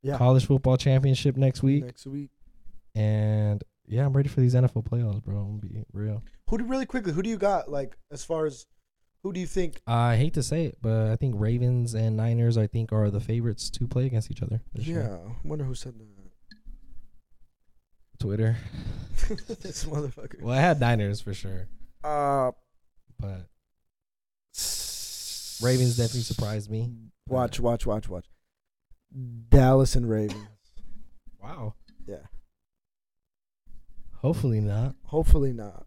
[0.04, 0.18] Yeah.
[0.18, 2.32] College football championship next week, Next week.
[2.96, 5.38] and yeah, I'm ready for these NFL playoffs, bro.
[5.38, 6.24] I'm gonna be real.
[6.50, 7.14] Who do really quickly?
[7.14, 7.70] Who do you got?
[7.72, 8.66] Like as far as
[9.24, 9.82] who do you think?
[9.88, 13.20] I hate to say it, but I think Ravens and Niners, I think, are the
[13.20, 14.62] favorites to play against each other.
[14.74, 15.02] this year.
[15.24, 15.32] Yeah.
[15.32, 16.08] I wonder who said that.
[18.20, 18.58] Twitter.
[19.48, 20.42] this motherfucker.
[20.42, 21.68] Well, I had Niners for sure,
[22.04, 22.52] Uh,
[23.20, 23.48] but
[25.62, 26.92] Ravens definitely surprised me.
[27.28, 28.26] Watch, watch, watch, watch.
[29.50, 30.48] Dallas and Ravens.
[31.42, 31.76] Wow.
[32.08, 32.28] Yeah.
[34.18, 35.86] Hopefully not, Hopefully not.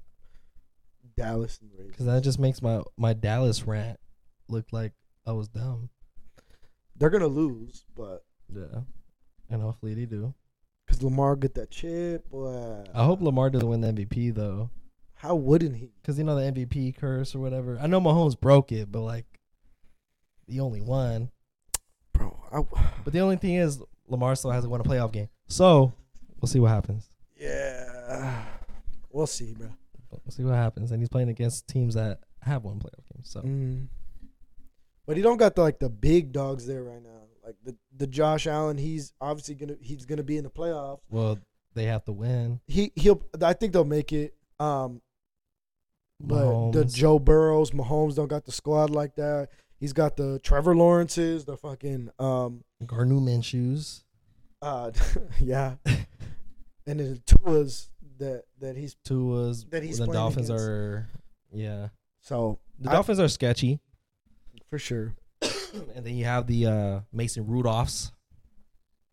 [1.16, 1.90] Dallas and Ravens.
[1.92, 3.98] because that just makes my my Dallas rant
[4.48, 4.92] look like
[5.26, 5.90] I was dumb.
[6.96, 8.82] They're gonna lose, but Yeah,
[9.50, 10.34] and hopefully they do.
[10.86, 12.84] because Lamar get that chip, boy.
[12.94, 14.70] I hope Lamar doesn't win the MVP though,
[15.14, 15.92] How wouldn't he?
[16.00, 17.78] because you know the MVP curse or whatever.
[17.80, 19.26] I know Mahomes broke it, but like,
[20.46, 21.30] the only one.
[22.12, 22.62] Bro, I,
[23.04, 25.28] But the only thing is, Lamar still hasn't won a playoff game.
[25.48, 25.94] So
[26.40, 27.10] we'll see what happens.
[27.40, 28.44] yeah.
[29.10, 29.68] We'll see, bro.
[30.24, 30.90] We'll see what happens.
[30.90, 33.30] And he's playing against teams that have won playoff games.
[33.30, 33.88] So Mm.
[35.06, 37.10] But he don't got the like the big dogs there right now.
[37.44, 41.00] Like the the Josh Allen, he's obviously gonna he's gonna be in the playoffs.
[41.10, 41.38] well,
[41.74, 42.60] they have to win.
[42.66, 44.34] He he'll I think they'll make it.
[44.58, 45.02] Um,
[46.20, 49.48] but the Joe Burrows, Mahomes don't got the squad like that.
[49.78, 54.04] He's got the Trevor Lawrences, the fucking um Gardner Minshew's
[54.62, 54.90] uh
[55.40, 56.06] yeah, and
[56.86, 56.96] then
[57.26, 59.64] the Tua's that that he's Tua's.
[59.70, 60.64] That he's the playing Dolphins against.
[60.64, 61.08] are,
[61.52, 61.88] yeah.
[62.20, 63.80] so The I- Dolphins are sketchy.
[64.70, 65.14] for sure.
[65.94, 68.12] and then you have the uh, Mason Rudolphs,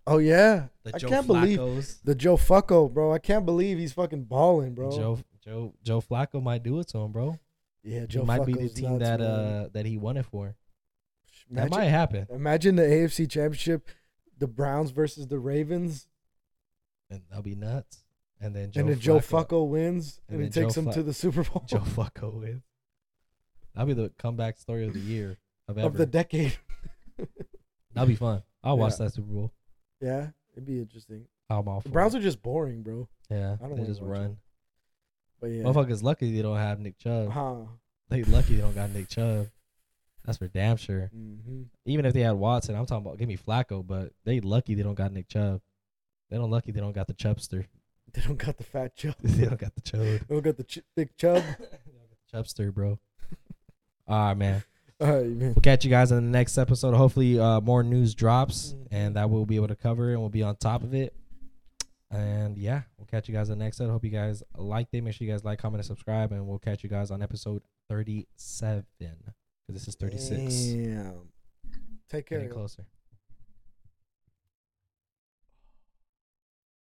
[0.07, 1.57] Oh yeah, the I Joe can't believe
[2.03, 3.14] the Joe Flacco, bro.
[3.14, 4.91] I can't believe he's fucking balling, bro.
[4.91, 7.40] Joe Joe Joe Flacco might do it to him, bro.
[7.84, 9.30] yeah, Joe might be the team that man.
[9.30, 10.56] uh that he won it for.
[11.49, 13.88] Imagine, that might happen, imagine the AFC Championship,
[14.38, 16.07] the Browns versus the Ravens,
[17.10, 18.03] and that'll be nuts.
[18.43, 20.93] And then Joe and then Joe Flacco- wins, and and, he takes Joe him Fla-
[20.95, 22.63] to the Super Bowl Joe Flacco wins.
[23.76, 25.38] That'll be the comeback story of the year
[25.68, 25.88] of ever.
[25.88, 26.57] of the decade.
[27.93, 28.43] That'll be fun.
[28.63, 29.05] I'll watch Yeah.
[29.05, 29.51] that Super Bowl.
[30.01, 31.26] yeah, it'd be interesting.
[31.49, 31.84] I'm off.
[31.84, 32.19] The Browns it.
[32.19, 33.07] are just boring, bro.
[33.30, 34.38] yeah, I don't they just run.
[35.39, 37.30] But yeah, Motherfuckers lucky they don't have Nick Chubb.
[37.31, 37.55] huh?
[38.09, 39.47] They lucky they don't got Nick Chubb.
[40.26, 41.07] That's for damn sure.
[41.13, 44.76] hmm Even if they had Watson, I'm talking about give me Flacco, but they lucky
[44.76, 45.61] they don't got Nick Chubb.
[46.30, 47.65] They don't lucky they don't got the Chubster.
[48.15, 49.15] They don't got the fat chub.
[49.23, 49.99] they don't got the Chub.
[50.01, 51.43] They don't got the ch- thick chub.
[52.33, 52.99] Chubster, bro.
[54.07, 54.63] All right, man.
[54.99, 55.53] All right, man.
[55.55, 56.93] We'll catch you guys in the next episode.
[56.93, 58.88] Hopefully, uh, more news drops, Mhm.
[58.91, 61.13] and that we'll be able to cover, and we'll be on top of it.
[62.09, 63.91] And yeah, we'll catch you guys in the next episode.
[63.93, 65.01] Hope you guys liked it.
[65.01, 67.61] Make sure you guys like, comment, and subscribe, and we'll catch you guys on episode
[67.89, 68.85] thirty-seven.
[68.99, 69.33] Because
[69.69, 70.55] this is thirty-six.
[70.73, 71.29] Damn.
[72.09, 72.39] Take care.
[72.39, 72.57] Getting y'all.
[72.59, 72.85] closer.